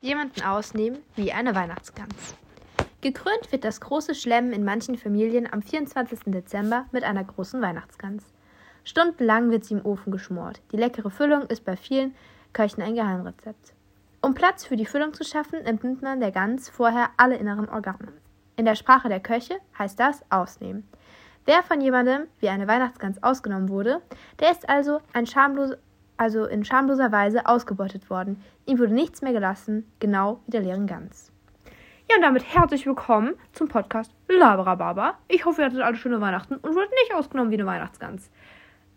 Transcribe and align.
Jemanden 0.00 0.42
ausnehmen 0.42 1.00
wie 1.16 1.32
eine 1.32 1.56
Weihnachtsgans. 1.56 2.36
Gekrönt 3.00 3.50
wird 3.50 3.64
das 3.64 3.80
große 3.80 4.14
Schlemmen 4.14 4.52
in 4.52 4.64
manchen 4.64 4.96
Familien 4.96 5.52
am 5.52 5.60
24. 5.60 6.20
Dezember 6.26 6.86
mit 6.92 7.02
einer 7.02 7.24
großen 7.24 7.60
Weihnachtsgans. 7.60 8.24
Stundenlang 8.84 9.50
wird 9.50 9.64
sie 9.64 9.74
im 9.74 9.84
Ofen 9.84 10.12
geschmort. 10.12 10.60
Die 10.70 10.76
leckere 10.76 11.10
Füllung 11.10 11.42
ist 11.48 11.64
bei 11.64 11.76
vielen 11.76 12.14
Köchen 12.52 12.80
ein 12.80 12.94
Geheimrezept. 12.94 13.74
Um 14.22 14.34
Platz 14.34 14.64
für 14.64 14.76
die 14.76 14.86
Füllung 14.86 15.14
zu 15.14 15.24
schaffen, 15.24 15.66
entnimmt 15.66 16.00
man 16.00 16.20
der 16.20 16.30
Gans 16.30 16.68
vorher 16.68 17.10
alle 17.16 17.34
inneren 17.34 17.68
Organe. 17.68 18.12
In 18.54 18.66
der 18.66 18.76
Sprache 18.76 19.08
der 19.08 19.20
Köche 19.20 19.58
heißt 19.80 19.98
das 19.98 20.22
ausnehmen. 20.30 20.88
Wer 21.44 21.64
von 21.64 21.80
jemandem 21.80 22.28
wie 22.38 22.50
eine 22.50 22.68
Weihnachtsgans 22.68 23.20
ausgenommen 23.24 23.68
wurde, 23.68 24.00
der 24.38 24.52
ist 24.52 24.68
also 24.68 25.00
ein 25.12 25.26
schamlos, 25.26 25.76
also 26.18 26.44
in 26.44 26.64
schamloser 26.64 27.10
Weise 27.12 27.46
ausgebeutet 27.46 28.10
worden. 28.10 28.42
Ihm 28.66 28.78
wurde 28.78 28.92
nichts 28.92 29.22
mehr 29.22 29.32
gelassen, 29.32 29.90
genau 30.00 30.40
wie 30.46 30.50
der 30.50 30.60
leeren 30.60 30.86
Gans. 30.86 31.32
Ja, 32.10 32.16
und 32.16 32.22
damit 32.22 32.54
herzlich 32.54 32.86
willkommen 32.86 33.34
zum 33.52 33.68
Podcast 33.68 34.12
Labrababa. 34.28 35.18
Ich 35.28 35.44
hoffe, 35.44 35.62
ihr 35.62 35.66
hattet 35.66 35.80
alle 35.80 35.96
schöne 35.96 36.20
Weihnachten 36.20 36.54
und 36.56 36.74
wurdet 36.74 36.90
nicht 36.90 37.14
ausgenommen 37.14 37.50
wie 37.50 37.56
eine 37.56 37.66
Weihnachtsgans. 37.66 38.30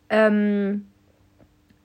Ähm, 0.09 0.87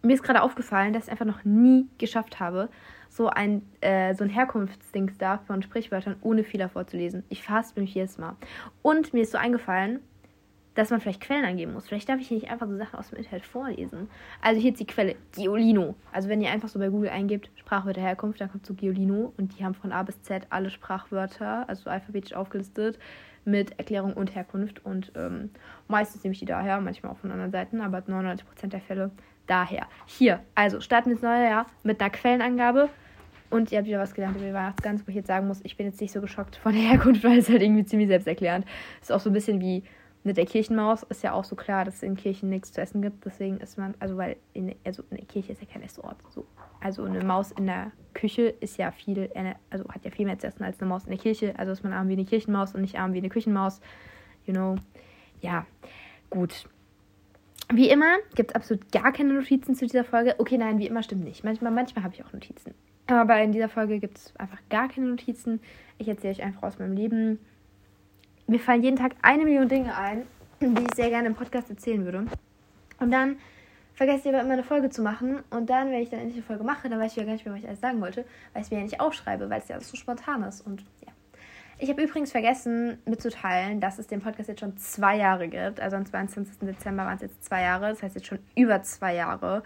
mir 0.03 0.15
ist 0.15 0.23
gerade 0.23 0.43
aufgefallen, 0.43 0.93
dass 0.93 1.05
ich 1.05 1.11
einfach 1.11 1.27
noch 1.27 1.45
nie 1.45 1.89
geschafft 1.99 2.41
habe, 2.41 2.69
so 3.09 3.29
ein, 3.29 3.63
äh, 3.81 4.15
so 4.15 4.25
ein 4.25 4.31
Herkunftsdings 4.31 5.19
da 5.19 5.39
von 5.39 5.63
Sprichwörtern 5.63 6.17
ohne 6.23 6.45
Fehler 6.45 6.69
vorzulesen. 6.69 7.25
Ich 7.29 7.43
fast 7.43 7.77
mich 7.77 7.95
jedes 7.95 8.19
Mal. 8.19 8.37
Und 8.83 9.13
mir 9.13 9.23
ist 9.23 9.33
so 9.33 9.39
eingefallen, 9.39 10.01
dass 10.77 10.91
man 10.91 11.01
vielleicht 11.01 11.21
Quellen 11.21 11.45
angeben 11.45 11.73
muss. 11.73 11.89
Vielleicht 11.89 12.09
darf 12.09 12.21
ich 12.21 12.29
hier 12.29 12.37
nicht 12.37 12.51
einfach 12.51 12.69
so 12.69 12.77
Sachen 12.77 12.99
aus 12.99 13.09
dem 13.09 13.19
Internet 13.19 13.45
vorlesen. 13.45 14.09
Also 14.43 14.61
hier 14.61 14.71
ist 14.71 14.79
die 14.79 14.87
Quelle 14.87 15.17
Giolino. 15.33 15.97
Also 16.13 16.29
wenn 16.29 16.41
ihr 16.41 16.51
einfach 16.51 16.69
so 16.69 16.79
bei 16.79 16.91
Google 16.91 17.09
eingebt, 17.09 17.51
Sprachwörter 17.57 18.03
Herkunft, 18.03 18.41
dann 18.41 18.51
kommt 18.53 18.67
so 18.67 18.75
Giolino 18.75 19.33
und 19.37 19.59
die 19.59 19.65
haben 19.65 19.75
von 19.75 19.91
A 19.91 20.03
bis 20.03 20.23
Z 20.23 20.47
alle 20.51 20.71
Sprachwörter, 20.71 21.69
also 21.69 21.91
alphabetisch 21.91 22.35
aufgelistet, 22.35 22.99
mit 23.47 23.79
Erklärung 23.79 24.13
und 24.13 24.35
Herkunft. 24.35 24.85
Und 24.85 25.13
ähm, 25.17 25.51
meistens 25.89 26.23
nehme 26.23 26.35
ich 26.35 26.41
die 26.41 26.47
daher, 26.47 26.81
manchmal 26.81 27.13
auch 27.13 27.19
von 27.19 27.33
anderen 27.33 27.53
Seiten, 27.53 27.81
aber 27.81 27.99
99% 27.99 28.43
der 28.67 28.81
Fälle 28.81 29.11
daher. 29.47 29.87
Hier, 30.05 30.41
also 30.55 30.81
starten 30.81 31.09
wir 31.09 31.17
das 31.17 31.23
neue 31.23 31.45
Jahr 31.45 31.67
mit 31.85 32.01
einer 32.01 32.11
Quellenangabe. 32.11 32.91
Und 33.49 33.71
ihr 33.71 33.79
habt 33.79 33.87
wieder 33.87 34.01
was 34.01 34.13
gelernt 34.13 34.37
über 34.37 34.53
Weihnachtsgans, 34.53 35.07
wo 35.07 35.11
ich 35.11 35.15
jetzt 35.15 35.29
sagen 35.29 35.47
muss, 35.47 35.61
ich 35.63 35.77
bin 35.77 35.87
jetzt 35.87 36.01
nicht 36.01 36.13
so 36.13 36.21
geschockt 36.21 36.57
von 36.57 36.73
der 36.73 36.83
Herkunft, 36.83 37.23
weil 37.25 37.39
es 37.39 37.49
halt 37.49 37.63
irgendwie 37.63 37.85
ziemlich 37.85 38.09
selbsterklärend 38.09 38.67
ist. 39.01 39.13
auch 39.13 39.21
so 39.21 39.31
ein 39.31 39.33
bisschen 39.33 39.61
wie 39.61 39.85
mit 40.27 40.37
der 40.37 40.45
Kirchenmaus 40.45 41.05
ist 41.05 41.23
ja 41.23 41.33
auch 41.33 41.45
so 41.45 41.57
klar, 41.57 41.85
dass 41.85 41.97
es 41.97 42.03
in 42.03 42.17
Kirchen 42.17 42.51
nichts 42.51 42.73
zu 42.73 42.81
essen 42.81 43.01
gibt. 43.01 43.25
Deswegen 43.25 43.59
ist 43.59 43.79
man, 43.79 43.95
also 44.01 44.17
weil 44.17 44.37
in, 44.53 44.75
also 44.85 45.03
in 45.11 45.19
der 45.19 45.27
Kirche 45.27 45.53
ist 45.53 45.63
ja 45.63 45.69
kein 45.73 45.83
Essort. 45.83 46.17
So. 46.31 46.45
Also 46.81 47.05
eine 47.05 47.25
Maus 47.25 47.53
in 47.53 47.67
der 47.67 47.93
Küche 48.13 48.43
ist 48.43 48.77
ja 48.77 48.91
viel, 48.91 49.31
also 49.71 49.89
hat 49.89 50.05
ja 50.05 50.11
viel 50.11 50.27
mehr 50.27 50.39
zu 50.39 50.47
essen 50.47 50.65
als 50.65 50.81
eine 50.81 50.89
Maus 50.89 51.05
in 51.05 51.11
der 51.11 51.19
Kirche. 51.19 51.55
Also 51.59 51.73
ist 51.73 51.85
man 51.85 51.93
arm 51.93 52.09
wie 52.09 52.15
eine 52.15 52.25
Kirchenmaus 52.25 52.75
und 52.75 52.81
nicht 52.83 52.99
arm 52.99 53.13
wie 53.13 53.19
eine 53.19 53.29
Küchenmaus. 53.29 53.81
You 54.45 54.53
know. 54.53 54.77
Ja, 55.41 55.67
gut. 56.31 56.69
Wie 57.73 57.89
immer 57.89 58.17
gibt 58.35 58.51
es 58.51 58.55
absolut 58.55 58.93
gar 58.93 59.13
keine 59.13 59.33
Notizen 59.33 59.75
zu 59.75 59.87
dieser 59.87 60.05
Folge. 60.05 60.35
Okay, 60.39 60.59
nein, 60.59 60.79
wie 60.79 60.87
immer 60.87 61.03
stimmt 61.03 61.25
nicht. 61.25 61.45
Manchmal, 61.45 61.73
manchmal 61.73 62.05
habe 62.05 62.15
ich 62.15 62.25
auch 62.25 62.33
Notizen. 62.33 62.75
Aber 63.07 63.41
in 63.41 63.53
dieser 63.53 63.69
Folge 63.69 64.01
gibt 64.01 64.19
es 64.19 64.37
einfach 64.37 64.59
gar 64.69 64.89
keine 64.89 65.07
Notizen. 65.07 65.61
Ich 65.99 66.09
erzähle 66.09 66.33
euch 66.33 66.43
einfach 66.43 66.65
aus 66.65 66.79
meinem 66.79 66.95
Leben 66.95 67.39
mir 68.47 68.61
fallen 68.61 68.83
jeden 68.83 68.97
Tag 68.97 69.13
eine 69.23 69.45
Million 69.45 69.69
Dinge 69.69 69.97
ein, 69.97 70.23
die 70.61 70.83
ich 70.83 70.95
sehr 70.95 71.11
gerne 71.11 71.29
im 71.29 71.35
Podcast 71.35 71.69
erzählen 71.71 72.05
würde. 72.05 72.27
Und 72.99 73.11
dann 73.11 73.37
vergesse 73.95 74.29
ich 74.29 74.35
aber 74.35 74.43
immer 74.43 74.55
eine 74.55 74.63
Folge 74.63 74.91
zu 74.91 75.03
machen. 75.03 75.43
Und 75.51 75.69
dann, 75.71 75.91
wenn 75.91 76.03
ich 76.03 76.11
dann 76.11 76.21
endlich 76.21 76.37
eine 76.37 76.47
Folge 76.47 76.65
mache, 76.65 76.89
dann 76.89 77.01
weiß 77.01 77.13
ich 77.13 77.17
ja 77.17 77.25
gar 77.25 77.33
nicht 77.33 77.45
mehr, 77.45 77.55
was 77.55 77.63
ich 77.63 77.69
alles 77.69 77.81
sagen 77.81 78.01
wollte, 78.01 78.25
weil 78.53 78.63
ich 78.63 78.67
es 78.67 78.71
mir 78.71 78.79
ja 78.79 78.85
nicht 78.85 79.01
aufschreibe, 79.01 79.51
weil 79.51 79.61
es 79.61 79.69
ja 79.69 79.77
alles 79.77 79.89
so 79.89 79.97
spontan 79.97 80.43
ist. 80.45 80.61
Und 80.61 80.85
ja. 81.05 81.13
Ich 81.79 81.91
habe 81.91 82.03
übrigens 82.03 82.33
vergessen 82.33 82.99
mitzuteilen, 83.05 83.81
dass 83.81 83.99
es 83.99 84.07
den 84.07 84.23
Podcast 84.23 84.49
jetzt 84.49 84.61
schon 84.61 84.79
zwei 84.79 85.17
Jahre 85.17 85.49
gibt. 85.49 85.81
Also 85.81 85.97
am 85.97 86.07
22. 86.07 86.59
Dezember 86.61 87.05
waren 87.05 87.17
es 87.17 87.23
jetzt 87.23 87.45
zwei 87.45 87.63
Jahre. 87.63 87.89
Das 87.89 88.03
heißt 88.03 88.15
jetzt 88.15 88.27
schon 88.27 88.39
über 88.55 88.83
zwei 88.83 89.15
Jahre. 89.15 89.63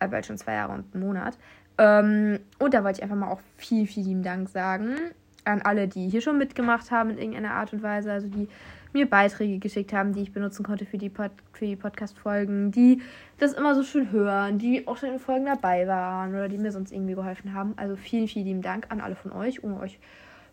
Äh, 0.00 0.08
bald 0.08 0.26
schon 0.26 0.38
zwei 0.38 0.54
Jahre 0.54 0.72
und 0.72 0.94
einen 0.94 1.04
Monat. 1.04 1.38
Ähm, 1.78 2.40
und 2.58 2.74
da 2.74 2.82
wollte 2.82 2.98
ich 2.98 3.02
einfach 3.02 3.16
mal 3.16 3.30
auch 3.30 3.40
viel, 3.56 3.86
vielen 3.86 4.22
Dank 4.22 4.48
sagen 4.48 4.96
an 5.46 5.62
alle, 5.62 5.88
die 5.88 6.08
hier 6.08 6.20
schon 6.20 6.38
mitgemacht 6.38 6.90
haben 6.90 7.10
in 7.10 7.18
irgendeiner 7.18 7.52
Art 7.52 7.72
und 7.72 7.82
Weise, 7.82 8.12
also 8.12 8.28
die 8.28 8.48
mir 8.92 9.08
Beiträge 9.08 9.58
geschickt 9.58 9.92
haben, 9.92 10.12
die 10.12 10.22
ich 10.22 10.32
benutzen 10.32 10.64
konnte 10.64 10.86
für 10.86 10.98
die, 10.98 11.08
Pod 11.08 11.30
die 11.60 11.76
Podcast-Folgen, 11.76 12.70
die 12.70 13.02
das 13.38 13.52
immer 13.52 13.74
so 13.74 13.82
schön 13.82 14.10
hören, 14.10 14.58
die 14.58 14.86
auch 14.86 14.96
schon 14.96 15.10
in 15.10 15.18
Folgen 15.18 15.46
dabei 15.46 15.86
waren 15.86 16.30
oder 16.30 16.48
die 16.48 16.58
mir 16.58 16.72
sonst 16.72 16.92
irgendwie 16.92 17.14
geholfen 17.14 17.54
haben. 17.54 17.74
Also 17.76 17.96
vielen, 17.96 18.28
vielen 18.28 18.46
lieben 18.46 18.62
Dank 18.62 18.86
an 18.90 19.00
alle 19.00 19.14
von 19.14 19.32
euch. 19.32 19.62
Ohne 19.62 19.78
euch 19.80 19.98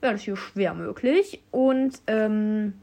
wäre 0.02 0.14
das 0.14 0.22
hier 0.22 0.36
schwer 0.36 0.74
möglich. 0.74 1.42
Und 1.52 2.02
ähm, 2.08 2.74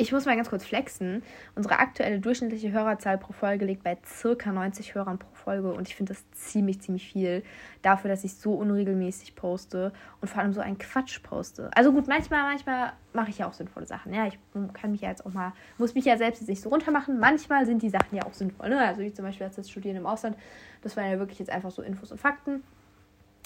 ich 0.00 0.12
muss 0.12 0.24
mal 0.24 0.34
ganz 0.34 0.48
kurz 0.48 0.64
flexen. 0.64 1.22
Unsere 1.54 1.78
aktuelle 1.78 2.20
durchschnittliche 2.20 2.72
Hörerzahl 2.72 3.18
pro 3.18 3.34
Folge 3.34 3.66
liegt 3.66 3.84
bei 3.84 3.98
circa 4.06 4.50
90 4.50 4.94
Hörern 4.94 5.18
pro 5.18 5.28
Folge 5.34 5.72
und 5.72 5.86
ich 5.86 5.94
finde 5.94 6.14
das 6.14 6.30
ziemlich, 6.32 6.80
ziemlich 6.80 7.12
viel 7.12 7.42
dafür, 7.82 8.08
dass 8.08 8.24
ich 8.24 8.34
so 8.34 8.54
unregelmäßig 8.54 9.34
poste 9.36 9.92
und 10.22 10.28
vor 10.28 10.40
allem 10.40 10.54
so 10.54 10.60
einen 10.62 10.78
Quatsch 10.78 11.22
poste. 11.22 11.70
Also 11.74 11.92
gut, 11.92 12.08
manchmal, 12.08 12.44
manchmal 12.44 12.92
mache 13.12 13.28
ich 13.28 13.38
ja 13.38 13.48
auch 13.48 13.52
sinnvolle 13.52 13.86
Sachen. 13.86 14.14
Ja, 14.14 14.26
ich 14.26 14.38
kann 14.72 14.90
mich 14.90 15.02
ja 15.02 15.10
jetzt 15.10 15.26
auch 15.26 15.32
mal, 15.32 15.52
muss 15.76 15.94
mich 15.94 16.06
ja 16.06 16.16
selbst 16.16 16.40
jetzt 16.40 16.48
nicht 16.48 16.62
so 16.62 16.70
runter 16.70 16.90
machen. 16.90 17.18
Manchmal 17.18 17.66
sind 17.66 17.82
die 17.82 17.90
Sachen 17.90 18.16
ja 18.16 18.24
auch 18.24 18.32
sinnvoll. 18.32 18.70
Ne? 18.70 18.78
Also 18.78 19.02
wie 19.02 19.12
zum 19.12 19.26
Beispiel 19.26 19.50
das 19.54 19.68
Studieren 19.68 19.96
im 19.96 20.06
Ausland, 20.06 20.36
das 20.82 20.96
waren 20.96 21.10
ja 21.10 21.18
wirklich 21.18 21.38
jetzt 21.38 21.50
einfach 21.50 21.70
so 21.70 21.82
Infos 21.82 22.10
und 22.10 22.18
Fakten. 22.18 22.62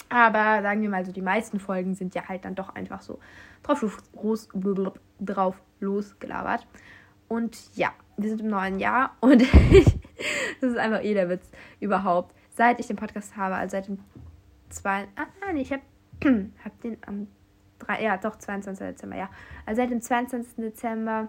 Aber 0.09 0.63
sagen 0.63 0.83
wir 0.83 0.91
mal 0.91 1.05
so, 1.05 1.13
die 1.13 1.23
meisten 1.23 1.59
Folgen 1.59 1.95
sind 1.95 2.15
ja 2.15 2.29
halt 2.29 2.45
dann 2.45 2.55
doch 2.55 2.75
einfach 2.75 3.01
so 3.01 3.19
drauf, 3.63 3.83
los, 4.23 4.49
drauf 5.21 5.61
losgelabert. 5.81 6.67
Und 7.29 7.59
ja, 7.77 7.93
wir 8.17 8.29
sind 8.29 8.43
im 8.43 8.49
neuen 8.49 8.79
Jahr 8.79 9.17
und 9.21 9.43
das 10.61 10.71
ist 10.71 10.77
einfach 10.77 11.03
eh 11.03 11.15
der 11.15 11.29
Witz 11.29 11.51
überhaupt. 11.81 12.35
Seit 12.51 12.79
ich 12.79 12.87
den 12.87 12.97
Podcast 12.97 13.37
habe, 13.37 13.57
also 13.57 13.73
seit 13.73 13.89
dem 13.89 13.99
2. 14.69 15.09
Ah, 15.17 15.27
nein, 15.41 15.57
ich 15.57 15.73
habe 15.73 15.83
hab 16.65 16.81
den 16.83 16.99
am 17.07 17.27
3. 17.81 18.03
Ja, 18.03 18.17
doch, 18.17 18.37
22. 18.37 18.87
Dezember, 18.87 19.17
ja. 19.17 19.31
Also 19.67 19.83
seit 19.83 19.91
dem 19.91 20.01
22. 20.01 20.57
Dezember 20.57 21.29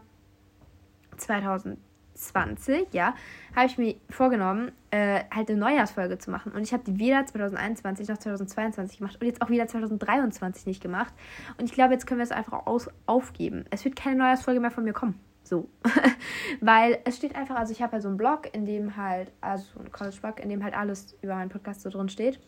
2000 1.18 1.80
2020, 2.16 2.88
ja, 2.94 3.14
habe 3.56 3.68
ich 3.68 3.78
mir 3.78 3.96
vorgenommen, 4.10 4.72
äh, 4.92 5.24
halt 5.34 5.50
eine 5.50 5.60
Neujahrsfolge 5.60 6.18
zu 6.18 6.32
machen. 6.32 6.52
Und 6.52 6.64
ich 6.64 6.74
habe 6.74 6.84
die 6.84 6.98
weder 6.98 7.26
2021 7.26 8.08
noch 8.08 8.18
2022 8.18 9.00
gemacht 9.00 9.18
und 9.20 9.28
jetzt 9.28 9.42
auch 9.42 9.50
wieder 9.50 9.68
2023 9.68 10.66
nicht 10.66 10.82
gemacht. 10.82 11.14
Und 11.58 11.66
ich 11.66 11.74
glaube, 11.74 11.94
jetzt 11.94 12.08
können 12.08 12.20
wir 12.20 12.24
es 12.24 12.32
einfach 12.32 12.66
aus 12.66 12.90
aufgeben. 13.06 13.66
Es 13.70 13.86
wird 13.86 13.96
keine 13.96 14.18
Neujahrsfolge 14.18 14.60
mehr 14.60 14.72
von 14.72 14.84
mir 14.84 14.94
kommen. 14.94 15.20
So. 15.44 15.70
Weil 16.62 17.00
es 17.06 17.18
steht 17.18 17.36
einfach, 17.36 17.56
also 17.56 17.72
ich 17.72 17.82
habe 17.82 17.98
ja 17.98 18.02
so 18.02 18.08
einen 18.08 18.18
Blog, 18.18 18.50
in 18.54 18.66
dem 18.66 18.98
halt, 18.98 19.32
also 19.42 19.66
so 19.74 19.80
einen 19.80 19.92
College-Blog, 19.92 20.40
in 20.40 20.50
dem 20.50 20.64
halt 20.64 20.76
alles 20.76 21.16
über 21.22 21.36
meinen 21.36 21.50
Podcast 21.50 21.82
so 21.82 21.90
drin 21.90 22.10
steht. 22.10 22.40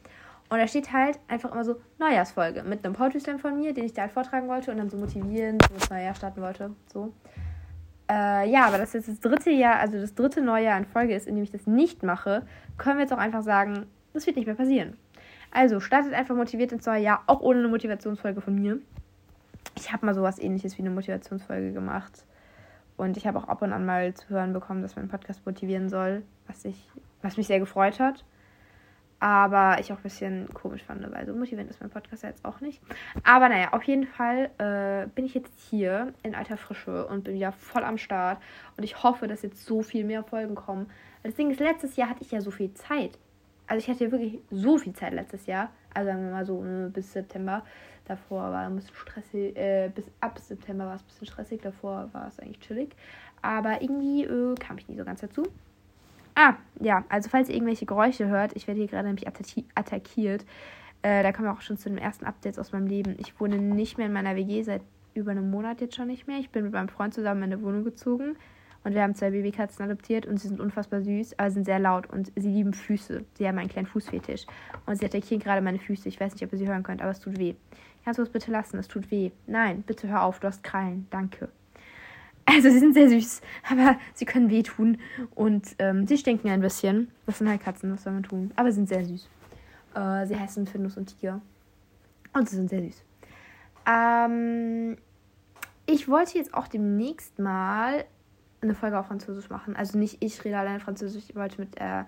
Und 0.49 0.59
da 0.59 0.67
steht 0.67 0.93
halt 0.93 1.19
einfach 1.27 1.51
immer 1.51 1.65
so 1.65 1.75
Neujahrsfolge 1.99 2.63
mit 2.63 2.85
einem 2.85 2.95
Poetry 2.95 3.19
Slam 3.19 3.37
von 3.37 3.59
mir, 3.59 3.73
den 3.73 3.83
ich 3.83 3.93
da 3.93 4.03
halt 4.03 4.13
vortragen 4.13 4.47
wollte 4.47 4.71
und 4.71 4.77
dann 4.77 4.89
so 4.89 4.97
motivieren, 4.97 5.57
so 5.67 5.75
das 5.77 5.89
neue 5.89 6.05
Jahr 6.05 6.15
starten 6.15 6.41
wollte. 6.41 6.73
So. 6.91 7.13
Äh, 8.09 8.49
ja, 8.49 8.65
aber 8.65 8.77
das 8.77 8.93
jetzt 8.93 9.09
das 9.09 9.19
dritte 9.19 9.51
Jahr, 9.51 9.79
also 9.79 9.99
das 9.99 10.15
dritte 10.15 10.41
Neujahr 10.41 10.77
in 10.77 10.85
Folge 10.85 11.13
ist, 11.13 11.27
in 11.27 11.35
dem 11.35 11.43
ich 11.43 11.51
das 11.51 11.67
nicht 11.67 12.03
mache, 12.03 12.43
können 12.77 12.97
wir 12.97 13.03
jetzt 13.03 13.13
auch 13.13 13.17
einfach 13.17 13.43
sagen, 13.43 13.85
das 14.13 14.25
wird 14.25 14.37
nicht 14.37 14.45
mehr 14.45 14.55
passieren. 14.55 14.95
Also 15.51 15.79
startet 15.79 16.13
einfach 16.13 16.35
motiviert 16.35 16.71
ins 16.71 16.85
neue 16.85 17.01
Jahr, 17.01 17.23
auch 17.27 17.41
ohne 17.41 17.59
eine 17.59 17.67
Motivationsfolge 17.67 18.41
von 18.41 18.55
mir. 18.55 18.79
Ich 19.75 19.91
habe 19.91 20.05
mal 20.05 20.15
sowas 20.15 20.39
ähnliches 20.39 20.77
wie 20.77 20.81
eine 20.81 20.89
Motivationsfolge 20.89 21.73
gemacht. 21.73 22.25
Und 22.95 23.15
ich 23.17 23.27
habe 23.27 23.37
auch 23.37 23.47
ab 23.47 23.61
und 23.61 23.73
an 23.73 23.85
mal 23.85 24.13
zu 24.13 24.29
hören 24.29 24.53
bekommen, 24.53 24.81
dass 24.81 24.95
mein 24.95 25.07
Podcast 25.07 25.45
motivieren 25.45 25.89
soll, 25.89 26.23
was, 26.47 26.65
ich, 26.65 26.89
was 27.21 27.37
mich 27.37 27.47
sehr 27.47 27.59
gefreut 27.59 27.99
hat. 27.99 28.23
Aber 29.19 29.79
ich 29.79 29.91
auch 29.91 29.97
ein 29.97 30.03
bisschen 30.03 30.53
komisch 30.53 30.83
fand, 30.83 31.01
weil 31.11 31.25
so 31.25 31.33
motivierend 31.33 31.71
ist 31.71 31.81
mein 31.81 31.89
Podcast 31.89 32.23
jetzt 32.23 32.45
auch 32.45 32.61
nicht. 32.61 32.81
Aber 33.23 33.49
naja, 33.49 33.73
auf 33.73 33.83
jeden 33.83 34.05
Fall 34.05 34.51
äh, 34.59 35.07
bin 35.07 35.25
ich 35.25 35.33
jetzt 35.33 35.59
hier 35.69 36.13
in 36.21 36.35
alter 36.35 36.57
Frische 36.57 37.07
und 37.07 37.23
bin 37.23 37.33
wieder 37.33 37.51
voll 37.51 37.83
am 37.83 37.97
Start. 37.97 38.39
Und 38.77 38.83
ich 38.83 39.01
hoffe, 39.01 39.27
dass 39.27 39.41
jetzt 39.41 39.65
so 39.65 39.81
viel 39.81 40.03
mehr 40.03 40.23
Folgen 40.23 40.53
kommen. 40.53 40.87
Das 41.23 41.33
Ding 41.33 41.49
ist, 41.49 41.59
letztes 41.59 41.95
Jahr 41.95 42.09
hatte 42.09 42.21
ich 42.21 42.31
ja 42.31 42.41
so 42.41 42.51
viel 42.51 42.73
Zeit. 42.73 43.17
Also 43.65 43.79
ich 43.79 43.89
hatte 43.89 44.05
ja 44.05 44.11
wirklich 44.11 44.39
so 44.51 44.77
viel 44.77 44.93
Zeit 44.93 45.13
letztes 45.13 45.47
Jahr. 45.47 45.71
Also 45.93 46.09
sagen 46.09 46.23
wir 46.23 46.31
mal 46.31 46.45
so 46.45 46.63
ne, 46.63 46.89
bis 46.93 47.11
September. 47.11 47.63
Davor 48.05 48.43
war 48.51 48.67
ein 48.67 48.75
bisschen 48.75 48.95
stressig. 48.95 49.57
Äh, 49.57 49.91
bis 49.93 50.05
ab 50.21 50.37
September 50.37 50.85
war 50.85 50.95
es 50.95 51.01
ein 51.01 51.07
bisschen 51.07 51.27
stressig. 51.27 51.61
Davor 51.61 52.09
war 52.13 52.27
es 52.27 52.39
eigentlich 52.39 52.59
chillig. 52.59 52.95
Aber 53.41 53.81
irgendwie 53.81 54.25
äh, 54.25 54.55
kam 54.55 54.77
ich 54.77 54.87
nie 54.87 54.95
so 54.95 55.03
ganz 55.03 55.21
dazu. 55.21 55.43
Ah, 56.39 56.53
ja, 56.79 57.03
also 57.09 57.29
falls 57.31 57.49
ihr 57.49 57.55
irgendwelche 57.55 57.87
Geräusche 57.87 58.27
hört, 58.27 58.55
ich 58.55 58.67
werde 58.67 58.79
hier 58.79 58.87
gerade 58.87 59.07
nämlich 59.07 59.27
attackiert. 59.27 60.45
Äh, 61.01 61.23
da 61.23 61.31
kommen 61.31 61.47
wir 61.47 61.51
auch 61.51 61.61
schon 61.61 61.77
zu 61.77 61.89
den 61.89 61.97
ersten 61.97 62.25
Updates 62.25 62.59
aus 62.59 62.71
meinem 62.71 62.85
Leben. 62.85 63.15
Ich 63.17 63.39
wohne 63.39 63.57
nicht 63.57 63.97
mehr 63.97 64.05
in 64.05 64.13
meiner 64.13 64.35
WG 64.35 64.61
seit 64.61 64.83
über 65.15 65.31
einem 65.31 65.49
Monat 65.49 65.81
jetzt 65.81 65.95
schon 65.95 66.05
nicht 66.05 66.27
mehr. 66.27 66.37
Ich 66.37 66.51
bin 66.51 66.63
mit 66.63 66.73
meinem 66.73 66.89
Freund 66.89 67.15
zusammen 67.15 67.41
in 67.41 67.53
eine 67.53 67.63
Wohnung 67.63 67.83
gezogen. 67.83 68.35
Und 68.83 68.93
wir 68.93 69.01
haben 69.01 69.15
zwei 69.15 69.31
Babykatzen 69.31 69.83
adoptiert 69.83 70.27
und 70.27 70.37
sie 70.37 70.47
sind 70.47 70.61
unfassbar 70.61 71.01
süß, 71.01 71.39
aber 71.39 71.49
sind 71.49 71.65
sehr 71.65 71.79
laut 71.79 72.07
und 72.07 72.31
sie 72.35 72.49
lieben 72.49 72.73
Füße. 72.73 73.25
Sie 73.33 73.47
haben 73.47 73.57
einen 73.57 73.69
kleinen 73.69 73.87
Fußfetisch. 73.87 74.45
Und 74.85 74.97
sie 74.99 75.05
attackieren 75.07 75.41
gerade 75.41 75.61
meine 75.63 75.79
Füße. 75.79 76.07
Ich 76.07 76.19
weiß 76.19 76.33
nicht, 76.33 76.43
ob 76.43 76.53
ihr 76.53 76.59
sie 76.59 76.67
hören 76.67 76.83
könnt, 76.83 77.01
aber 77.01 77.09
es 77.09 77.19
tut 77.19 77.39
weh. 77.39 77.55
Kannst 78.05 78.19
du 78.19 78.21
es 78.21 78.29
bitte 78.29 78.51
lassen? 78.51 78.77
Es 78.77 78.87
tut 78.87 79.09
weh. 79.09 79.31
Nein, 79.47 79.81
bitte 79.81 80.07
hör 80.07 80.21
auf, 80.21 80.39
du 80.39 80.47
hast 80.47 80.63
Krallen. 80.63 81.07
Danke. 81.09 81.49
Also 82.49 82.69
sie 82.69 82.79
sind 82.79 82.93
sehr 82.93 83.09
süß, 83.09 83.41
aber 83.69 83.97
sie 84.13 84.23
können 84.23 84.49
wehtun 84.49 84.99
und 85.35 85.75
ähm, 85.79 86.07
sie 86.07 86.17
stinken 86.17 86.49
ein 86.49 86.61
bisschen. 86.61 87.11
Das 87.25 87.39
sind 87.39 87.49
halt 87.49 87.61
Katzen, 87.61 87.91
was 87.91 88.03
soll 88.03 88.13
man 88.13 88.23
tun? 88.23 88.51
Aber 88.55 88.71
sie 88.71 88.75
sind 88.77 88.87
sehr 88.87 89.03
süß. 89.03 89.27
Äh, 89.95 90.25
sie 90.27 90.39
heißen 90.39 90.65
Findus 90.65 90.95
und 90.95 91.07
Tiger. 91.07 91.41
Und 92.33 92.47
sie 92.47 92.55
sind 92.55 92.69
sehr 92.69 92.81
süß. 92.81 93.03
Ähm, 93.85 94.97
ich 95.85 96.07
wollte 96.07 96.37
jetzt 96.37 96.53
auch 96.53 96.69
demnächst 96.69 97.37
mal 97.37 98.05
eine 98.61 98.75
Folge 98.75 98.97
auf 98.97 99.07
Französisch 99.07 99.49
machen. 99.49 99.75
Also 99.75 99.97
nicht 99.97 100.23
ich 100.23 100.43
rede 100.45 100.57
allein 100.57 100.79
Französisch. 100.79 101.25
Ich 101.27 101.35
wollte 101.35 101.59
mit 101.59 101.77
äh, 101.81 102.05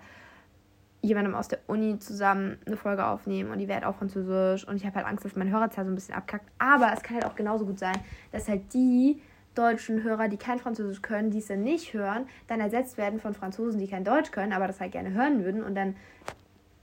jemandem 1.02 1.34
aus 1.34 1.48
der 1.48 1.58
Uni 1.66 1.98
zusammen 1.98 2.56
eine 2.66 2.78
Folge 2.78 3.06
aufnehmen 3.06 3.50
und 3.50 3.58
die 3.58 3.68
wäre 3.68 3.82
halt 3.82 3.86
auch 3.86 3.98
Französisch. 3.98 4.66
Und 4.66 4.76
ich 4.76 4.86
habe 4.86 4.96
halt 4.96 5.06
Angst, 5.06 5.22
dass 5.22 5.36
mein 5.36 5.50
Hörerzahl 5.50 5.84
so 5.84 5.90
ein 5.90 5.94
bisschen 5.94 6.14
abkackt. 6.14 6.50
Aber 6.58 6.92
es 6.94 7.02
kann 7.02 7.16
halt 7.16 7.26
auch 7.26 7.34
genauso 7.34 7.66
gut 7.66 7.78
sein, 7.78 7.96
dass 8.32 8.48
halt 8.48 8.72
die 8.72 9.20
deutschen 9.54 10.02
Hörer, 10.02 10.28
die 10.28 10.36
kein 10.36 10.58
Französisch 10.58 11.02
können, 11.02 11.30
die 11.30 11.38
es 11.38 11.48
dann 11.48 11.62
nicht 11.62 11.92
hören, 11.92 12.26
dann 12.46 12.60
ersetzt 12.60 12.96
werden 12.98 13.20
von 13.20 13.34
Franzosen, 13.34 13.80
die 13.80 13.88
kein 13.88 14.04
Deutsch 14.04 14.30
können, 14.30 14.52
aber 14.52 14.66
das 14.66 14.80
halt 14.80 14.92
gerne 14.92 15.12
hören 15.12 15.44
würden. 15.44 15.62
Und 15.62 15.74
dann 15.74 15.96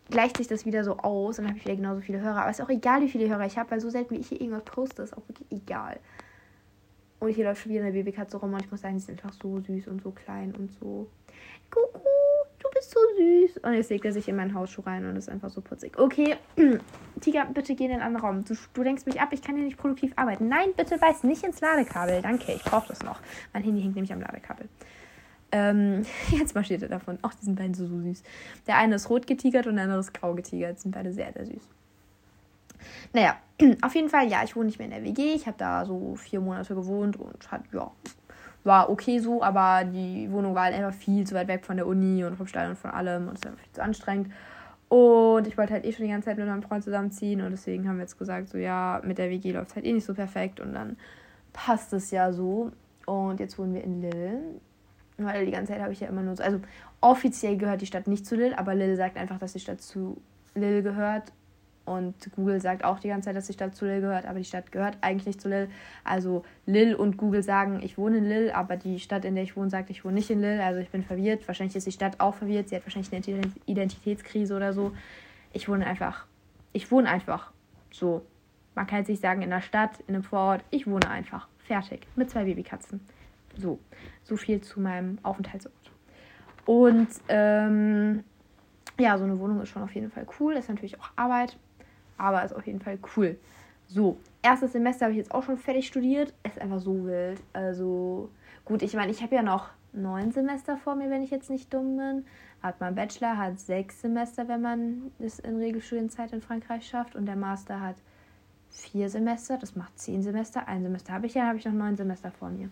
gleicht 0.10 0.38
sich 0.38 0.48
das 0.48 0.66
wieder 0.66 0.84
so 0.84 0.98
aus 0.98 1.38
und 1.38 1.46
dann 1.46 1.50
habe 1.52 1.60
ich 1.60 1.66
wieder 1.66 1.76
genauso 1.76 2.02
viele 2.02 2.22
Hörer. 2.22 2.42
Aber 2.42 2.50
es 2.50 2.60
ist 2.60 2.66
auch 2.66 2.70
egal, 2.70 3.02
wie 3.02 3.10
viele 3.10 3.30
Hörer 3.30 3.46
ich 3.46 3.58
habe, 3.58 3.72
weil 3.72 3.80
so 3.80 3.90
selten 3.90 4.16
wie 4.16 4.20
ich 4.20 4.30
hier 4.30 4.42
irgendwas 4.42 4.64
poste, 4.66 5.02
ist 5.02 5.16
auch 5.16 5.28
wirklich 5.28 5.52
egal. 5.52 6.00
Und 7.20 7.30
hier 7.30 7.46
läuft 7.46 7.64
schon 7.64 7.72
wieder 7.72 7.82
eine 7.82 7.94
Babykatze 7.94 8.38
rum 8.38 8.54
und 8.54 8.62
ich 8.62 8.70
muss 8.70 8.82
sagen, 8.82 8.96
die 8.96 9.02
sind 9.02 9.24
einfach 9.24 9.36
so 9.42 9.60
süß 9.60 9.88
und 9.88 10.04
so 10.04 10.12
klein 10.12 10.54
und 10.56 10.72
so. 10.80 11.08
Kuckuck 11.72 12.04
bist 12.78 12.92
so 12.92 13.00
süß. 13.18 13.58
Und 13.64 13.74
jetzt 13.74 13.90
legt 13.90 14.06
er 14.06 14.12
sich 14.12 14.28
in 14.28 14.36
meinen 14.36 14.54
Hausschuh 14.54 14.82
rein 14.82 15.06
und 15.06 15.16
ist 15.16 15.30
einfach 15.30 15.50
so 15.50 15.62
putzig. 15.62 15.98
Okay, 15.98 16.36
Tiger, 17.22 17.46
bitte 17.46 17.76
geh 17.76 17.86
in 17.86 17.92
den 17.92 18.02
anderen 18.02 18.26
Raum. 18.26 18.46
Du, 18.46 18.56
du 18.74 18.84
lenkst 18.84 19.06
mich 19.06 19.22
ab, 19.22 19.30
ich 19.32 19.42
kann 19.42 19.56
hier 19.56 19.66
nicht 19.66 19.78
produktiv 19.78 20.14
arbeiten. 20.16 20.48
Nein, 20.48 20.70
bitte 20.76 21.00
weiß 21.00 21.24
nicht 21.24 21.44
ins 21.44 21.62
Ladekabel. 21.62 22.22
Danke, 22.22 22.54
ich 22.54 22.64
brauche 22.64 22.88
das 22.88 23.04
noch. 23.04 23.20
Mein 23.54 23.64
Handy 23.64 23.82
hängt 23.82 23.96
nämlich 23.96 24.14
am 24.14 24.22
Ladekabel. 24.22 24.68
Ähm, 25.52 26.06
jetzt 26.32 26.56
marschiert 26.56 26.84
er 26.84 26.90
davon. 26.90 27.18
Ach, 27.22 27.34
die 27.34 27.46
sind 27.46 27.58
beide 27.58 27.76
so, 27.76 27.88
so 27.88 28.00
süß. 28.00 28.24
Der 28.68 28.78
eine 28.78 28.96
ist 28.96 29.10
rot 29.10 29.28
getigert 29.28 29.68
und 29.68 29.76
der 29.76 29.86
andere 29.86 30.00
ist 30.00 30.14
grau 30.14 30.34
getigert. 30.34 30.80
Sind 30.80 30.92
beide 30.92 31.12
sehr, 31.12 31.32
sehr 31.34 31.46
süß. 31.46 31.68
Naja, 33.14 33.38
auf 33.82 33.96
jeden 33.96 34.10
Fall, 34.10 34.28
ja, 34.28 34.44
ich 34.44 34.56
wohne 34.56 34.66
nicht 34.66 34.80
mehr 34.80 34.88
in 34.88 34.94
der 34.94 35.04
WG. 35.04 35.34
Ich 35.34 35.48
habe 35.48 35.58
da 35.58 35.86
so 35.86 36.16
vier 36.16 36.40
Monate 36.42 36.76
gewohnt 36.76 37.18
und 37.18 37.52
hat, 37.52 37.62
ja, 37.74 37.92
war 38.68 38.90
okay 38.90 39.20
so, 39.20 39.42
aber 39.42 39.84
die 39.86 40.32
Wohnung 40.32 40.54
war 40.54 40.66
halt 40.66 40.76
einfach 40.76 40.94
viel 40.94 41.26
zu 41.26 41.34
weit 41.34 41.48
weg 41.48 41.66
von 41.66 41.78
der 41.78 41.88
Uni 41.88 42.24
und 42.24 42.36
vom 42.36 42.48
Stall 42.48 42.70
und 42.70 42.78
von 42.78 42.92
allem 42.92 43.28
und 43.28 43.38
es 43.38 43.46
war 43.46 43.54
viel 43.54 43.72
zu 43.72 43.82
anstrengend. 43.82 44.32
Und 44.90 45.48
ich 45.48 45.58
wollte 45.58 45.74
halt 45.74 45.86
eh 45.86 45.92
schon 45.92 46.06
die 46.06 46.12
ganze 46.12 46.28
Zeit 46.28 46.38
mit 46.38 46.48
meinem 46.48 46.62
Freund 46.62 46.84
zusammenziehen 46.84 47.42
und 47.42 47.52
deswegen 47.52 47.88
haben 47.88 47.98
wir 47.98 48.04
jetzt 48.04 48.20
gesagt, 48.20 48.50
so 48.50 48.58
ja, 48.58 49.02
mit 49.04 49.18
der 49.18 49.30
WG 49.30 49.52
läuft 49.52 49.72
es 49.72 49.76
halt 49.76 49.86
eh 49.86 49.94
nicht 49.94 50.06
so 50.06 50.14
perfekt 50.14 50.60
und 50.60 50.74
dann 50.74 50.98
passt 51.52 51.92
es 51.94 52.12
ja 52.12 52.32
so. 52.32 52.72
Und 53.06 53.40
jetzt 53.40 53.58
wohnen 53.58 53.74
wir 53.74 53.84
in 53.84 54.02
Lille, 54.02 54.40
weil 55.18 55.46
die 55.46 55.52
ganze 55.52 55.74
Zeit 55.74 55.82
habe 55.82 55.94
ich 55.94 56.00
ja 56.00 56.08
immer 56.08 56.22
nur 56.22 56.36
so, 56.36 56.44
also 56.44 56.60
offiziell 57.02 57.58
gehört 57.58 57.82
die 57.82 57.86
Stadt 57.86 58.08
nicht 58.08 58.26
zu 58.26 58.36
Lille, 58.36 58.58
aber 58.58 58.76
Lille 58.76 58.96
sagt 58.96 59.18
einfach, 59.18 59.40
dass 59.40 59.54
die 59.54 59.60
Stadt 59.60 59.82
zu 59.82 60.22
Lille 60.56 60.84
gehört 60.84 61.34
und 61.88 62.16
Google 62.36 62.60
sagt 62.60 62.84
auch 62.84 63.00
die 63.00 63.08
ganze 63.08 63.28
Zeit, 63.28 63.38
dass 63.38 63.48
die 63.48 63.54
Stadt 63.54 63.74
zu 63.74 63.86
Lille 63.86 64.02
gehört, 64.02 64.26
aber 64.26 64.40
die 64.40 64.46
Stadt 64.46 64.74
gehört 64.74 64.98
eigentlich 65.00 65.26
nicht 65.26 65.40
zu 65.40 65.48
Lille. 65.48 65.70
Also 66.04 66.44
Lille 66.66 66.98
und 66.98 67.16
Google 67.16 67.44
sagen, 67.44 67.82
ich 67.82 67.98
wohne 67.98 68.18
in 68.18 68.26
Lille, 68.26 68.54
aber 68.54 68.76
die 68.76 69.00
Stadt, 69.00 69.24
in 69.24 69.36
der 69.36 69.46
ich 69.46 69.56
wohne, 69.56 69.70
sagt, 69.70 69.90
ich 69.90 70.04
wohne 70.04 70.16
nicht 70.16 70.30
in 70.30 70.42
Lille. 70.42 70.62
Also 70.62 70.82
ich 70.82 70.90
bin 70.90 71.04
verwirrt. 71.04 71.48
Wahrscheinlich 71.48 71.78
ist 71.78 71.88
die 71.88 71.94
Stadt 71.94 72.20
auch 72.20 72.36
verwirrt. 72.36 72.68
Sie 72.68 72.76
hat 72.76 72.86
wahrscheinlich 72.86 73.32
eine 73.32 73.42
Identitätskrise 73.66 74.54
oder 74.54 74.74
so. 74.74 74.92
Ich 75.54 75.70
wohne 75.70 75.88
einfach. 75.88 76.26
Ich 76.74 76.92
wohne 76.92 77.08
einfach. 77.08 77.52
So. 77.90 78.26
Man 78.76 78.86
kann 78.86 79.00
jetzt 79.00 79.08
nicht 79.08 79.22
sagen, 79.22 79.42
in 79.42 79.50
der 79.50 79.62
Stadt, 79.62 79.92
in 80.08 80.16
einem 80.16 80.24
Vorort. 80.24 80.66
Ich 80.72 80.88
wohne 80.88 81.10
einfach. 81.10 81.48
Fertig. 81.60 82.06
Mit 82.18 82.30
zwei 82.30 82.44
Babykatzen. 82.44 83.00
So. 83.58 83.80
So 84.24 84.36
viel 84.36 84.60
zu 84.60 84.82
meinem 84.82 85.20
Aufenthaltsort. 85.24 85.74
Und 86.66 87.08
ähm, 87.30 88.26
ja, 89.00 89.18
so 89.18 89.24
eine 89.24 89.40
Wohnung 89.40 89.62
ist 89.62 89.70
schon 89.70 89.84
auf 89.84 89.96
jeden 89.96 90.12
Fall 90.12 90.28
cool. 90.40 90.54
Ist 90.56 90.68
natürlich 90.68 91.00
auch 91.00 91.12
Arbeit 91.16 91.58
aber 92.18 92.44
ist 92.44 92.56
auf 92.56 92.66
jeden 92.66 92.82
Fall 92.82 93.00
cool. 93.16 93.38
So, 93.88 94.18
erstes 94.42 94.74
Semester 94.74 95.06
habe 95.06 95.14
ich 95.14 95.18
jetzt 95.18 95.34
auch 95.34 95.44
schon 95.44 95.58
fertig 95.58 95.88
studiert. 95.88 96.34
Ist 96.44 96.60
einfach 96.60 96.80
so 96.80 97.06
wild. 97.06 97.42
Also, 97.54 98.30
gut, 98.66 98.82
ich 98.82 98.94
meine, 98.96 99.12
ich 99.12 99.22
habe 99.24 99.36
ja 99.36 99.42
noch 99.42 99.70
neun 99.94 100.32
Semester 100.32 100.78
vor 100.78 100.96
mir, 100.96 101.10
wenn 101.10 101.24
ich 101.24 101.32
jetzt 101.32 101.50
nicht 101.50 101.74
dumm 101.74 101.98
bin. 101.98 102.26
Hat 102.62 102.82
mein 102.82 102.96
Bachelor 102.96 103.38
hat 103.38 103.60
sechs 103.60 104.02
Semester, 104.02 104.48
wenn 104.48 104.62
man 104.62 105.12
es 105.20 105.40
in 105.40 105.58
Regelstudienzeit 105.58 106.34
in 106.34 106.42
Frankreich 106.42 106.88
schafft. 106.88 107.16
Und 107.16 107.26
der 107.26 107.36
Master 107.36 107.80
hat 107.80 107.96
vier 108.70 109.10
Semester. 109.10 109.58
Das 109.58 109.76
macht 109.76 109.98
zehn 109.98 110.22
Semester. 110.22 110.68
Ein 110.68 110.84
Semester 110.84 111.14
habe 111.14 111.28
ich 111.28 111.34
ja, 111.34 111.46
habe 111.46 111.58
ich 111.58 111.66
noch 111.66 111.74
neun 111.74 111.96
Semester 111.96 112.32
vor 112.32 112.50
mir. 112.50 112.70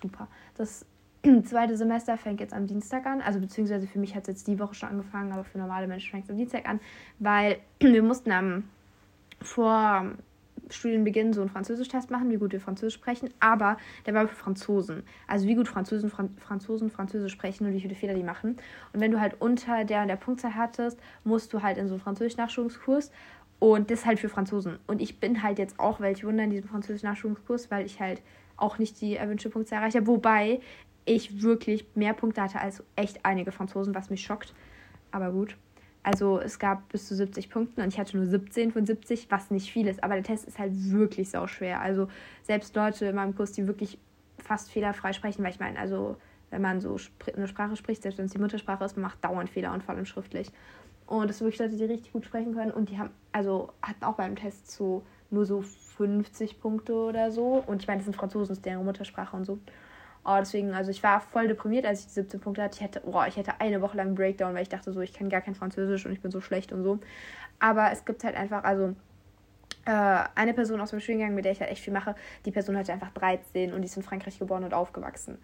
Super. 0.00 0.28
Das 0.56 0.86
zweite 1.44 1.76
Semester 1.76 2.16
fängt 2.16 2.40
jetzt 2.40 2.54
am 2.54 2.66
Dienstag 2.66 3.06
an. 3.06 3.20
Also 3.20 3.40
beziehungsweise 3.40 3.86
für 3.86 3.98
mich 3.98 4.14
hat 4.14 4.22
es 4.22 4.28
jetzt 4.28 4.46
die 4.46 4.58
Woche 4.58 4.74
schon 4.74 4.88
angefangen, 4.88 5.32
aber 5.32 5.44
für 5.44 5.58
normale 5.58 5.86
Menschen 5.86 6.10
fängt 6.10 6.24
es 6.24 6.30
am 6.30 6.36
Dienstag 6.36 6.68
an, 6.68 6.80
weil 7.18 7.58
wir 7.80 8.02
mussten 8.02 8.32
am 8.32 8.64
vor 9.44 10.14
Studienbeginn 10.70 11.32
so 11.32 11.40
einen 11.40 11.50
Französisch-Test 11.50 12.10
machen, 12.10 12.30
wie 12.30 12.36
gut 12.36 12.52
wir 12.52 12.60
Französisch 12.60 12.94
sprechen, 12.94 13.28
aber 13.40 13.76
der 14.06 14.14
war 14.14 14.26
für 14.26 14.34
Franzosen. 14.34 15.02
Also 15.26 15.46
wie 15.46 15.54
gut 15.54 15.68
Franzosen, 15.68 16.10
Fran 16.10 16.36
Franzosen 16.38 16.90
Französisch 16.90 17.32
sprechen 17.32 17.66
und 17.66 17.72
wie 17.72 17.80
viele 17.80 17.94
Fehler 17.94 18.14
die 18.14 18.22
machen. 18.22 18.56
Und 18.92 19.00
wenn 19.00 19.10
du 19.10 19.20
halt 19.20 19.40
unter 19.40 19.84
der 19.84 20.02
und 20.02 20.08
der 20.08 20.16
Punktzahl 20.16 20.54
hattest, 20.54 20.98
musst 21.22 21.52
du 21.52 21.62
halt 21.62 21.78
in 21.78 21.86
so 21.88 21.94
einen 21.94 22.00
Französisch-Nachschulungskurs 22.00 23.10
und 23.58 23.90
das 23.90 24.06
halt 24.06 24.18
für 24.18 24.28
Franzosen. 24.28 24.78
Und 24.86 25.00
ich 25.00 25.20
bin 25.20 25.42
halt 25.42 25.58
jetzt 25.58 25.78
auch, 25.78 26.00
welch 26.00 26.24
Wunder, 26.24 26.44
in 26.44 26.50
diesem 26.50 26.68
Französisch-Nachschulungskurs, 26.68 27.70
weil 27.70 27.86
ich 27.86 28.00
halt 28.00 28.22
auch 28.56 28.78
nicht 28.78 29.00
die 29.00 29.16
erwünschte 29.16 29.50
Punktzahl 29.50 29.80
erreicht 29.80 29.96
habe. 29.96 30.06
Wobei 30.06 30.60
ich 31.04 31.42
wirklich 31.42 31.86
mehr 31.94 32.14
Punkte 32.14 32.40
hatte 32.40 32.60
als 32.60 32.82
echt 32.96 33.24
einige 33.24 33.52
Franzosen, 33.52 33.94
was 33.94 34.10
mich 34.10 34.22
schockt. 34.22 34.54
Aber 35.10 35.30
gut. 35.30 35.56
Also 36.04 36.38
es 36.38 36.58
gab 36.58 36.90
bis 36.90 37.08
zu 37.08 37.16
70 37.16 37.50
Punkten 37.50 37.80
und 37.80 37.88
ich 37.88 37.98
hatte 37.98 38.16
nur 38.16 38.26
17 38.26 38.72
von 38.72 38.84
70, 38.86 39.30
was 39.30 39.50
nicht 39.50 39.72
viel 39.72 39.88
ist. 39.88 40.04
Aber 40.04 40.14
der 40.14 40.22
Test 40.22 40.46
ist 40.46 40.58
halt 40.58 40.72
wirklich 40.92 41.30
sau 41.30 41.46
schwer. 41.46 41.80
Also 41.80 42.08
selbst 42.42 42.76
Leute 42.76 43.06
in 43.06 43.16
meinem 43.16 43.34
Kurs, 43.34 43.52
die 43.52 43.66
wirklich 43.66 43.98
fast 44.38 44.70
fehlerfrei 44.70 45.14
sprechen, 45.14 45.42
weil 45.42 45.50
ich 45.50 45.60
meine, 45.60 45.78
also 45.78 46.16
wenn 46.50 46.60
man 46.60 46.80
so 46.80 46.96
eine 47.34 47.48
Sprache 47.48 47.74
spricht, 47.76 48.02
selbst 48.02 48.18
wenn 48.18 48.26
es 48.26 48.32
die 48.32 48.38
Muttersprache 48.38 48.84
ist, 48.84 48.96
man 48.96 49.02
macht 49.02 49.24
dauernd 49.24 49.48
Fehler 49.48 49.72
und 49.72 49.82
vor 49.82 49.94
allem 49.94 50.04
schriftlich. 50.04 50.50
Und 51.06 51.28
das 51.28 51.38
sind 51.38 51.46
wirklich 51.46 51.60
Leute, 51.60 51.76
die 51.76 51.84
richtig 51.84 52.12
gut 52.12 52.26
sprechen 52.26 52.54
können 52.54 52.70
und 52.70 52.90
die 52.90 52.98
haben, 52.98 53.10
also 53.32 53.72
hatten 53.82 54.04
auch 54.04 54.14
beim 54.14 54.36
Test 54.36 54.70
so 54.70 55.04
nur 55.30 55.46
so 55.46 55.62
50 55.62 56.60
Punkte 56.60 56.94
oder 56.94 57.30
so. 57.30 57.64
Und 57.66 57.82
ich 57.82 57.88
meine, 57.88 57.98
das 57.98 58.04
sind 58.04 58.14
Franzosen, 58.14 58.48
das 58.48 58.58
ist 58.58 58.66
deren 58.66 58.84
Muttersprache 58.84 59.36
und 59.36 59.44
so. 59.44 59.58
Oh, 60.24 60.36
deswegen, 60.40 60.72
also 60.72 60.90
ich 60.90 61.02
war 61.02 61.20
voll 61.20 61.48
deprimiert, 61.48 61.84
als 61.84 62.00
ich 62.00 62.06
die 62.06 62.12
17 62.12 62.40
Punkte 62.40 62.62
hatte. 62.62 62.76
Ich 62.76 62.80
hätte, 62.80 63.02
oh, 63.04 63.22
ich 63.28 63.36
hätte 63.36 63.60
eine 63.60 63.82
Woche 63.82 63.96
lang 63.96 64.14
Breakdown, 64.14 64.54
weil 64.54 64.62
ich 64.62 64.70
dachte 64.70 64.92
so, 64.92 65.00
ich 65.00 65.12
kann 65.12 65.28
gar 65.28 65.42
kein 65.42 65.54
Französisch 65.54 66.06
und 66.06 66.12
ich 66.12 66.20
bin 66.22 66.30
so 66.30 66.40
schlecht 66.40 66.72
und 66.72 66.82
so. 66.82 66.98
Aber 67.58 67.92
es 67.92 68.04
gibt 68.04 68.24
halt 68.24 68.34
einfach, 68.34 68.64
also 68.64 68.94
äh, 69.84 70.24
eine 70.34 70.54
Person 70.54 70.80
aus 70.80 70.90
dem 70.90 71.00
Studiengang, 71.00 71.34
mit 71.34 71.44
der 71.44 71.52
ich 71.52 71.60
halt 71.60 71.70
echt 71.70 71.82
viel 71.82 71.92
mache, 71.92 72.14
die 72.46 72.50
Person 72.50 72.76
hatte 72.76 72.92
einfach 72.92 73.10
13 73.10 73.74
und 73.74 73.82
die 73.82 73.86
ist 73.86 73.96
in 73.96 74.02
Frankreich 74.02 74.38
geboren 74.38 74.64
und 74.64 74.72
aufgewachsen. 74.72 75.38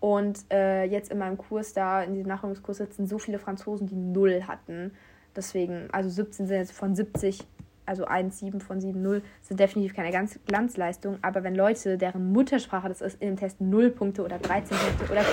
Und 0.00 0.50
äh, 0.50 0.84
jetzt 0.84 1.12
in 1.12 1.18
meinem 1.18 1.36
Kurs 1.38 1.74
da, 1.74 2.02
in 2.02 2.14
diesem 2.14 2.28
Nachholungskurs 2.28 2.78
sitzen 2.78 3.06
so 3.06 3.18
viele 3.18 3.38
Franzosen, 3.38 3.86
die 3.86 3.96
null 3.96 4.44
hatten. 4.48 4.92
Deswegen, 5.36 5.88
also 5.92 6.08
17 6.08 6.46
sind 6.46 6.56
jetzt 6.56 6.72
von 6.72 6.96
70 6.96 7.46
also 7.86 8.06
1,7 8.06 8.60
von 8.60 8.80
7,0 8.80 9.22
sind 9.40 9.60
definitiv 9.60 9.94
keine 9.94 10.12
ganz 10.12 10.38
Glanzleistung. 10.46 11.18
Aber 11.22 11.42
wenn 11.42 11.54
Leute, 11.54 11.98
deren 11.98 12.32
Muttersprache 12.32 12.88
das 12.88 13.00
ist, 13.00 13.20
in 13.20 13.28
dem 13.28 13.36
Test 13.36 13.60
0 13.60 13.90
Punkte 13.90 14.24
oder 14.24 14.38
13 14.38 14.76
Punkte 14.76 15.12
oder. 15.12 15.24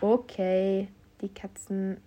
Okay, 0.00 0.88
die 1.20 1.28
Katzen 1.28 1.98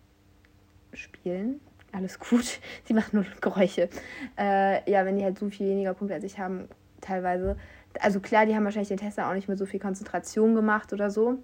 spielen. 0.93 1.59
Alles 1.91 2.19
gut. 2.19 2.59
Sie 2.83 2.93
machen 2.93 3.11
nur 3.13 3.25
Geräusche. 3.41 3.89
Äh, 4.37 4.89
ja, 4.89 5.05
wenn 5.05 5.17
die 5.17 5.23
halt 5.23 5.39
so 5.39 5.49
viel 5.49 5.67
weniger 5.67 5.93
Punkte 5.93 6.15
als 6.15 6.23
ich 6.23 6.37
haben, 6.39 6.67
teilweise. 7.01 7.57
Also 7.99 8.19
klar, 8.19 8.45
die 8.45 8.55
haben 8.55 8.65
wahrscheinlich 8.65 8.89
den 8.89 8.97
Test 8.97 9.19
auch 9.19 9.33
nicht 9.33 9.49
mit 9.49 9.57
so 9.57 9.65
viel 9.65 9.79
Konzentration 9.79 10.55
gemacht 10.55 10.93
oder 10.93 11.09
so. 11.09 11.39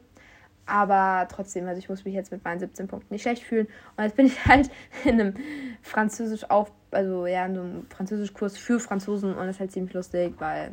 Aber 0.68 1.28
trotzdem, 1.30 1.68
also 1.68 1.80
ich 1.80 1.90
muss 1.90 2.06
mich 2.06 2.14
jetzt 2.14 2.32
mit 2.32 2.44
meinen 2.44 2.60
17 2.60 2.88
Punkten 2.88 3.14
nicht 3.14 3.22
schlecht 3.22 3.44
fühlen. 3.44 3.68
Und 3.98 4.04
jetzt 4.04 4.16
bin 4.16 4.26
ich 4.26 4.46
halt 4.46 4.70
in 5.04 5.20
einem 5.20 5.34
Französisch 5.82 6.50
auf, 6.50 6.72
also 6.96 7.26
ja, 7.28 7.46
in 7.46 7.58
einem 7.58 7.86
Französischkurs 7.90 8.58
für 8.58 8.80
Franzosen 8.80 9.34
und 9.34 9.46
das 9.46 9.58
ist 9.58 9.60
halt 9.60 9.72
ziemlich 9.72 9.94
lustig, 9.94 10.36
weil 10.40 10.72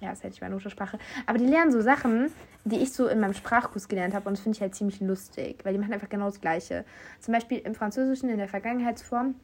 ja, 0.00 0.10
das 0.10 0.18
ist 0.18 0.24
halt 0.24 0.32
nicht 0.34 0.40
meine 0.40 0.54
Muttersprache. 0.54 0.98
Aber 1.26 1.38
die 1.38 1.46
lernen 1.46 1.72
so 1.72 1.80
Sachen, 1.80 2.30
die 2.64 2.76
ich 2.76 2.92
so 2.92 3.08
in 3.08 3.20
meinem 3.20 3.34
Sprachkurs 3.34 3.88
gelernt 3.88 4.14
habe 4.14 4.28
und 4.28 4.36
das 4.36 4.42
finde 4.42 4.56
ich 4.56 4.62
halt 4.62 4.74
ziemlich 4.74 5.00
lustig, 5.00 5.64
weil 5.64 5.72
die 5.72 5.78
machen 5.78 5.92
einfach 5.92 6.08
genau 6.08 6.26
das 6.26 6.40
Gleiche. 6.40 6.84
Zum 7.20 7.34
Beispiel 7.34 7.58
im 7.58 7.74
Französischen 7.74 8.28
in 8.28 8.38
der 8.38 8.48
Vergangenheitsform, 8.48 9.34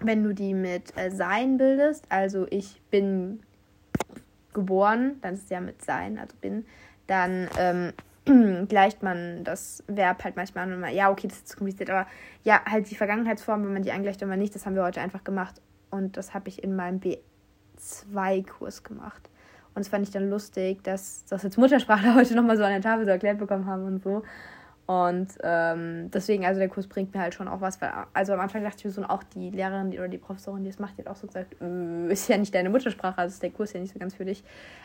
wenn 0.00 0.22
du 0.22 0.34
die 0.34 0.54
mit 0.54 0.96
äh, 0.96 1.10
sein 1.10 1.58
bildest, 1.58 2.06
also 2.08 2.46
ich 2.50 2.80
bin 2.90 3.40
geboren, 4.52 5.18
dann 5.20 5.34
ist 5.34 5.44
es 5.44 5.50
ja 5.50 5.60
mit 5.60 5.84
sein, 5.84 6.18
also 6.18 6.36
bin, 6.40 6.64
dann 7.06 7.48
ähm, 7.58 7.92
gleicht 8.68 9.02
man 9.02 9.44
das 9.44 9.84
Verb 9.86 10.24
halt 10.24 10.36
manchmal 10.36 10.64
an 10.64 10.72
und 10.72 10.80
mal, 10.80 10.92
ja, 10.92 11.10
okay, 11.10 11.28
das 11.28 11.38
ist 11.38 11.48
zu 11.48 11.56
kompliziert, 11.58 11.90
aber 11.90 12.06
ja, 12.42 12.60
halt 12.64 12.90
die 12.90 12.94
Vergangenheitsform, 12.94 13.64
wenn 13.64 13.72
man 13.72 13.82
die 13.82 13.92
angleicht 13.92 14.22
oder 14.22 14.36
nicht, 14.36 14.54
das 14.54 14.66
haben 14.66 14.74
wir 14.74 14.82
heute 14.82 15.00
einfach 15.00 15.24
gemacht. 15.24 15.60
Und 15.90 16.16
das 16.16 16.34
habe 16.34 16.48
ich 16.48 16.64
in 16.64 16.74
meinem 16.74 17.00
B2-Kurs 17.00 18.82
gemacht. 18.82 19.28
Und 19.74 19.80
das 19.80 19.88
fand 19.88 20.06
ich 20.06 20.12
dann 20.12 20.30
lustig, 20.30 20.82
dass 20.84 21.24
das 21.26 21.42
jetzt 21.42 21.58
Muttersprachler 21.58 22.14
heute 22.16 22.34
nochmal 22.34 22.56
so 22.56 22.64
an 22.64 22.70
der 22.70 22.80
Tafel 22.80 23.04
so 23.04 23.10
erklärt 23.10 23.38
bekommen 23.38 23.66
haben 23.66 23.84
und 23.84 24.02
so. 24.02 24.22
Und 24.86 25.28
ähm, 25.42 26.10
deswegen, 26.12 26.44
also 26.44 26.60
der 26.60 26.68
Kurs 26.68 26.86
bringt 26.86 27.14
mir 27.14 27.20
halt 27.20 27.34
schon 27.34 27.48
auch 27.48 27.60
was. 27.60 27.80
Weil, 27.80 27.90
also 28.12 28.34
am 28.34 28.40
Anfang 28.40 28.62
dachte 28.62 28.78
ich 28.78 28.84
mir 28.84 28.90
so, 28.90 29.00
und 29.00 29.06
auch 29.08 29.22
die 29.22 29.50
Lehrerin 29.50 29.90
die, 29.90 29.98
oder 29.98 30.08
die 30.08 30.18
Professorin, 30.18 30.62
die 30.62 30.70
das 30.70 30.78
macht, 30.78 30.98
die 30.98 31.02
hat 31.02 31.08
auch 31.08 31.16
so 31.16 31.26
gesagt, 31.26 31.56
äh, 31.60 32.12
ist 32.12 32.28
ja 32.28 32.36
nicht 32.36 32.54
deine 32.54 32.70
Muttersprache, 32.70 33.18
also 33.18 33.32
ist 33.32 33.42
der 33.42 33.50
Kurs 33.50 33.72
ja 33.72 33.80
nicht 33.80 33.92
so 33.92 33.98
ganz 33.98 34.14
für 34.14 34.24
dich. 34.24 34.44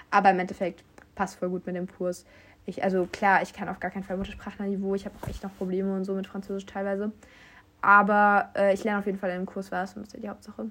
Aber 0.10 0.32
im 0.32 0.40
Endeffekt 0.40 0.84
passt 1.16 1.38
voll 1.38 1.50
gut 1.50 1.66
mit 1.66 1.76
dem 1.76 1.88
Kurs. 1.88 2.26
Ich, 2.66 2.84
also 2.84 3.08
klar, 3.12 3.42
ich 3.42 3.54
kann 3.54 3.70
auf 3.70 3.80
gar 3.80 3.92
keinen 3.92 4.04
Fall 4.04 4.18
Muttersprachlerniveau. 4.18 4.96
Ich 4.96 5.06
habe 5.06 5.16
auch 5.22 5.28
echt 5.28 5.44
noch 5.44 5.56
Probleme 5.58 5.96
und 5.96 6.04
so 6.04 6.14
mit 6.14 6.28
Französisch 6.28 6.66
teilweise. 6.66 7.12
Aber 7.82 8.50
äh, 8.56 8.74
ich 8.74 8.84
lerne 8.84 9.00
auf 9.00 9.06
jeden 9.06 9.18
Fall 9.18 9.32
in 9.32 9.46
Kurs 9.46 9.72
was 9.72 9.96
und 9.96 10.02
das 10.02 10.10
ist 10.10 10.14
ja 10.16 10.20
die 10.20 10.30
Hauptsache. 10.30 10.70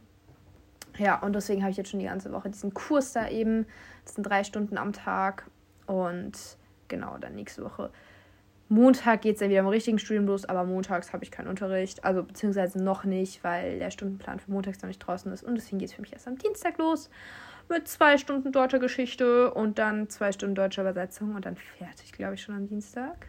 Ja, 0.99 1.21
und 1.21 1.33
deswegen 1.33 1.63
habe 1.63 1.71
ich 1.71 1.77
jetzt 1.77 1.91
schon 1.91 2.01
die 2.01 2.07
ganze 2.07 2.33
Woche 2.33 2.51
diesen 2.51 2.75
Kurs 2.75 3.13
da 3.13 3.29
eben. 3.29 3.67
Das 4.05 4.15
sind 4.15 4.25
drei 4.25 4.45
Stunden 4.45 4.79
am 4.79 4.93
Tag. 4.93 5.47
Und 5.87 6.59
genau, 6.89 7.19
dann 7.19 7.35
nächste 7.35 7.65
Woche 7.65 7.91
Montag 8.69 9.23
geht 9.23 9.35
es 9.35 9.41
dann 9.41 9.49
wieder 9.49 9.61
im 9.61 9.67
richtigen 9.67 9.99
Studium 9.99 10.27
los, 10.27 10.45
aber 10.45 10.65
montags 10.65 11.13
habe 11.15 11.25
ich 11.25 11.31
keinen 11.31 11.49
Unterricht. 11.49 12.05
Also 12.05 12.23
beziehungsweise 12.23 12.83
noch 12.83 13.05
nicht, 13.05 13.43
weil 13.43 13.79
der 13.79 13.91
Stundenplan 13.91 14.41
für 14.41 14.51
montags 14.51 14.83
noch 14.83 14.89
nicht 14.89 14.99
draußen 14.99 15.33
ist. 15.33 15.43
Und 15.43 15.55
deswegen 15.55 15.79
geht 15.79 15.89
es 15.89 15.95
für 15.95 16.03
mich 16.03 16.13
erst 16.13 16.29
am 16.29 16.37
Dienstag 16.37 16.77
los. 16.77 17.09
Mit 17.71 17.87
zwei 17.87 18.17
Stunden 18.17 18.51
deutscher 18.51 18.79
Geschichte 18.79 19.53
und 19.53 19.79
dann 19.79 20.09
zwei 20.09 20.33
Stunden 20.33 20.55
deutscher 20.55 20.83
Übersetzung 20.83 21.35
und 21.35 21.45
dann 21.45 21.57
fertig, 21.57 22.13
glaube 22.13 22.35
ich, 22.35 22.43
schon 22.43 22.55
am 22.55 22.67
Dienstag. 22.67 23.27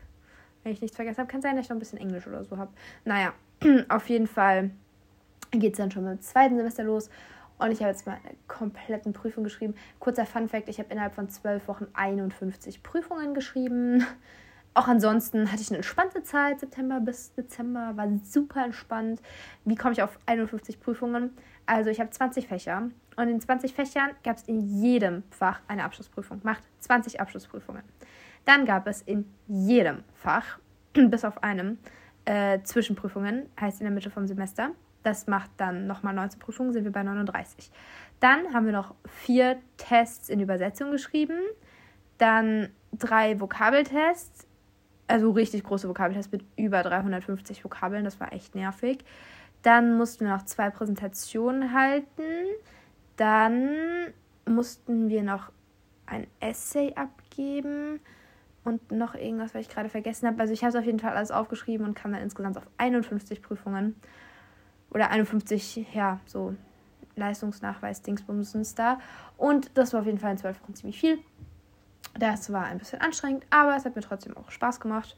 Wenn 0.63 0.71
ich 0.71 0.81
nichts 0.81 0.95
vergessen 0.95 1.19
habe, 1.19 1.29
kann 1.29 1.41
sein, 1.41 1.55
dass 1.55 1.65
ich 1.65 1.69
noch 1.69 1.75
ein 1.75 1.79
bisschen 1.79 1.99
Englisch 1.99 2.25
oder 2.25 2.43
so 2.45 2.57
habe. 2.57 2.71
Naja, 3.03 3.33
auf 3.89 4.07
jeden 4.07 4.27
Fall 4.27 4.71
geht 5.51 5.73
es 5.73 5.77
dann 5.77 5.91
schon 5.91 6.05
mit 6.05 6.13
dem 6.13 6.21
zweiten 6.21 6.55
Semester 6.55 6.83
los. 6.83 7.09
Und 7.57 7.71
ich 7.71 7.79
habe 7.81 7.91
jetzt 7.91 8.07
mal 8.07 8.17
eine 8.23 8.35
kompletten 8.47 9.11
Prüfung 9.11 9.43
geschrieben. 9.43 9.75
Kurzer 9.99 10.25
Fun 10.25 10.47
Fact: 10.47 10.69
Ich 10.69 10.79
habe 10.79 10.89
innerhalb 10.89 11.13
von 11.13 11.27
zwölf 11.29 11.67
Wochen 11.67 11.87
51 11.93 12.81
Prüfungen 12.81 13.33
geschrieben. 13.33 14.05
Auch 14.73 14.87
ansonsten 14.87 15.51
hatte 15.51 15.61
ich 15.61 15.69
eine 15.69 15.77
entspannte 15.77 16.23
Zeit, 16.23 16.61
September 16.61 17.01
bis 17.01 17.33
Dezember, 17.33 17.97
war 17.97 18.07
super 18.23 18.63
entspannt. 18.63 19.21
Wie 19.65 19.75
komme 19.75 19.91
ich 19.91 20.01
auf 20.01 20.17
51 20.25 20.79
Prüfungen? 20.79 21.31
Also 21.69 21.91
ich 21.91 21.99
habe 21.99 22.09
20 22.09 22.47
Fächer 22.47 22.89
und 23.15 23.27
in 23.27 23.39
20 23.39 23.75
Fächern 23.75 24.09
gab 24.23 24.37
es 24.37 24.43
in 24.47 24.81
jedem 24.81 25.21
Fach 25.29 25.61
eine 25.67 25.83
Abschlussprüfung. 25.83 26.39
Macht 26.41 26.63
20 26.79 27.21
Abschlussprüfungen. 27.21 27.83
Dann 28.43 28.65
gab 28.65 28.87
es 28.87 29.03
in 29.03 29.31
jedem 29.47 30.03
Fach, 30.15 30.57
bis 30.93 31.23
auf 31.23 31.43
einem, 31.43 31.77
äh, 32.25 32.59
Zwischenprüfungen, 32.63 33.51
heißt 33.61 33.81
in 33.81 33.85
der 33.85 33.93
Mitte 33.93 34.09
vom 34.09 34.25
Semester. 34.25 34.71
Das 35.03 35.27
macht 35.27 35.51
dann 35.57 35.85
nochmal 35.85 36.15
19 36.15 36.39
Prüfungen, 36.39 36.73
sind 36.73 36.85
wir 36.85 36.91
bei 36.91 37.03
39. 37.03 37.69
Dann 38.19 38.51
haben 38.51 38.65
wir 38.65 38.73
noch 38.73 38.95
vier 39.05 39.59
Tests 39.77 40.27
in 40.27 40.39
Übersetzung 40.39 40.89
geschrieben. 40.89 41.37
Dann 42.17 42.69
drei 42.93 43.39
Vokabeltests, 43.39 44.47
also 45.05 45.29
richtig 45.29 45.63
große 45.65 45.87
Vokabeltests 45.87 46.31
mit 46.31 46.43
über 46.57 46.81
350 46.81 47.63
Vokabeln, 47.63 48.05
das 48.05 48.19
war 48.19 48.33
echt 48.33 48.55
nervig. 48.55 49.05
Dann 49.61 49.97
mussten 49.97 50.25
wir 50.25 50.33
noch 50.33 50.45
zwei 50.45 50.69
Präsentationen 50.69 51.73
halten. 51.73 52.23
Dann 53.17 53.69
mussten 54.45 55.09
wir 55.09 55.23
noch 55.23 55.51
ein 56.05 56.27
Essay 56.39 56.93
abgeben 56.95 57.99
und 58.63 58.91
noch 58.91 59.15
irgendwas, 59.15 59.53
was 59.53 59.61
ich 59.61 59.69
gerade 59.69 59.89
vergessen 59.89 60.27
habe. 60.27 60.39
Also 60.39 60.53
ich 60.53 60.63
habe 60.63 60.69
es 60.69 60.75
auf 60.75 60.85
jeden 60.85 60.99
Fall 60.99 61.15
alles 61.15 61.31
aufgeschrieben 61.31 61.85
und 61.85 61.95
kam 61.95 62.11
dann 62.11 62.21
insgesamt 62.21 62.57
auf 62.57 62.67
51 62.77 63.41
Prüfungen. 63.41 63.95
Oder 64.91 65.11
51, 65.11 65.93
ja, 65.93 66.19
so 66.25 66.55
Leistungsnachweis, 67.15 68.01
Dingsbumsens 68.01 68.75
da. 68.75 68.99
Und 69.37 69.77
das 69.77 69.93
war 69.93 70.01
auf 70.01 70.05
jeden 70.05 70.17
Fall 70.17 70.31
in 70.31 70.37
12 70.37 70.61
Wochen 70.63 70.75
ziemlich 70.75 70.99
viel. 70.99 71.19
Das 72.17 72.51
war 72.51 72.65
ein 72.65 72.79
bisschen 72.79 73.01
anstrengend, 73.01 73.45
aber 73.49 73.75
es 73.75 73.85
hat 73.85 73.95
mir 73.95 74.01
trotzdem 74.01 74.35
auch 74.35 74.49
Spaß 74.49 74.79
gemacht, 74.79 75.15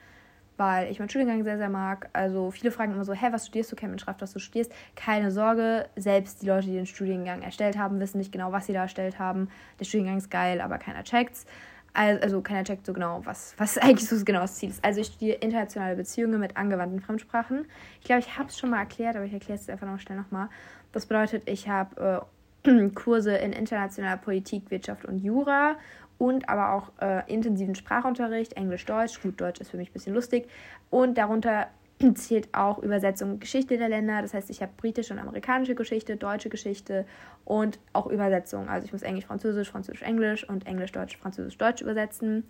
weil 0.58 0.92
ich 0.92 1.00
meinen 1.00 1.10
Studiengang 1.10 1.44
sehr, 1.44 1.58
sehr 1.58 1.70
mag. 1.70 2.10
Also 2.14 2.52
viele 2.52 2.72
fragen 2.72 2.94
immer 2.94 3.06
so, 3.06 3.14
hä, 3.14 3.28
was 3.32 3.48
studierst 3.48 3.72
du? 3.72 3.98
Schreibt, 3.98 4.22
was 4.22 4.34
du 4.34 4.40
studierst. 4.40 4.72
Keine 4.96 5.32
Sorge, 5.32 5.88
selbst 5.96 6.42
die 6.42 6.48
Leute, 6.48 6.68
die 6.68 6.74
den 6.74 6.86
Studiengang 6.86 7.42
erstellt 7.42 7.78
haben, 7.78 8.00
wissen 8.00 8.20
nicht 8.20 8.32
genau, 8.32 8.52
was 8.52 8.68
sie 8.68 8.74
da 8.74 8.84
erstellt 8.84 9.20
haben. 9.20 9.50
Der 9.80 9.86
Studiengang 9.86 10.18
ist 10.18 10.30
geil, 10.30 10.62
aber 10.62 10.78
keiner 10.78 11.04
checkt's. 11.04 11.46
Also 11.94 12.42
keiner 12.42 12.64
checkt 12.64 12.86
so 12.86 12.94
genau, 12.94 13.22
was, 13.26 13.54
was 13.58 13.78
eigentlich 13.80 14.08
so 14.08 14.24
genau 14.24 14.42
das 14.42 14.56
Ziel 14.56 14.70
ist. 14.70 14.84
Also 14.84 15.02
ich 15.02 15.08
studiere 15.08 15.38
internationale 15.38 15.96
Beziehungen 15.96 16.40
mit 16.40 16.56
angewandten 16.56 17.02
Fremdsprachen. 17.02 17.66
Ich 18.00 18.06
glaube, 18.06 18.22
ich 18.22 18.38
habe 18.38 18.50
es 18.50 18.58
schon 18.58 18.70
mal 18.70 18.80
erklärt, 18.80 19.16
aber 19.16 19.26
ich 19.26 19.34
erkläre 19.34 19.60
es 19.60 19.70
einfach 19.70 19.88
noch 19.88 20.00
schnell 20.00 20.18
nochmal. 20.18 20.48
Das 20.94 21.06
bedeutet, 21.06 21.44
ich 21.50 21.68
habe 21.68 22.26
äh, 22.64 22.90
Kurse 22.96 23.36
in 23.36 23.54
internationaler 23.54 24.18
Politik, 24.18 24.70
Wirtschaft 24.70 25.06
und 25.06 25.18
Jura 25.18 25.76
und 26.22 26.48
aber 26.50 26.74
auch 26.74 26.92
äh, 27.02 27.24
intensiven 27.34 27.74
Sprachunterricht, 27.74 28.54
Englisch, 28.54 28.86
Deutsch. 28.86 29.20
Gut, 29.24 29.42
Deutsch 29.42 29.60
ist 29.60 29.72
für 29.72 29.78
mich 29.78 29.90
ein 29.90 29.94
bisschen 29.94 30.14
lustig. 30.14 30.48
Und 30.92 31.18
darunter 31.18 31.66
zählt 32.14 32.54
auch 32.54 32.78
Übersetzung 32.78 33.40
Geschichte 33.40 33.80
der 33.80 33.90
Länder. 33.90 34.22
Das 34.22 34.36
heißt, 34.36 34.52
ich 34.52 34.62
habe 34.62 34.72
britische 34.78 35.16
und 35.16 35.20
amerikanische 35.20 35.74
Geschichte, 35.74 36.18
deutsche 36.18 36.50
Geschichte 36.50 37.08
und 37.44 37.80
auch 37.94 38.06
Übersetzung. 38.06 38.70
Also 38.70 38.86
ich 38.86 38.94
muss 38.94 39.02
Englisch, 39.02 39.26
Französisch, 39.26 39.72
Französisch, 39.72 40.04
Englisch 40.04 40.48
und 40.48 40.68
Englisch, 40.68 40.92
Deutsch, 40.92 41.18
Französisch, 41.18 41.58
Deutsch 41.58 41.82
übersetzen. 41.82 42.44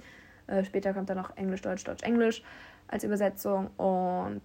Äh, 0.48 0.66
später 0.66 0.94
kommt 0.94 1.10
dann 1.10 1.18
noch 1.18 1.38
Englisch, 1.38 1.62
Deutsch, 1.62 1.86
Deutsch, 1.86 2.04
Englisch 2.04 2.44
als 2.90 3.06
Übersetzung. 3.06 3.70
Und 3.78 4.42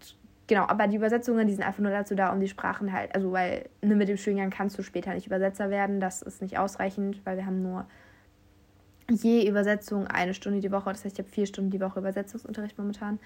genau, 0.46 0.68
aber 0.68 0.86
die 0.86 0.98
Übersetzungen, 0.98 1.48
die 1.48 1.54
sind 1.54 1.66
einfach 1.66 1.82
nur 1.82 1.90
dazu 1.90 2.14
da, 2.14 2.32
um 2.32 2.38
die 2.38 2.46
Sprachen 2.46 2.92
halt, 2.92 3.12
also 3.12 3.32
weil 3.32 3.68
ne, 3.82 3.96
mit 3.96 4.08
dem 4.08 4.18
Studiengang 4.18 4.50
kannst 4.50 4.78
du 4.78 4.84
später 4.84 5.12
nicht 5.14 5.26
Übersetzer 5.26 5.68
werden. 5.68 5.98
Das 5.98 6.22
ist 6.22 6.42
nicht 6.42 6.58
ausreichend, 6.58 7.22
weil 7.24 7.36
wir 7.36 7.44
haben 7.44 7.60
nur 7.60 7.86
je 9.10 9.48
Übersetzung 9.48 10.06
eine 10.06 10.34
Stunde 10.34 10.60
die 10.60 10.72
Woche. 10.72 10.90
Das 10.90 11.04
heißt, 11.04 11.18
ich 11.18 11.24
habe 11.24 11.32
vier 11.32 11.46
Stunden 11.46 11.70
die 11.70 11.80
Woche 11.80 12.00
Übersetzungsunterricht 12.00 12.78
momentan. 12.78 13.18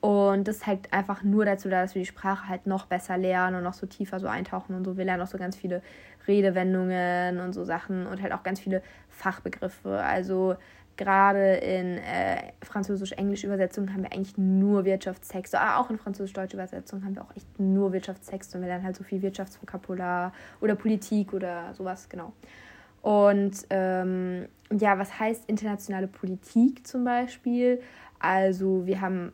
Und 0.00 0.48
das 0.48 0.66
halt 0.66 0.92
einfach 0.92 1.22
nur 1.22 1.44
dazu 1.44 1.68
da, 1.68 1.82
dass 1.82 1.94
wir 1.94 2.02
die 2.02 2.06
Sprache 2.06 2.48
halt 2.48 2.66
noch 2.66 2.86
besser 2.86 3.16
lernen 3.16 3.56
und 3.56 3.62
noch 3.62 3.72
so 3.72 3.86
tiefer 3.86 4.18
so 4.18 4.26
eintauchen 4.26 4.74
und 4.74 4.84
so. 4.84 4.96
Wir 4.96 5.04
lernen 5.04 5.22
auch 5.22 5.28
so 5.28 5.38
ganz 5.38 5.56
viele 5.56 5.80
Redewendungen 6.26 7.38
und 7.38 7.52
so 7.52 7.64
Sachen 7.64 8.06
und 8.06 8.20
halt 8.20 8.32
auch 8.32 8.42
ganz 8.42 8.58
viele 8.58 8.82
Fachbegriffe. 9.08 10.02
Also 10.02 10.56
gerade 10.96 11.54
in 11.54 11.98
äh, 11.98 12.52
Französisch-Englisch-Übersetzungen 12.62 13.92
haben 13.92 14.02
wir 14.02 14.12
eigentlich 14.12 14.36
nur 14.36 14.84
Wirtschaftstexte. 14.84 15.60
Aber 15.60 15.78
auch 15.78 15.90
in 15.90 15.98
Französisch-Deutsch-Übersetzungen 15.98 17.04
haben 17.04 17.14
wir 17.14 17.22
auch 17.22 17.36
echt 17.36 17.60
nur 17.60 17.92
Wirtschaftstexte 17.92 18.58
und 18.58 18.62
wir 18.62 18.68
lernen 18.68 18.84
halt 18.84 18.96
so 18.96 19.04
viel 19.04 19.22
Wirtschaftsvokabular 19.22 20.32
oder 20.60 20.74
Politik 20.74 21.32
oder 21.32 21.72
sowas, 21.74 22.08
genau. 22.08 22.32
Und 23.02 23.66
ähm, 23.70 24.48
ja, 24.72 24.98
was 24.98 25.18
heißt 25.18 25.48
internationale 25.48 26.06
Politik 26.06 26.86
zum 26.86 27.04
Beispiel? 27.04 27.82
Also 28.18 28.86
wir 28.86 29.00
haben 29.00 29.32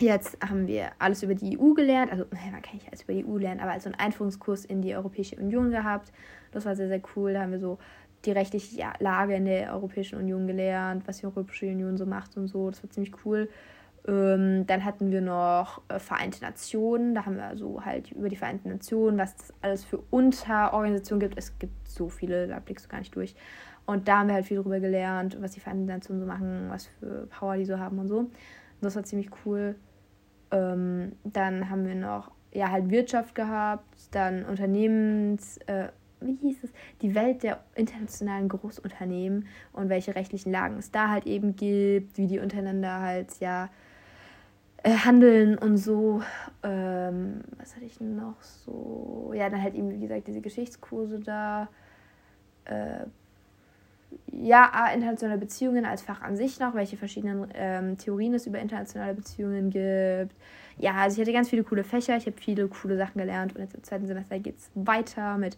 jetzt 0.00 0.36
haben 0.46 0.66
wir 0.66 0.90
alles 0.98 1.22
über 1.22 1.34
die 1.34 1.58
EU 1.58 1.74
gelernt. 1.74 2.10
Also 2.10 2.24
man 2.30 2.62
kann 2.62 2.74
nicht 2.74 2.88
alles 2.88 3.02
über 3.02 3.14
die 3.14 3.24
EU 3.24 3.38
lernen, 3.38 3.60
aber 3.60 3.72
also 3.72 3.88
einen 3.88 3.98
Einführungskurs 3.98 4.64
in 4.64 4.82
die 4.82 4.94
Europäische 4.94 5.36
Union 5.36 5.70
gehabt. 5.70 6.12
Das 6.50 6.66
war 6.66 6.74
sehr, 6.74 6.88
sehr 6.88 7.00
cool. 7.14 7.34
Da 7.34 7.42
haben 7.42 7.52
wir 7.52 7.60
so 7.60 7.78
die 8.24 8.32
rechtliche 8.32 8.84
Lage 9.00 9.34
in 9.34 9.44
der 9.44 9.72
Europäischen 9.72 10.18
Union 10.18 10.46
gelernt, 10.46 11.06
was 11.06 11.18
die 11.18 11.26
Europäische 11.26 11.66
Union 11.66 11.96
so 11.96 12.06
macht 12.06 12.36
und 12.36 12.48
so. 12.48 12.70
Das 12.70 12.82
war 12.82 12.90
ziemlich 12.90 13.12
cool. 13.24 13.48
Ähm, 14.06 14.66
dann 14.66 14.84
hatten 14.84 15.12
wir 15.12 15.20
noch 15.20 15.82
äh, 15.88 15.98
Vereinte 15.98 16.42
Nationen. 16.42 17.14
Da 17.14 17.24
haben 17.24 17.36
wir 17.36 17.44
also 17.44 17.84
halt 17.84 18.10
über 18.12 18.28
die 18.28 18.36
Vereinten 18.36 18.68
Nationen, 18.68 19.18
was 19.18 19.34
es 19.36 19.54
alles 19.60 19.84
für 19.84 19.98
Unterorganisationen 20.10 21.20
gibt. 21.20 21.38
Es 21.38 21.58
gibt 21.58 21.88
so 21.88 22.08
viele, 22.08 22.48
da 22.48 22.58
blickst 22.58 22.86
du 22.86 22.90
gar 22.90 22.98
nicht 22.98 23.14
durch. 23.14 23.34
Und 23.86 24.08
da 24.08 24.18
haben 24.18 24.28
wir 24.28 24.34
halt 24.34 24.46
viel 24.46 24.60
drüber 24.60 24.80
gelernt, 24.80 25.36
was 25.40 25.52
die 25.52 25.60
Vereinten 25.60 25.86
Nationen 25.86 26.20
so 26.20 26.26
machen, 26.26 26.66
was 26.68 26.86
für 26.86 27.26
Power 27.26 27.56
die 27.56 27.64
so 27.64 27.78
haben 27.78 27.98
und 27.98 28.08
so. 28.08 28.18
Und 28.18 28.32
das 28.80 28.96
war 28.96 29.04
ziemlich 29.04 29.30
cool. 29.44 29.76
Ähm, 30.50 31.12
dann 31.24 31.70
haben 31.70 31.86
wir 31.86 31.94
noch 31.94 32.32
ja 32.52 32.70
halt 32.70 32.90
Wirtschaft 32.90 33.34
gehabt, 33.34 33.86
dann 34.10 34.44
Unternehmens, 34.44 35.58
äh, 35.66 35.88
wie 36.20 36.34
hieß 36.34 36.64
es, 36.64 36.72
die 37.00 37.14
Welt 37.14 37.42
der 37.42 37.60
internationalen 37.74 38.48
Großunternehmen 38.48 39.46
und 39.72 39.88
welche 39.88 40.14
rechtlichen 40.14 40.52
Lagen 40.52 40.76
es 40.78 40.90
da 40.90 41.08
halt 41.08 41.26
eben 41.26 41.56
gibt, 41.56 42.18
wie 42.18 42.26
die 42.26 42.38
untereinander 42.38 43.00
halt 43.00 43.40
ja 43.40 43.70
äh, 44.82 44.90
handeln 44.90 45.58
und 45.58 45.76
so. 45.76 46.22
Ähm, 46.62 47.42
was 47.58 47.74
hatte 47.74 47.84
ich 47.84 48.00
noch 48.00 48.40
so? 48.42 49.32
Ja, 49.34 49.48
dann 49.48 49.62
halt 49.62 49.74
eben, 49.74 49.90
wie 49.90 50.00
gesagt, 50.00 50.26
diese 50.26 50.40
Geschichtskurse 50.40 51.20
da. 51.20 51.68
Äh, 52.64 53.06
ja, 54.30 54.90
internationale 54.92 55.38
Beziehungen 55.38 55.84
als 55.86 56.02
Fach 56.02 56.20
an 56.20 56.36
sich 56.36 56.60
noch, 56.60 56.74
welche 56.74 56.96
verschiedenen 56.96 57.48
ähm, 57.54 57.96
Theorien 57.96 58.34
es 58.34 58.46
über 58.46 58.58
internationale 58.58 59.14
Beziehungen 59.14 59.70
gibt. 59.70 60.34
Ja, 60.78 60.94
also 60.94 61.16
ich 61.16 61.20
hatte 61.22 61.32
ganz 61.32 61.48
viele 61.48 61.64
coole 61.64 61.84
Fächer, 61.84 62.16
ich 62.16 62.26
habe 62.26 62.36
viele 62.38 62.68
coole 62.68 62.96
Sachen 62.96 63.18
gelernt 63.18 63.54
und 63.54 63.62
jetzt 63.62 63.74
im 63.74 63.82
zweiten 63.82 64.06
Semester 64.06 64.38
geht 64.38 64.58
es 64.58 64.70
weiter 64.74 65.38
mit 65.38 65.56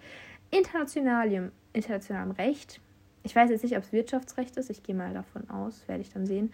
internationalem, 0.51 1.51
internationalem 1.73 2.33
Recht. 2.33 2.81
Ich 3.23 3.35
weiß 3.35 3.51
jetzt 3.51 3.63
nicht, 3.65 3.77
ob 3.77 3.83
es 3.85 3.93
Wirtschaftsrecht 3.93 4.57
ist, 4.57 4.71
ich 4.71 4.83
gehe 4.83 4.95
mal 4.95 5.15
davon 5.15 5.49
aus, 5.51 5.87
werde 5.89 6.03
ich 6.03 6.11
dann 6.11 6.27
sehen. 6.27 6.53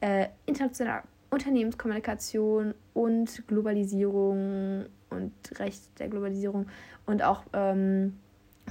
äh, 0.00 0.28
internationale 0.46 1.02
Unternehmenskommunikation 1.30 2.74
und 2.94 3.46
Globalisierung 3.46 4.86
und 5.10 5.32
Recht 5.58 5.98
der 5.98 6.08
Globalisierung 6.08 6.66
und 7.06 7.22
auch 7.22 7.42
ähm, 7.52 8.18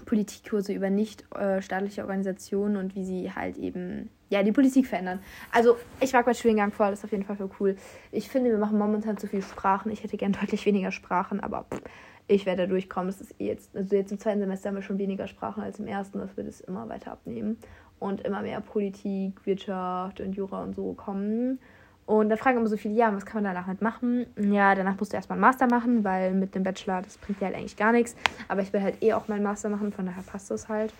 Politikkurse 0.05 0.73
über 0.73 0.89
nicht 0.89 1.25
äh, 1.35 1.61
staatliche 1.61 2.01
Organisationen 2.01 2.77
und 2.77 2.95
wie 2.95 3.05
sie 3.05 3.31
halt 3.31 3.57
eben 3.57 4.09
ja 4.29 4.43
die 4.43 4.51
Politik 4.51 4.87
verändern. 4.87 5.19
Also 5.51 5.77
ich 5.99 6.13
mag 6.13 6.25
meinen 6.25 6.35
Studiengang 6.35 6.71
voll, 6.71 6.89
das 6.89 6.99
ist 6.99 7.05
auf 7.05 7.11
jeden 7.11 7.23
Fall 7.23 7.37
voll 7.37 7.49
cool. 7.59 7.75
Ich 8.11 8.29
finde, 8.29 8.49
wir 8.49 8.57
machen 8.57 8.77
momentan 8.77 9.17
zu 9.17 9.27
viele 9.27 9.41
Sprachen. 9.41 9.91
Ich 9.91 10.03
hätte 10.03 10.17
gern 10.17 10.33
deutlich 10.33 10.65
weniger 10.65 10.91
Sprachen, 10.91 11.39
aber 11.39 11.65
pff, 11.71 11.81
ich 12.27 12.45
werde 12.45 12.63
da 12.63 12.67
durchkommen. 12.67 13.07
Das 13.07 13.21
ist 13.21 13.39
eh 13.39 13.47
jetzt, 13.47 13.75
also 13.75 13.95
jetzt 13.95 14.11
im 14.11 14.19
zweiten 14.19 14.39
Semester 14.39 14.69
haben 14.69 14.75
wir 14.75 14.81
schon 14.81 14.97
weniger 14.97 15.27
Sprachen 15.27 15.63
als 15.63 15.79
im 15.79 15.87
ersten. 15.87 16.19
Das 16.19 16.35
wird 16.35 16.47
es 16.47 16.61
immer 16.61 16.89
weiter 16.89 17.11
abnehmen 17.11 17.57
und 17.99 18.21
immer 18.21 18.41
mehr 18.41 18.61
Politik, 18.61 19.45
Wirtschaft 19.45 20.19
und 20.21 20.33
Jura 20.33 20.63
und 20.63 20.75
so 20.75 20.93
kommen. 20.93 21.59
Und 22.07 22.29
da 22.29 22.37
fragen 22.37 22.57
immer 22.57 22.67
so 22.67 22.77
viele, 22.77 22.93
ja, 22.95 23.13
was 23.13 23.25
kann 23.25 23.43
man 23.43 23.53
danach 23.53 23.67
halt 23.67 23.81
machen? 23.81 24.27
Ja, 24.37 24.73
danach 24.75 24.97
musst 24.97 25.11
du 25.11 25.17
erstmal 25.17 25.35
einen 25.35 25.41
Master 25.41 25.67
machen, 25.67 26.05
weil 26.05 26.33
mit 26.33 26.55
dem 26.55 26.63
Bachelor, 26.63 27.01
das 27.01 27.17
bringt 27.17 27.41
dir 27.41 27.45
halt 27.47 27.55
eigentlich 27.55 27.75
gar 27.75 27.91
nichts. 27.91 28.15
Aber 28.47 28.61
ich 28.61 28.71
will 28.71 28.81
halt 28.81 29.03
eh 29.03 29.11
auch 29.11 29.27
meinen 29.27 29.43
Master 29.43 29.67
machen, 29.67 29.91
von 29.91 30.05
daher 30.05 30.23
passt 30.23 30.49
das 30.49 30.69
halt. 30.69 30.93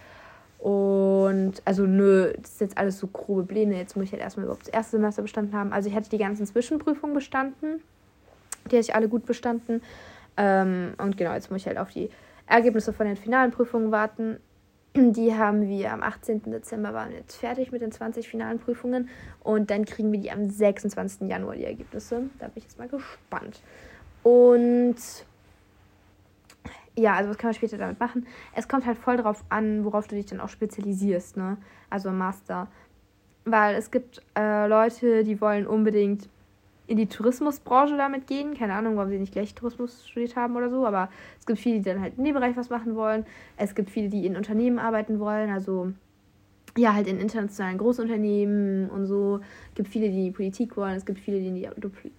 Und 0.59 1.61
also 1.63 1.85
nö, 1.85 2.33
das 2.37 2.51
ist 2.51 2.61
jetzt 2.61 2.77
alles 2.77 2.99
so 2.99 3.07
grobe 3.07 3.43
Pläne. 3.43 3.77
Jetzt 3.77 3.95
muss 3.95 4.05
ich 4.05 4.11
halt 4.11 4.21
erstmal 4.21 4.45
überhaupt 4.45 4.67
das 4.67 4.73
erste 4.73 4.97
Semester 4.97 5.21
bestanden 5.21 5.53
haben. 5.53 5.71
Also 5.71 5.87
ich 5.89 5.95
hatte 5.95 6.09
die 6.09 6.17
ganzen 6.17 6.45
Zwischenprüfungen 6.45 7.15
bestanden. 7.15 7.81
Die 8.65 8.75
hatte 8.75 8.89
ich 8.89 8.93
alle 8.93 9.07
gut 9.07 9.25
bestanden. 9.25 9.81
Ähm, 10.35 10.93
und 10.97 11.15
genau, 11.15 11.33
jetzt 11.33 11.49
muss 11.49 11.61
ich 11.61 11.67
halt 11.67 11.77
auf 11.77 11.91
die 11.91 12.09
Ergebnisse 12.47 12.91
von 12.91 13.05
den 13.05 13.15
finalen 13.15 13.51
Prüfungen 13.51 13.91
warten. 13.91 14.41
Die 14.98 15.36
haben 15.36 15.68
wir 15.68 15.94
am 15.94 16.01
18. 16.01 16.50
Dezember 16.50 16.92
waren 16.92 17.12
wir 17.12 17.20
jetzt 17.20 17.36
fertig 17.36 17.72
mit 17.72 17.84
den 17.84 17.92
20 17.92 18.27
finalen 18.27 18.58
Prüfungen 18.58 19.10
und 19.44 19.70
dann 19.70 19.86
kriegen 19.86 20.12
wir 20.12 20.20
die 20.20 20.32
am 20.32 20.50
26. 20.50 21.30
Januar 21.30 21.56
die 21.56 21.66
Ergebnisse. 21.66 22.24
Da 22.39 22.48
bin 22.48 22.54
ich 22.56 22.63
jetzt 22.63 22.80
mal 22.80 22.88
gespannt. 22.88 23.62
Und 24.24 24.96
ja, 26.96 27.13
also 27.13 27.30
was 27.30 27.38
kann 27.38 27.50
man 27.50 27.54
später 27.54 27.77
damit 27.77 28.00
machen? 28.00 28.25
Es 28.56 28.68
kommt 28.68 28.88
halt 28.88 28.98
voll 28.98 29.18
darauf 29.18 29.44
an, 29.50 29.86
worauf 29.86 30.08
du 30.08 30.16
dich 30.16 30.25
dann 30.25 30.39
auch 30.39 30.50
spezialisierst, 30.50 31.38
ne? 31.38 31.58
Also 31.92 32.10
Master. 32.10 32.68
Weil 33.46 33.75
es 33.75 33.92
gibt 33.92 34.24
äh, 34.36 34.66
Leute, 34.66 35.24
die 35.24 35.39
wollen 35.39 35.68
unbedingt 35.68 36.27
in 36.88 36.98
die 36.98 37.08
Tourismusbranche 37.08 37.98
damit 37.98 38.27
gehen. 38.27 38.53
Keine 38.53 38.74
Ahnung, 38.74 38.96
warum 38.96 39.10
sie 39.10 39.20
nicht 39.20 39.34
gleich 39.34 39.53
Tourismus 39.53 40.08
studiert 40.08 40.36
haben 40.36 40.56
oder 40.56 40.70
so, 40.70 40.86
aber 40.86 41.10
es 41.39 41.46
gibt 41.46 41.60
viele, 41.60 41.77
die 41.77 41.84
dann 41.84 42.01
halt 42.01 42.17
in 42.17 42.24
dem 42.24 42.34
Bereich 42.34 42.56
was 42.56 42.70
machen 42.70 42.96
wollen. 42.96 43.25
Es 43.58 43.75
gibt 43.75 43.89
viele, 43.89 44.10
die 44.10 44.25
in 44.25 44.36
Unternehmen 44.36 44.79
arbeiten 44.79 45.20
wollen, 45.20 45.50
also 45.50 45.91
ja, 46.77 46.94
halt 46.94 47.08
in 47.08 47.20
internationalen 47.20 47.77
Großunternehmen 47.77 48.89
und 48.89 49.06
so. 49.06 49.41
Es 49.70 49.75
gibt 49.75 49.89
viele, 49.89 50.10
die 50.10 50.17
in 50.17 50.25
die 50.25 50.32
Politik 50.32 50.77
wollen, 50.77 50.96
es 50.96 51.06
gibt 51.06 51.20
viele, 51.20 51.39
die 51.39 51.48
in 51.48 51.56
die 51.56 51.70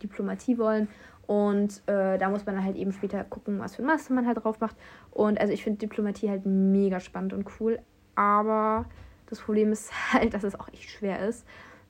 Diplomatie 0.03 0.59
wollen. 0.59 0.89
Und 1.27 1.83
äh, 1.87 2.17
da 2.17 2.31
muss 2.31 2.47
man 2.47 2.65
halt 2.65 2.77
eben 2.77 2.91
später 2.91 3.23
gucken, 3.23 3.59
was 3.61 3.77
für 3.77 3.83
ein 3.83 3.87
Master 3.87 4.15
man 4.15 4.27
halt 4.27 4.43
drauf 4.43 4.61
macht. 4.61 4.77
Und 5.11 5.39
also 5.41 5.53
ich 5.53 5.63
finde 5.63 5.79
Diplomatie 5.79 6.31
halt 6.31 6.47
mega 6.47 7.01
spannend 7.01 7.35
und 7.35 7.47
cool. 7.61 7.79
Aber 8.15 8.87
das 9.27 9.41
Problem 9.41 9.71
ist 9.71 9.93
halt, 10.13 10.35
dass 10.35 10.43
es 10.43 10.59
auch 10.59 10.69
echt 10.73 10.91
schwer 10.91 11.27
ist. 11.27 11.47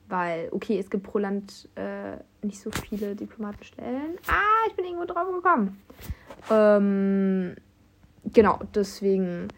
Weil, 0.09 0.49
okay, 0.51 0.79
es 0.79 0.89
gibt 0.89 1.03
pro 1.03 1.19
Land 1.19 1.69
äh, 1.75 2.17
nicht 2.41 2.59
so 2.59 2.71
viele 2.71 3.15
Diplomatenstellen. 3.15 4.17
Ah, 4.27 4.67
ich 4.67 4.75
bin 4.75 4.85
irgendwo 4.85 5.05
drauf 5.05 5.27
gekommen. 5.31 5.79
Ähm, 6.49 7.55
genau, 8.25 8.59
deswegen, 8.73 9.49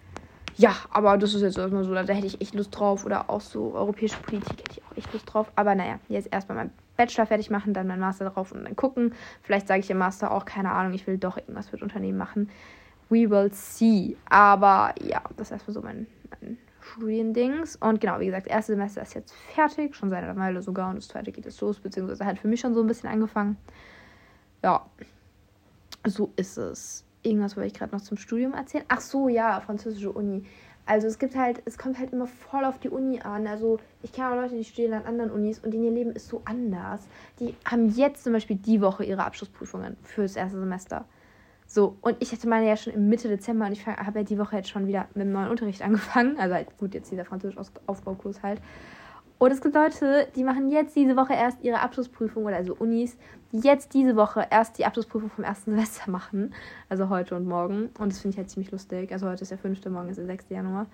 ja, 0.57 0.75
aber 0.91 1.17
das 1.17 1.33
ist 1.33 1.41
jetzt 1.41 1.57
erstmal 1.57 1.85
so, 1.85 1.93
da 1.93 2.01
hätte 2.01 2.27
ich 2.27 2.41
echt 2.41 2.53
Lust 2.53 2.77
drauf. 2.77 3.05
Oder 3.05 3.29
auch 3.29 3.39
so 3.39 3.73
europäische 3.73 4.17
Politik 4.17 4.59
hätte 4.59 4.71
ich 4.71 4.83
auch 4.83 4.97
echt 4.97 5.13
Lust 5.13 5.33
drauf. 5.33 5.49
Aber 5.55 5.73
naja, 5.73 5.99
jetzt 6.09 6.27
erstmal 6.33 6.57
mein 6.57 6.71
Bachelor 6.97 7.25
fertig 7.25 7.49
machen, 7.49 7.73
dann 7.73 7.87
mein 7.87 8.01
Master 8.01 8.29
drauf 8.29 8.51
und 8.51 8.65
dann 8.65 8.75
gucken. 8.75 9.15
Vielleicht 9.43 9.69
sage 9.69 9.79
ich 9.79 9.89
im 9.89 9.97
Master 9.97 10.31
auch, 10.31 10.43
keine 10.43 10.71
Ahnung, 10.71 10.93
ich 10.93 11.07
will 11.07 11.17
doch 11.17 11.37
irgendwas 11.37 11.71
mit 11.71 11.81
Unternehmen 11.81 12.17
machen. 12.17 12.49
We 13.09 13.29
will 13.29 13.51
see. 13.53 14.17
Aber 14.29 14.93
ja, 15.01 15.21
das 15.37 15.47
ist 15.47 15.51
erstmal 15.51 15.73
so 15.73 15.81
mein, 15.81 16.07
mein 16.29 16.57
Studiendings. 16.91 17.75
Und 17.77 18.01
genau, 18.01 18.19
wie 18.19 18.25
gesagt, 18.25 18.47
das 18.47 18.53
erste 18.53 18.73
Semester 18.73 19.01
ist 19.01 19.13
jetzt 19.13 19.33
fertig, 19.53 19.95
schon 19.95 20.09
seit 20.09 20.23
einer 20.23 20.35
Weile 20.35 20.61
sogar. 20.61 20.89
Und 20.89 20.97
das 20.97 21.07
zweite 21.07 21.31
geht 21.31 21.45
jetzt 21.45 21.61
los, 21.61 21.79
beziehungsweise 21.79 22.25
hat 22.25 22.39
für 22.39 22.47
mich 22.47 22.59
schon 22.59 22.73
so 22.73 22.81
ein 22.81 22.87
bisschen 22.87 23.09
angefangen. 23.09 23.57
Ja, 24.63 24.85
so 26.05 26.31
ist 26.35 26.57
es. 26.57 27.03
Irgendwas 27.23 27.55
wollte 27.55 27.67
ich 27.67 27.73
gerade 27.73 27.95
noch 27.95 28.01
zum 28.01 28.17
Studium 28.17 28.53
erzählen. 28.53 28.85
Ach 28.87 29.01
so, 29.01 29.29
ja, 29.29 29.59
französische 29.61 30.11
Uni. 30.11 30.43
Also 30.85 31.07
es 31.07 31.19
gibt 31.19 31.35
halt, 31.35 31.61
es 31.65 31.77
kommt 31.77 31.99
halt 31.99 32.11
immer 32.11 32.27
voll 32.27 32.65
auf 32.65 32.79
die 32.79 32.89
Uni 32.89 33.21
an. 33.21 33.47
Also 33.47 33.79
ich 34.01 34.11
kenne 34.11 34.31
auch 34.31 34.35
Leute, 34.35 34.55
die 34.55 34.63
studieren 34.63 34.93
an 34.93 35.05
anderen 35.05 35.31
Unis 35.31 35.59
und 35.59 35.73
in 35.73 35.83
ihr 35.83 35.91
Leben 35.91 36.11
ist 36.11 36.27
so 36.27 36.41
anders. 36.45 37.07
Die 37.39 37.55
haben 37.65 37.89
jetzt 37.89 38.23
zum 38.23 38.33
Beispiel 38.33 38.57
die 38.57 38.81
Woche 38.81 39.03
ihre 39.03 39.23
Abschlussprüfungen 39.23 39.95
fürs 40.03 40.35
erste 40.35 40.59
Semester. 40.59 41.05
So, 41.73 41.95
und 42.01 42.17
ich 42.19 42.33
hatte 42.33 42.49
meine 42.49 42.67
ja 42.67 42.75
schon 42.75 42.91
im 42.91 43.07
Mitte 43.07 43.29
Dezember 43.29 43.65
und 43.65 43.71
ich 43.71 43.87
habe 43.87 44.19
ja 44.19 44.25
die 44.25 44.37
Woche 44.37 44.57
jetzt 44.57 44.69
schon 44.69 44.87
wieder 44.87 45.07
mit 45.13 45.25
dem 45.25 45.31
neuen 45.31 45.49
Unterricht 45.49 45.81
angefangen. 45.85 46.37
Also 46.37 46.53
halt, 46.53 46.77
gut, 46.77 46.93
jetzt 46.93 47.09
dieser 47.09 47.23
Französisch-Aufbaukurs 47.23 48.43
halt. 48.43 48.61
Und 49.37 49.51
es 49.51 49.61
gibt 49.61 49.73
Leute, 49.73 50.27
die 50.35 50.43
machen 50.43 50.69
jetzt 50.69 50.97
diese 50.97 51.15
Woche 51.15 51.31
erst 51.31 51.63
ihre 51.63 51.79
Abschlussprüfung 51.79 52.43
oder 52.43 52.57
also 52.57 52.75
Unis, 52.75 53.15
die 53.53 53.59
jetzt 53.59 53.93
diese 53.93 54.17
Woche 54.17 54.45
erst 54.51 54.79
die 54.79 54.85
Abschlussprüfung 54.85 55.29
vom 55.29 55.45
ersten 55.45 55.71
Semester 55.75 56.11
machen. 56.11 56.53
Also 56.89 57.07
heute 57.07 57.37
und 57.37 57.47
morgen. 57.47 57.89
Und 57.97 58.11
das 58.11 58.19
finde 58.19 58.35
ich 58.35 58.37
halt 58.39 58.49
ziemlich 58.49 58.71
lustig. 58.71 59.09
Also 59.13 59.29
heute 59.29 59.43
ist 59.43 59.51
der 59.51 59.57
5., 59.57 59.85
morgen 59.85 60.09
ist 60.09 60.17
der 60.17 60.25
6. 60.25 60.49
Januar. 60.49 60.87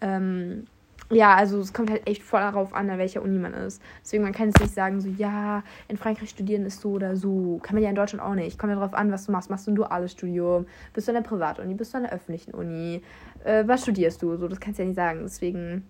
Ähm, 0.00 0.64
ja, 1.10 1.36
also 1.36 1.60
es 1.60 1.72
kommt 1.72 1.90
halt 1.90 2.06
echt 2.08 2.22
voll 2.22 2.40
darauf 2.40 2.74
an, 2.74 2.90
an 2.90 2.98
welcher 2.98 3.22
Uni 3.22 3.38
man 3.38 3.54
ist. 3.54 3.80
Deswegen, 4.02 4.24
man 4.24 4.32
kann 4.32 4.48
jetzt 4.48 4.60
nicht 4.60 4.74
sagen, 4.74 5.00
so, 5.00 5.08
ja, 5.08 5.62
in 5.86 5.96
Frankreich 5.96 6.30
studieren 6.30 6.66
ist 6.66 6.80
so 6.80 6.90
oder 6.90 7.16
so. 7.16 7.60
Kann 7.62 7.76
man 7.76 7.84
ja 7.84 7.90
in 7.90 7.94
Deutschland 7.94 8.24
auch 8.24 8.34
nicht. 8.34 8.58
Kommt 8.58 8.72
ja 8.72 8.78
darauf 8.78 8.94
an, 8.94 9.12
was 9.12 9.26
du 9.26 9.32
machst. 9.32 9.48
Machst 9.48 9.66
du 9.66 9.70
ein 9.70 9.76
duales 9.76 10.12
Studium? 10.12 10.66
Bist 10.92 11.06
du 11.06 11.12
an 11.12 11.22
der 11.22 11.28
Privatuni? 11.28 11.74
Bist 11.74 11.94
du 11.94 11.98
an 11.98 12.04
der 12.04 12.12
öffentlichen 12.12 12.54
Uni? 12.54 13.02
Äh, 13.44 13.64
was 13.68 13.82
studierst 13.82 14.20
du? 14.22 14.36
So, 14.36 14.48
das 14.48 14.58
kannst 14.58 14.78
du 14.78 14.82
ja 14.82 14.88
nicht 14.88 14.96
sagen. 14.96 15.20
Deswegen, 15.22 15.84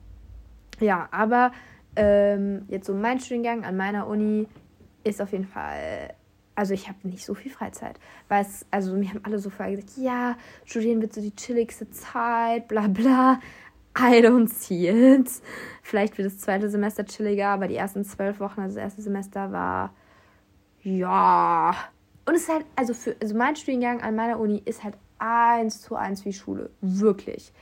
ja, 0.81 1.09
aber 1.11 1.53
ähm, 1.97 2.67
jetzt 2.69 2.87
so 2.87 2.95
mein 2.95 3.19
Studiengang 3.19 3.65
an 3.65 3.77
meiner 3.77 4.07
Uni 4.07 4.47
ist 5.03 5.23
auf 5.23 5.33
jeden 5.33 5.47
Fall 5.47 6.15
also 6.57 6.73
ich 6.73 6.89
habe 6.89 6.99
nicht 7.03 7.25
so 7.25 7.35
viel 7.35 7.53
Freizeit. 7.53 8.01
Weil 8.29 8.43
es, 8.43 8.67
also 8.71 8.95
mir 8.95 9.11
haben 9.11 9.21
alle 9.23 9.39
so 9.39 9.51
vorher 9.51 9.77
gesagt, 9.77 9.97
ja, 9.99 10.37
studieren 10.65 11.01
wird 11.03 11.13
so 11.13 11.21
die 11.21 11.37
chilligste 11.37 11.89
Zeit, 11.91 12.67
bla 12.67 12.89
bla. 12.89 13.41
I 13.99 14.21
don't 14.21 14.49
see 14.49 14.89
it. 14.89 15.31
Vielleicht 15.83 16.19
wird 16.19 16.27
das 16.27 16.39
zweite 16.39 16.69
Semester 16.69 17.05
chilliger, 17.05 17.49
aber 17.49 17.69
die 17.69 17.77
ersten 17.77 18.05
zwölf 18.05 18.41
Wochen, 18.41 18.61
also 18.61 18.75
das 18.75 18.85
erste 18.85 19.03
Semester 19.03 19.53
war 19.53 19.95
ja. 20.83 21.75
Und 22.27 22.35
es 22.35 22.43
ist 22.43 22.53
halt, 22.53 22.67
also 22.77 22.95
für, 22.95 23.17
also 23.21 23.35
mein 23.37 23.57
Studiengang 23.57 24.03
an 24.03 24.15
meiner 24.15 24.39
Uni 24.39 24.63
ist 24.65 24.85
halt 24.85 24.95
eins 25.19 25.81
zu 25.81 25.97
eins 25.97 26.25
wie 26.25 26.33
Schule. 26.33 26.71
Wirklich. 26.81 27.53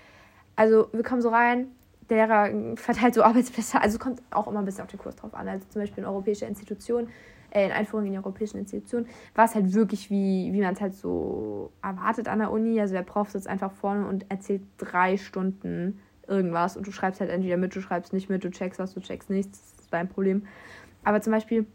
Also 0.57 0.89
wir 0.93 1.03
kommen 1.03 1.23
so 1.23 1.29
rein, 1.29 1.69
der 2.11 2.27
Lehrer 2.27 2.77
verteilt 2.77 3.15
so 3.15 3.23
Arbeitsplätze, 3.23 3.81
also 3.81 3.99
kommt 3.99 4.23
auch 4.31 4.49
immer 4.49 4.59
ein 4.59 4.65
bisschen 4.65 4.85
auf 4.85 4.91
den 4.91 4.99
Kurs 4.99 5.17
drauf 5.17 5.35
an. 5.35 5.49
Also 5.49 5.67
zum 5.69 5.83
Beispiel 5.83 6.03
in 6.03 6.09
europäische 6.09 6.47
Institutionen, 6.47 7.09
äh, 7.51 7.67
in 7.67 7.73
Einführung 7.73 8.07
in 8.07 8.13
die 8.13 8.19
europäischen 8.19 8.59
Institutionen, 8.59 9.07
war 9.35 9.45
es 9.45 9.55
halt 9.55 9.73
wirklich 9.73 10.11
wie, 10.11 10.53
wie 10.53 10.61
man 10.61 10.75
es 10.75 10.81
halt 10.81 10.95
so 10.95 11.71
erwartet 11.83 12.29
an 12.29 12.41
der 12.41 12.51
Uni. 12.51 12.81
Also 12.81 12.95
der 12.95 13.03
Prof 13.03 13.31
sitzt 13.31 13.47
einfach 13.47 13.73
vorne 13.73 14.07
und 14.07 14.31
erzählt 14.31 14.63
drei 14.79 15.17
Stunden 15.17 16.01
irgendwas 16.29 16.77
und 16.77 16.87
du 16.87 16.93
schreibst 16.93 17.21
halt 17.21 17.31
entweder 17.31 17.57
mit, 17.57 17.75
du 17.75 17.81
schreibst 17.81 18.13
nicht 18.13 18.29
mit, 18.29 18.45
du 18.45 18.51
checkst 18.51 18.79
was, 18.79 18.95
du 18.95 19.01
checkst 19.01 19.31
nichts, 19.31 19.73
das 19.73 19.85
ist 19.85 19.93
dein 19.93 20.09
Problem. 20.09 20.47
Aber 21.05 21.21
zum 21.21 21.33
Beispiel 21.33 21.67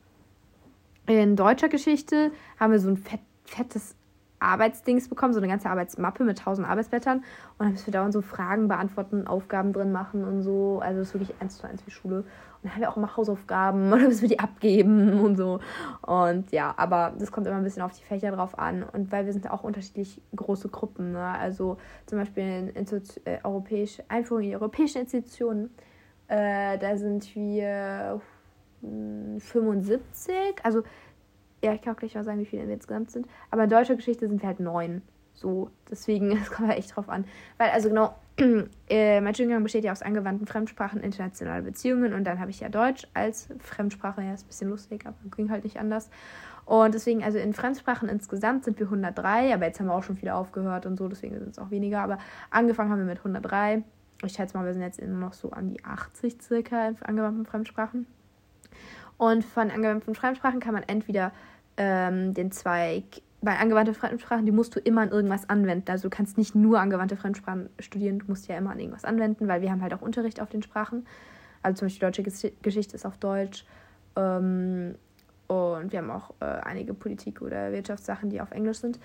in 1.08 1.36
deutscher 1.36 1.70
Geschichte 1.70 2.32
haben 2.60 2.72
wir 2.72 2.80
so 2.80 2.90
ein 2.90 2.98
fett, 2.98 3.22
fettes 3.46 3.96
Arbeitsdings 4.40 5.10
bekommen, 5.10 5.34
so 5.34 5.40
eine 5.40 5.48
ganze 5.48 5.70
Arbeitsmappe 5.70 6.24
mit 6.24 6.40
tausend 6.40 6.68
Arbeitsblättern 6.68 7.18
und 7.20 7.26
dann 7.60 7.72
müssen 7.72 7.88
wir 7.88 7.94
dauernd 7.94 8.14
so 8.14 8.22
Fragen 8.22 8.68
beantworten, 8.68 9.28
Aufgaben 9.28 9.74
drin 9.74 9.92
machen 9.92 10.24
und 10.24 10.42
so. 10.42 10.80
Also 10.82 11.02
es 11.02 11.10
ist 11.10 11.14
wirklich 11.14 11.36
eins 11.40 11.58
zu 11.58 11.68
eins 11.68 11.86
wie 11.86 11.92
Schule. 11.92 12.20
Und 12.20 12.26
dann 12.64 12.74
haben 12.74 12.82
wir 12.82 12.90
auch 12.90 12.98
immer 12.98 13.16
Hausaufgaben 13.16 13.92
oder 13.94 14.04
müssen 14.04 14.22
wir 14.22 14.30
die 14.30 14.40
abgeben 14.40 15.20
und 15.20 15.36
so. 15.36 15.60
Und 16.02 16.52
ja, 16.52 16.74
aber 16.78 17.14
das 17.18 17.32
kommt 17.32 17.48
immer 17.48 17.58
ein 17.58 17.64
bisschen 17.64 17.82
auf 17.82 17.98
die 17.98 18.04
Fächer 18.04 18.32
drauf 18.32 18.58
an. 18.58 18.84
Und 18.84 19.12
weil 19.12 19.26
wir 19.26 19.34
sind 19.34 19.50
auch 19.50 19.64
unterschiedlich 19.64 20.22
große 20.36 20.70
Gruppen. 20.70 21.14
Ne? 21.14 21.24
Also 21.24 21.78
zum 22.06 22.20
Beispiel 22.20 22.44
in, 22.44 22.70
in 22.70 22.86
äh, 23.26 23.40
europäische, 23.44 24.04
Einführung 24.08 24.44
in 24.44 24.50
die 24.50 24.56
europäischen 24.56 25.02
Institutionen, 25.02 25.70
äh, 26.28 26.78
da 26.78 26.96
sind 26.98 27.36
wir 27.36 28.22
75, 28.82 30.34
hm, 30.34 30.54
also 30.64 30.84
ja, 31.64 31.74
ich 31.74 31.82
kann 31.82 31.96
auch 31.96 32.00
gleich 32.00 32.16
mal 32.16 32.24
sagen, 32.24 32.40
wie 32.40 32.46
viele 32.46 32.68
wir 32.68 32.74
insgesamt 32.74 33.12
sind. 33.12 33.28
Aber 33.52 33.64
in 33.64 33.70
deutscher 33.70 33.96
Geschichte 33.96 34.28
sind 34.28 34.42
wir 34.42 34.48
halt 34.48 34.60
neun. 34.60 35.02
So, 35.34 35.72
deswegen, 35.90 36.32
es 36.38 36.52
kommt 36.52 36.70
halt 36.70 36.80
echt 36.80 36.96
drauf 36.96 37.10
an. 37.10 37.26
Weil, 37.58 37.70
also 37.70 37.90
genau, 37.90 38.16
äh, 38.90 39.22
mein 39.22 39.34
Studiengang 39.34 39.64
besteht 39.64 39.84
ja 39.84 39.92
aus 39.92 40.02
angewandten 40.02 40.48
Fremdsprachen, 40.48 41.02
internationale 41.02 41.64
Beziehungen 41.64 42.14
und 42.14 42.24
dann 42.26 42.40
habe 42.40 42.52
ich 42.52 42.60
ja 42.60 42.70
Deutsch 42.70 43.08
als 43.14 43.50
Fremdsprache. 43.60 44.22
Ja, 44.22 44.34
ist 44.34 44.46
ein 44.46 44.48
bisschen 44.48 44.70
lustig, 44.70 45.06
aber 45.06 45.18
ging 45.36 45.50
halt 45.50 45.64
nicht 45.64 45.80
anders. 45.80 46.10
Und 46.66 46.94
deswegen, 46.94 47.24
also 47.24 47.40
in 47.40 47.54
Fremdsprachen 47.54 48.10
insgesamt 48.10 48.64
sind 48.64 48.78
wir 48.80 48.86
103, 48.86 49.54
aber 49.54 49.66
jetzt 49.66 49.80
haben 49.80 49.88
wir 49.88 49.96
auch 49.96 50.04
schon 50.04 50.18
viele 50.18 50.36
aufgehört 50.36 50.86
und 50.86 50.98
so, 50.98 51.08
deswegen 51.08 51.40
sind 51.40 51.50
es 51.50 51.58
auch 51.58 51.72
weniger. 51.72 52.02
Aber 52.02 52.20
angefangen 52.52 52.92
haben 52.92 53.00
wir 53.00 53.06
mit 53.06 53.18
103. 53.18 53.84
Ich 54.24 54.34
schätze 54.34 54.56
mal, 54.56 54.66
wir 54.66 54.74
sind 54.74 54.84
jetzt 54.84 55.00
immer 55.00 55.18
noch 55.18 55.34
so 55.34 55.50
an 55.52 55.70
die 55.70 55.84
80 55.84 56.42
circa 56.42 56.90
in 56.90 57.02
angewandten 57.02 57.46
Fremdsprachen. 57.46 58.06
Und 59.20 59.44
von 59.44 59.70
angewandten 59.70 60.16
Fremdsprachen 60.16 60.62
kann 60.62 60.74
man 60.74 60.84
entweder 60.84 61.34
ähm, 61.76 62.34
den 62.34 62.54
Zweig, 62.54 63.04
bei 63.42 63.58
angewandten 63.58 63.94
Fremdsprachen, 63.94 64.46
die 64.46 64.54
musst 64.54 64.76
du 64.78 64.80
immer 64.80 65.02
an 65.02 65.12
irgendwas 65.12 65.50
anwenden. 65.50 65.92
Also 65.92 66.10
du 66.10 66.16
kannst 66.16 66.38
nicht 66.38 66.56
nur 66.56 66.80
angewandte 66.80 67.18
Fremdsprachen 67.18 67.70
studieren, 67.80 68.20
du 68.20 68.26
musst 68.28 68.48
ja 68.48 68.58
immer 68.58 68.72
an 68.72 68.80
irgendwas 68.80 69.04
anwenden, 69.04 69.50
weil 69.50 69.62
wir 69.62 69.72
haben 69.72 69.82
halt 69.82 69.94
auch 69.94 70.02
Unterricht 70.02 70.40
auf 70.42 70.50
den 70.50 70.64
Sprachen. 70.64 71.06
Also 71.62 71.80
zum 71.80 71.88
Beispiel 71.88 72.08
deutsche 72.08 72.24
Geschichte 72.62 72.96
ist 72.96 73.06
auf 73.06 73.18
Deutsch. 73.18 73.66
Ähm, 74.16 74.96
und 75.48 75.92
wir 75.92 76.00
haben 76.00 76.12
auch 76.12 76.32
äh, 76.40 76.46
einige 76.46 76.94
Politik- 76.94 77.42
oder 77.42 77.74
Wirtschaftssachen, 77.74 78.30
die 78.30 78.40
auf 78.40 78.52
Englisch 78.52 78.78
sind. 78.78 79.00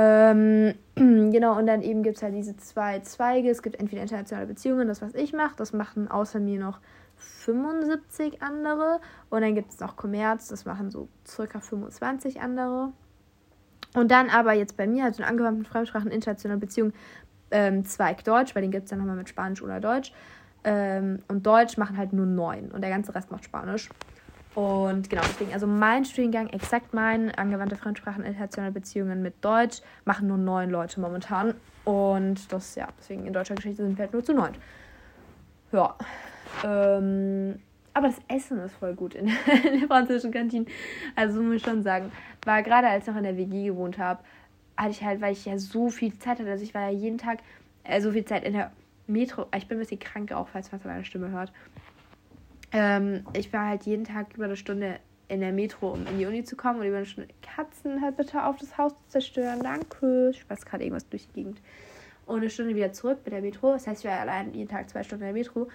Ähm, 0.00 0.74
genau, 0.94 1.58
und 1.58 1.66
dann 1.66 1.82
eben 1.82 2.04
gibt 2.04 2.18
es 2.18 2.22
halt 2.22 2.32
diese 2.32 2.56
zwei 2.56 3.00
Zweige. 3.00 3.50
Es 3.50 3.62
gibt 3.62 3.80
entweder 3.80 4.00
internationale 4.00 4.46
Beziehungen, 4.46 4.86
das, 4.86 5.02
was 5.02 5.12
ich 5.14 5.32
mache, 5.32 5.56
das 5.56 5.72
machen 5.72 6.08
außer 6.08 6.38
mir 6.38 6.60
noch 6.60 6.78
75 7.16 8.40
andere. 8.40 9.00
Und 9.28 9.40
dann 9.42 9.56
gibt 9.56 9.72
es 9.72 9.80
noch 9.80 9.96
Kommerz, 9.96 10.46
das 10.46 10.64
machen 10.64 10.92
so 10.92 11.08
circa 11.26 11.58
25 11.60 12.40
andere. 12.40 12.92
Und 13.94 14.12
dann 14.12 14.30
aber 14.30 14.52
jetzt 14.52 14.76
bei 14.76 14.86
mir, 14.86 15.04
also 15.04 15.22
in 15.22 15.28
angewandten 15.28 15.64
Fremdsprachen, 15.64 16.12
internationale 16.12 16.60
Beziehungen, 16.60 16.92
ähm, 17.50 17.84
Zweig 17.84 18.22
Deutsch, 18.22 18.54
weil 18.54 18.62
den 18.62 18.70
gibt 18.70 18.84
es 18.84 18.90
dann 18.90 19.00
nochmal 19.00 19.16
mit 19.16 19.28
Spanisch 19.28 19.62
oder 19.62 19.80
Deutsch. 19.80 20.12
Ähm, 20.62 21.22
und 21.26 21.44
Deutsch 21.44 21.76
machen 21.76 21.96
halt 21.96 22.12
nur 22.12 22.26
neun 22.26 22.70
und 22.70 22.82
der 22.82 22.90
ganze 22.90 23.14
Rest 23.14 23.32
macht 23.32 23.44
Spanisch. 23.44 23.88
Und 24.58 25.08
genau, 25.08 25.22
deswegen, 25.22 25.52
also 25.52 25.68
mein 25.68 26.04
Studiengang, 26.04 26.48
exakt 26.48 26.92
mein, 26.92 27.32
angewandte 27.32 27.76
Fremdsprachen, 27.76 28.24
internationale 28.24 28.72
Beziehungen 28.72 29.22
mit 29.22 29.34
Deutsch, 29.40 29.82
machen 30.04 30.26
nur 30.26 30.36
neun 30.36 30.68
Leute 30.68 31.00
momentan. 31.00 31.54
Und 31.84 32.52
das, 32.52 32.74
ja, 32.74 32.88
deswegen 32.98 33.24
in 33.24 33.32
deutscher 33.32 33.54
Geschichte 33.54 33.84
sind 33.84 33.96
wir 33.96 34.06
halt 34.06 34.12
nur 34.12 34.24
zu 34.24 34.34
neun. 34.34 34.56
Ja. 35.70 35.94
Ähm, 36.64 37.60
aber 37.94 38.08
das 38.08 38.16
Essen 38.26 38.58
ist 38.58 38.74
voll 38.74 38.94
gut 38.94 39.14
in, 39.14 39.26
der 39.26 39.86
französischen 39.86 40.32
Kantine. 40.32 40.66
Also 41.14 41.40
muss 41.40 41.54
ich 41.54 41.62
schon 41.62 41.84
sagen, 41.84 42.10
war 42.44 42.60
gerade 42.64 42.88
als 42.88 43.04
ich 43.04 43.10
noch 43.10 43.18
in 43.18 43.22
der 43.22 43.36
WG 43.36 43.66
gewohnt 43.66 43.96
habe, 43.96 44.24
hatte 44.76 44.90
ich 44.90 45.04
halt, 45.04 45.20
weil 45.20 45.34
ich 45.34 45.44
ja 45.44 45.56
so 45.56 45.88
viel 45.88 46.18
Zeit 46.18 46.40
hatte, 46.40 46.50
also 46.50 46.64
ich 46.64 46.74
war 46.74 46.90
ja 46.90 46.98
jeden 46.98 47.18
Tag 47.18 47.38
äh, 47.84 48.00
so 48.00 48.10
viel 48.10 48.24
Zeit 48.24 48.42
in 48.42 48.54
der 48.54 48.72
Metro. 49.06 49.46
Ich 49.56 49.68
bin 49.68 49.76
ein 49.78 49.80
bisschen 49.82 50.00
krank 50.00 50.32
auch, 50.32 50.48
falls 50.48 50.72
man 50.72 50.80
meine 50.82 51.04
Stimme 51.04 51.30
hört. 51.30 51.52
Ähm, 52.72 53.24
ich 53.32 53.52
war 53.52 53.66
halt 53.66 53.84
jeden 53.84 54.04
Tag 54.04 54.34
über 54.34 54.44
eine 54.44 54.56
Stunde 54.56 54.98
in 55.28 55.40
der 55.40 55.52
Metro, 55.52 55.92
um 55.92 56.06
in 56.06 56.18
die 56.18 56.26
Uni 56.26 56.44
zu 56.44 56.56
kommen 56.56 56.80
und 56.80 56.86
über 56.86 56.96
eine 56.98 57.06
Stunde 57.06 57.32
Katzen 57.42 58.00
halt 58.02 58.16
bitte 58.16 58.44
auf 58.44 58.56
das 58.56 58.76
Haus 58.78 58.92
zu 58.92 59.08
zerstören. 59.08 59.60
Danke. 59.62 60.30
Ich 60.30 60.48
weiß 60.48 60.64
gerade 60.64 60.84
irgendwas 60.84 61.08
durch 61.08 61.26
die 61.28 61.34
Gegend. 61.34 61.60
Und 62.26 62.38
eine 62.40 62.50
Stunde 62.50 62.74
wieder 62.74 62.92
zurück 62.92 63.18
mit 63.24 63.32
der 63.32 63.40
Metro. 63.40 63.72
Das 63.72 63.86
heißt, 63.86 64.04
ich 64.04 64.10
war 64.10 64.18
allein 64.18 64.52
jeden 64.52 64.68
Tag 64.68 64.88
zwei 64.90 65.02
Stunden 65.02 65.24
in 65.24 65.34
der 65.34 65.42
Metro. 65.42 65.68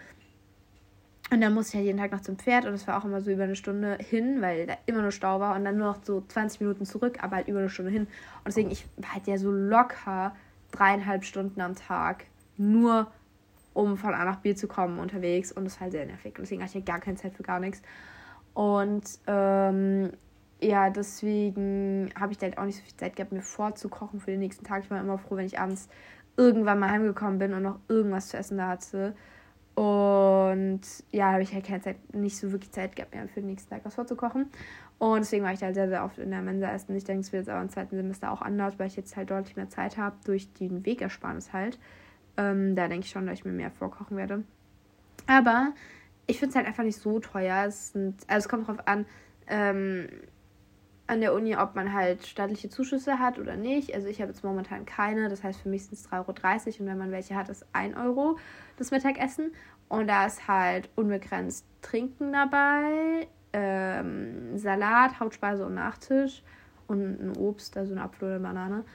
Und 1.32 1.42
dann 1.42 1.54
musste 1.54 1.72
ich 1.72 1.76
halt 1.78 1.86
jeden 1.86 1.98
Tag 1.98 2.12
noch 2.12 2.22
zum 2.22 2.38
Pferd 2.38 2.66
und 2.66 2.74
es 2.74 2.86
war 2.86 3.00
auch 3.00 3.06
immer 3.06 3.20
so 3.22 3.32
über 3.32 3.44
eine 3.44 3.56
Stunde 3.56 3.98
hin, 4.00 4.42
weil 4.42 4.68
da 4.68 4.78
immer 4.86 5.02
nur 5.02 5.12
Stau 5.12 5.40
war 5.40 5.56
und 5.56 5.66
dann 5.66 5.78
nur 5.78 5.88
noch 5.88 6.04
so 6.04 6.22
20 6.22 6.62
Minuten 6.62 6.86
zurück, 6.86 7.24
aber 7.24 7.38
halt 7.38 7.48
über 7.48 7.58
eine 7.58 7.70
Stunde 7.70 7.92
hin. 7.92 8.04
Und 8.04 8.48
deswegen, 8.48 8.70
ich 8.70 8.86
war 8.98 9.16
halt 9.16 9.26
ja 9.26 9.38
so 9.38 9.52
locker 9.52 10.36
dreieinhalb 10.72 11.24
Stunden 11.24 11.60
am 11.62 11.76
Tag 11.76 12.26
nur 12.58 13.12
um 13.74 13.98
von 13.98 14.14
A 14.14 14.26
nach 14.26 14.38
B 14.38 14.56
zu 14.56 14.68
kommen 14.68 15.00
unterwegs 15.00 15.52
und 15.52 15.66
das 15.66 15.74
ist 15.74 15.80
halt 15.82 15.92
sehr 15.92 16.06
nervig. 16.06 16.36
Deswegen 16.38 16.62
hatte 16.62 16.78
ich 16.78 16.86
ja 16.86 16.94
gar 16.94 17.02
keine 17.02 17.18
Zeit 17.18 17.34
für 17.34 17.44
gar 17.44 17.60
nichts. 17.60 17.82
Und 18.54 19.04
ähm, 19.28 20.12
ja, 20.62 20.90
deswegen 20.90 22.12
habe 22.18 22.34
ich 22.34 22.40
halt 22.40 22.58
auch 22.58 22.66
nicht 22.66 22.78
so 22.78 22.84
viel 22.84 22.96
Zeit 22.96 23.16
gehabt, 23.16 23.32
mir 23.32 23.42
vorzukochen 23.42 24.20
für 24.20 24.32
den 24.32 24.40
nächsten 24.40 24.66
Tag. 24.66 24.84
Ich 24.84 24.92
war 24.92 25.00
immer 25.00 25.18
froh, 25.18 25.36
wenn 25.36 25.46
ich 25.46 25.60
abends 25.60 25.90
irgendwann 26.38 26.80
mal 26.80 26.90
heimgekommen 26.90 27.40
bin 27.40 27.54
und 27.54 27.64
noch 27.64 27.80
irgendwas 27.88 28.30
zu 28.30 28.38
essen 28.38 28.58
da 28.58 28.70
hatte. 28.70 29.16
Und 29.76 30.82
ja, 31.12 31.32
habe 31.32 31.42
ich 31.42 31.54
halt 31.54 31.66
keine 31.66 31.82
Zeit, 31.82 32.14
nicht 32.14 32.38
so 32.38 32.52
wirklich 32.52 32.72
Zeit 32.72 32.96
gehabt, 32.96 33.16
mir 33.16 33.28
für 33.28 33.42
den 33.42 33.48
nächsten 33.48 33.72
Tag 33.72 33.84
was 33.84 33.96
vorzukochen. 33.96 34.52
Und 35.00 35.20
deswegen 35.20 35.44
war 35.44 35.52
ich 35.52 35.62
halt 35.64 35.74
sehr, 35.74 35.90
sehr 35.90 36.06
oft 36.06 36.20
in 36.20 36.30
der 36.30 36.42
Mensa 36.42 36.72
essen. 36.72 36.96
Ich 36.96 37.04
denke, 37.04 37.22
es 37.22 37.34
wird 37.34 37.42
jetzt 37.42 37.50
aber 37.50 37.62
im 37.62 37.70
zweiten 37.70 37.96
Semester 37.96 38.32
auch 38.32 38.42
anders, 38.42 38.78
weil 38.78 38.88
ich 38.88 38.96
jetzt 38.96 39.18
halt 39.18 39.32
deutlich 39.32 39.56
mehr 39.56 39.70
Zeit 39.70 39.98
habe 39.98 40.16
durch 40.26 40.54
den 40.54 40.86
Wegersparnis 40.86 41.54
halt. 41.54 41.80
Ähm, 42.38 42.76
da 42.76 42.88
denke 42.88 43.06
ich 43.06 43.12
schon, 43.12 43.26
dass 43.26 43.40
ich 43.40 43.46
mir 43.46 43.52
mehr 43.52 43.72
vorkochen 43.72 44.18
werde. 44.18 44.44
Aber 45.28 45.74
ich 46.26 46.40
finde 46.40 46.52
es 46.52 46.56
halt 46.56 46.68
einfach 46.68 46.84
nicht 46.84 47.00
so 47.00 47.20
teuer. 47.20 47.66
Es 47.68 47.92
sind, 47.92 48.22
also 48.28 48.46
es 48.46 48.50
kommt 48.50 48.68
darauf 48.68 48.88
an, 48.88 49.06
ähm, 49.48 50.08
an 51.06 51.20
der 51.20 51.34
Uni, 51.34 51.56
ob 51.56 51.76
man 51.76 51.94
halt 51.94 52.26
staatliche 52.26 52.70
Zuschüsse 52.70 53.20
hat 53.20 53.38
oder 53.38 53.56
nicht. 53.56 53.94
Also 53.94 54.08
ich 54.08 54.22
habe 54.22 54.32
jetzt 54.32 54.44
momentan 54.44 54.86
keine, 54.86 55.30
das 55.30 55.44
heißt 55.44 55.62
für 55.62 55.70
mich 55.70 55.86
sind 55.86 55.94
es 55.94 56.10
3,30 56.10 56.12
Euro 56.18 56.80
und 56.80 56.88
wenn 56.88 56.98
man 56.98 57.12
welche 57.12 57.36
hat, 57.36 57.50
ist 57.50 57.66
1 57.74 57.98
Euro 57.98 58.38
das 58.78 58.92
Mittagessen. 58.92 59.54
Und 59.90 60.08
da 60.08 60.26
ist 60.26 60.48
halt 60.48 60.90
unbegrenzt 60.96 61.66
Trinken 61.82 62.32
dabei, 62.32 63.28
ähm, 63.52 64.58
Salat, 64.58 65.20
Hauptspeise 65.20 65.66
und 65.66 65.76
Nachtisch 65.76 66.42
und 66.88 67.22
ein 67.22 67.38
Obst, 67.38 67.78
also 67.78 67.94
eine 67.94 68.02
Apfel 68.02 68.30
oder 68.30 68.40
Banane. 68.40 68.86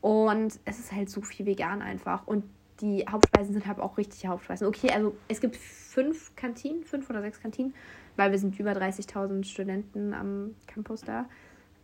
Und 0.00 0.58
es 0.64 0.78
ist 0.78 0.92
halt 0.92 1.08
so 1.08 1.22
viel 1.22 1.46
vegan 1.46 1.80
einfach. 1.80 2.26
Und 2.26 2.44
die 2.82 3.06
Hauptspeisen 3.08 3.54
sind 3.54 3.66
halt 3.66 3.78
auch 3.78 3.96
richtige 3.96 4.28
Hauptspeisen. 4.28 4.66
Okay, 4.66 4.90
also 4.90 5.16
es 5.28 5.40
gibt 5.40 5.56
fünf 5.56 6.34
Kantinen, 6.36 6.84
fünf 6.84 7.08
oder 7.08 7.22
sechs 7.22 7.40
Kantinen, 7.40 7.74
weil 8.16 8.32
wir 8.32 8.38
sind 8.38 8.58
über 8.58 8.72
30.000 8.72 9.44
Studenten 9.44 10.12
am 10.12 10.54
Campus 10.66 11.02
da. 11.02 11.26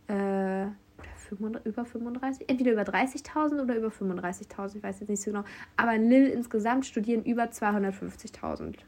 Äh, 0.07 0.67
über 1.63 1.85
35, 1.85 2.49
entweder 2.49 2.71
über 2.71 2.81
30.000 2.81 3.61
oder 3.61 3.75
über 3.75 3.89
35.000, 3.89 4.77
ich 4.77 4.83
weiß 4.83 4.99
jetzt 4.99 5.09
nicht 5.09 5.21
so 5.21 5.31
genau. 5.31 5.45
Aber 5.77 5.93
in 5.93 6.09
Lille 6.09 6.29
insgesamt 6.29 6.87
studieren 6.87 7.23
über 7.23 7.43
250.000. 7.43 8.79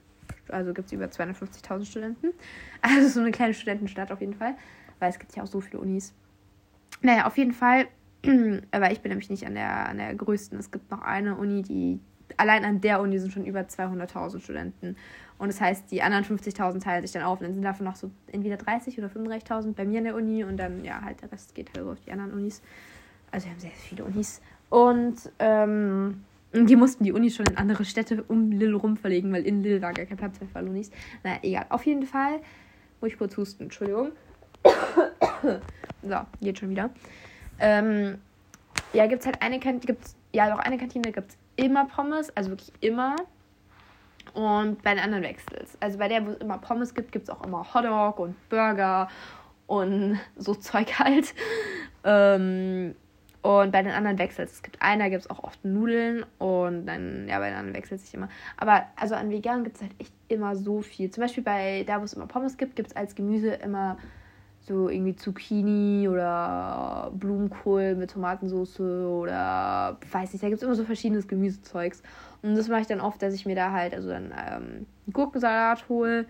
Also 0.49 0.73
gibt 0.73 0.87
es 0.87 0.91
über 0.91 1.05
250.000 1.05 1.85
Studenten. 1.85 2.33
Also 2.81 3.09
so 3.09 3.19
eine 3.19 3.31
kleine 3.31 3.53
Studentenstadt 3.53 4.11
auf 4.11 4.21
jeden 4.21 4.33
Fall, 4.33 4.55
weil 4.99 5.11
es 5.11 5.19
gibt 5.19 5.35
ja 5.35 5.43
auch 5.43 5.47
so 5.47 5.61
viele 5.61 5.79
Unis. 5.79 6.13
Naja, 7.01 7.27
auf 7.27 7.37
jeden 7.37 7.53
Fall 7.53 7.87
aber 8.71 8.91
ich 8.91 9.01
bin 9.01 9.09
nämlich 9.09 9.29
nicht 9.29 9.45
an 9.45 9.55
der, 9.55 9.89
an 9.89 9.97
der 9.97 10.13
größten. 10.15 10.57
Es 10.59 10.71
gibt 10.71 10.91
noch 10.91 11.01
eine 11.01 11.35
Uni, 11.35 11.61
die 11.61 11.99
allein 12.37 12.65
an 12.65 12.81
der 12.81 13.01
Uni 13.01 13.19
sind 13.19 13.31
schon 13.31 13.45
über 13.45 13.61
200.000 13.61 14.39
Studenten. 14.39 14.95
Und 15.37 15.47
das 15.47 15.59
heißt, 15.59 15.91
die 15.91 16.01
anderen 16.01 16.23
50.000 16.23 16.81
teilen 16.81 17.01
sich 17.01 17.11
dann 17.11 17.23
auf. 17.23 17.39
Und 17.39 17.47
dann 17.47 17.53
sind 17.53 17.63
davon 17.63 17.85
noch 17.85 17.95
so 17.95 18.11
entweder 18.27 18.57
30 18.57 18.97
oder 18.99 19.07
35.000 19.07 19.73
bei 19.73 19.85
mir 19.85 19.99
in 19.99 20.03
der 20.05 20.15
Uni. 20.15 20.43
Und 20.43 20.57
dann, 20.57 20.83
ja, 20.85 21.01
halt 21.01 21.21
der 21.21 21.31
Rest 21.31 21.55
geht 21.55 21.71
halt 21.75 21.85
auf 21.85 21.99
die 22.05 22.11
anderen 22.11 22.33
Unis. 22.33 22.61
Also 23.31 23.47
wir 23.47 23.53
haben 23.53 23.59
sehr 23.59 23.71
viele 23.71 24.03
Unis. 24.03 24.41
Und 24.69 25.31
ähm, 25.39 26.23
die 26.53 26.75
mussten 26.75 27.03
die 27.03 27.11
Unis 27.11 27.35
schon 27.35 27.45
in 27.47 27.57
andere 27.57 27.85
Städte 27.85 28.23
um 28.23 28.51
Lille 28.51 28.75
rum 28.75 28.97
verlegen, 28.97 29.31
weil 29.33 29.45
in 29.45 29.63
Lille 29.63 29.81
war 29.81 29.93
gar 29.93 30.05
kein 30.05 30.17
Platz 30.17 30.39
mehr 30.39 30.49
für 30.49 30.57
alle 30.57 30.69
Unis. 30.69 30.91
Naja, 31.23 31.39
egal. 31.41 31.65
Auf 31.69 31.85
jeden 31.85 32.05
Fall, 32.05 32.39
muss 32.99 33.11
ich 33.11 33.17
kurz 33.17 33.35
husten, 33.37 33.63
Entschuldigung. 33.63 34.11
so, 36.03 36.15
geht 36.41 36.59
schon 36.59 36.69
wieder. 36.69 36.91
Ähm, 37.61 38.19
ja, 38.93 39.07
gibt 39.07 39.21
es 39.21 39.25
halt 39.25 39.41
eine 39.41 39.59
Kantine, 39.59 39.93
gibt's, 39.93 40.15
ja, 40.33 40.49
doch 40.49 40.59
eine 40.59 40.77
Kantine 40.77 41.11
gibt 41.11 41.31
es 41.31 41.37
immer 41.55 41.85
Pommes, 41.85 42.35
also 42.35 42.49
wirklich 42.49 42.73
immer. 42.81 43.15
Und 44.33 44.81
bei 44.83 44.93
den 44.93 45.03
anderen 45.03 45.23
wechselt 45.23 45.61
es. 45.61 45.77
Also 45.81 45.97
bei 45.97 46.07
der, 46.07 46.25
wo 46.25 46.31
es 46.31 46.37
immer 46.37 46.57
Pommes 46.57 46.93
gibt, 46.93 47.11
gibt 47.11 47.23
es 47.23 47.29
auch 47.29 47.43
immer 47.45 47.73
Hotdog 47.73 48.19
und 48.19 48.49
Burger 48.49 49.09
und 49.67 50.19
so 50.37 50.53
Zeug 50.55 50.99
halt. 50.99 51.33
Ähm, 52.03 52.95
und 53.41 53.71
bei 53.71 53.81
den 53.81 53.91
anderen 53.91 54.19
wechselt 54.19 54.49
es. 54.49 54.55
Es 54.55 54.63
gibt 54.63 54.81
einer, 54.81 55.09
gibt 55.09 55.23
es 55.23 55.29
auch 55.29 55.43
oft 55.43 55.63
Nudeln 55.65 56.25
und 56.37 56.85
dann, 56.85 57.27
ja, 57.27 57.39
bei 57.39 57.49
den 57.49 57.57
anderen 57.57 57.75
wechselt 57.75 57.99
es 57.99 58.05
sich 58.05 58.13
immer. 58.13 58.29
Aber 58.57 58.85
also 58.95 59.15
an 59.15 59.31
vegan 59.31 59.63
gibt 59.63 59.77
es 59.77 59.81
halt 59.81 59.93
echt 59.99 60.13
immer 60.27 60.55
so 60.55 60.81
viel. 60.81 61.09
Zum 61.09 61.21
Beispiel 61.21 61.43
bei 61.43 61.83
da, 61.87 61.99
wo 61.99 62.03
es 62.05 62.13
immer 62.13 62.27
Pommes 62.27 62.57
gibt, 62.57 62.75
gibt 62.75 62.89
es 62.89 62.95
als 62.95 63.15
Gemüse 63.15 63.53
immer 63.53 63.97
so 64.67 64.89
irgendwie 64.89 65.15
Zucchini 65.15 66.07
oder 66.07 67.11
Blumenkohl 67.15 67.95
mit 67.95 68.11
Tomatensauce 68.11 68.79
oder 68.79 69.97
weiß 70.11 70.33
nicht, 70.33 70.43
da 70.43 70.49
gibt 70.49 70.61
es 70.61 70.63
immer 70.63 70.75
so 70.75 70.83
verschiedenes 70.83 71.27
Gemüsezeugs. 71.27 72.03
Und 72.43 72.55
das 72.55 72.67
mache 72.67 72.81
ich 72.81 72.87
dann 72.87 73.01
oft, 73.01 73.21
dass 73.21 73.33
ich 73.33 73.45
mir 73.45 73.55
da 73.55 73.71
halt 73.71 73.93
also 73.93 74.09
dann 74.09 74.33
ähm, 74.37 74.85
Gurkensalat 75.11 75.89
hole 75.89 76.25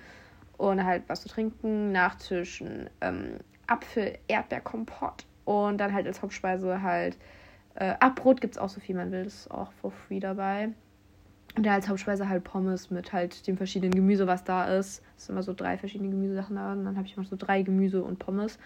und 0.57 0.83
halt 0.83 1.03
was 1.07 1.21
zu 1.21 1.29
trinken, 1.29 1.91
Nachtischen, 1.91 2.89
ähm, 3.01 3.39
Apfel, 3.67 4.17
Erdbeerkompott 4.27 5.25
und 5.45 5.77
dann 5.77 5.93
halt 5.93 6.07
als 6.07 6.21
Hauptspeise 6.21 6.81
halt 6.81 7.17
äh, 7.75 7.95
Abbrot 7.99 8.41
gibt 8.41 8.55
es 8.55 8.57
auch 8.57 8.69
so 8.69 8.79
viel 8.79 8.95
man 8.95 9.11
will, 9.11 9.23
das 9.23 9.33
ist 9.33 9.51
auch 9.51 9.71
for 9.73 9.91
free 9.91 10.19
dabei. 10.19 10.69
Und 11.57 11.67
als 11.67 11.89
Hauptspeise 11.89 12.29
halt 12.29 12.43
Pommes 12.43 12.91
mit 12.91 13.11
halt 13.11 13.45
dem 13.45 13.57
verschiedenen 13.57 13.93
Gemüse, 13.93 14.25
was 14.25 14.43
da 14.43 14.65
ist. 14.77 15.03
Es 15.17 15.25
sind 15.25 15.35
immer 15.35 15.43
so 15.43 15.53
drei 15.53 15.77
verschiedene 15.77 16.09
Gemüsesachen 16.09 16.55
da. 16.55 16.71
Und 16.71 16.85
dann 16.85 16.95
habe 16.95 17.05
ich 17.07 17.17
immer 17.17 17.25
so 17.25 17.35
drei 17.37 17.61
Gemüse 17.61 18.03
und 18.03 18.19
Pommes. 18.19 18.57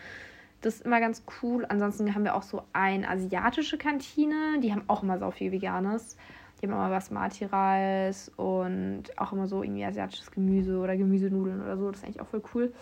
Das 0.61 0.75
ist 0.75 0.85
immer 0.85 0.99
ganz 0.99 1.23
cool. 1.41 1.65
Ansonsten 1.67 2.13
haben 2.13 2.23
wir 2.23 2.35
auch 2.35 2.43
so 2.43 2.63
eine 2.73 3.09
asiatische 3.09 3.77
Kantine. 3.77 4.59
Die 4.61 4.71
haben 4.71 4.83
auch 4.87 5.03
immer 5.03 5.17
so 5.17 5.31
viel 5.31 5.51
Veganes. 5.51 6.15
Die 6.61 6.67
haben 6.67 6.73
immer 6.73 6.89
Basmati-Reis 6.89 8.31
und 8.37 9.03
auch 9.17 9.33
immer 9.33 9.47
so 9.47 9.63
irgendwie 9.63 9.83
asiatisches 9.83 10.31
Gemüse 10.31 10.77
oder 10.77 10.95
Gemüsenudeln 10.95 11.61
oder 11.61 11.77
so. 11.77 11.89
Das 11.89 11.99
ist 11.99 12.05
eigentlich 12.05 12.21
auch 12.21 12.27
voll 12.27 12.43
cool. 12.53 12.73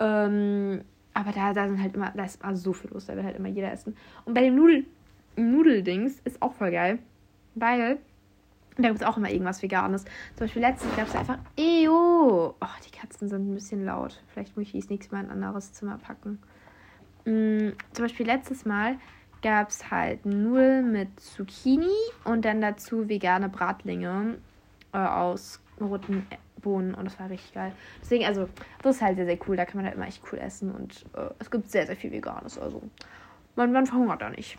Ähm, 0.00 0.80
aber 1.12 1.32
da, 1.32 1.52
da 1.52 1.68
sind 1.68 1.80
halt 1.80 1.94
immer, 1.94 2.12
da 2.16 2.24
ist 2.24 2.42
immer 2.42 2.56
so 2.56 2.72
viel 2.72 2.90
los. 2.90 3.06
Da 3.06 3.16
will 3.16 3.24
halt 3.24 3.36
immer 3.36 3.48
jeder 3.48 3.70
essen. 3.70 3.96
Und 4.24 4.34
bei 4.34 4.42
dem 4.42 4.56
Nudel, 4.56 4.84
Nudeldings 5.36 6.20
ist 6.24 6.40
auch 6.42 6.54
voll 6.54 6.72
geil. 6.72 6.98
Weil 7.54 7.98
da 8.76 8.88
gibt 8.88 9.00
es 9.00 9.06
auch 9.06 9.16
immer 9.16 9.30
irgendwas 9.30 9.62
Veganes. 9.62 10.04
Zum 10.34 10.46
Beispiel 10.46 10.62
letztens 10.62 10.96
gab 10.96 11.06
es 11.06 11.14
einfach 11.14 11.38
Ejo. 11.56 12.54
Oh, 12.60 12.66
die 12.86 12.90
Katzen 12.90 13.28
sind 13.28 13.50
ein 13.50 13.54
bisschen 13.54 13.84
laut. 13.84 14.22
Vielleicht 14.32 14.56
muss 14.56 14.66
ich 14.66 14.72
das 14.72 14.90
nächste 14.90 15.14
Mal 15.14 15.24
in 15.24 15.30
ein 15.30 15.44
anderes 15.44 15.72
Zimmer 15.72 15.98
packen. 15.98 16.40
Mm, 17.24 17.70
zum 17.92 18.04
Beispiel 18.04 18.26
letztes 18.26 18.64
Mal 18.64 18.96
gab 19.42 19.68
es 19.68 19.90
halt 19.90 20.26
Nudeln 20.26 20.90
mit 20.92 21.20
Zucchini 21.20 21.86
und 22.24 22.44
dann 22.44 22.60
dazu 22.60 23.08
vegane 23.08 23.48
Bratlinge 23.48 24.38
äh, 24.92 24.98
aus 24.98 25.60
roten 25.80 26.26
Bohnen 26.60 26.94
und 26.94 27.04
das 27.04 27.20
war 27.20 27.30
richtig 27.30 27.52
geil. 27.52 27.72
Deswegen, 28.00 28.24
also, 28.24 28.48
das 28.82 28.96
ist 28.96 29.02
halt 29.02 29.16
sehr, 29.16 29.26
sehr 29.26 29.38
cool. 29.46 29.56
Da 29.56 29.66
kann 29.66 29.76
man 29.76 29.84
halt 29.84 29.96
immer 29.96 30.06
echt 30.06 30.22
cool 30.32 30.38
essen 30.38 30.72
und 30.72 31.04
äh, 31.14 31.28
es 31.38 31.50
gibt 31.50 31.70
sehr, 31.70 31.86
sehr 31.86 31.96
viel 31.96 32.10
Veganes. 32.10 32.58
Also, 32.58 32.82
man, 33.54 33.70
man 33.70 33.86
verhungert 33.86 34.22
da 34.22 34.30
nicht. 34.30 34.58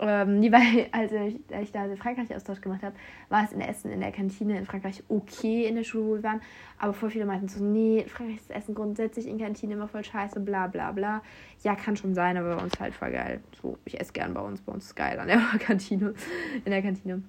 Ähm, 0.00 0.40
die, 0.40 0.52
weil, 0.52 0.88
als 0.92 1.12
ich, 1.12 1.40
als 1.52 1.64
ich 1.64 1.72
da 1.72 1.86
den 1.86 1.96
Frankreich-Austausch 1.96 2.60
gemacht 2.60 2.82
habe, 2.82 2.94
war 3.28 3.44
es 3.44 3.52
in 3.52 3.60
Essen 3.60 3.90
in 3.90 4.00
der 4.00 4.12
Kantine 4.12 4.58
in 4.58 4.66
Frankreich 4.66 5.02
okay 5.08 5.66
in 5.66 5.74
der 5.74 5.84
Schule, 5.84 6.04
wo 6.04 6.14
wir 6.14 6.22
waren. 6.22 6.40
Aber 6.78 6.92
voll 6.92 7.10
viele 7.10 7.26
meinten 7.26 7.48
so, 7.48 7.62
nee, 7.62 8.04
Frankreich 8.06 8.36
ist 8.36 8.50
Essen 8.50 8.74
grundsätzlich 8.74 9.26
in 9.26 9.38
Kantine 9.38 9.74
immer 9.74 9.88
voll 9.88 10.04
scheiße, 10.04 10.40
bla 10.40 10.66
bla 10.66 10.92
bla. 10.92 11.22
Ja, 11.62 11.74
kann 11.74 11.96
schon 11.96 12.14
sein, 12.14 12.36
aber 12.36 12.56
bei 12.56 12.62
uns 12.62 12.78
halt 12.78 12.94
voll 12.94 13.10
geil. 13.10 13.40
So, 13.60 13.78
ich 13.84 14.00
esse 14.00 14.12
gern 14.12 14.34
bei 14.34 14.40
uns, 14.40 14.60
bei 14.60 14.72
uns 14.72 14.86
ist 14.86 14.96
geil 14.96 15.18
an 15.18 15.28
der 15.28 15.38
Kantine, 15.58 16.14
in 16.64 16.70
der 16.70 16.82
Kantine. 16.82 17.22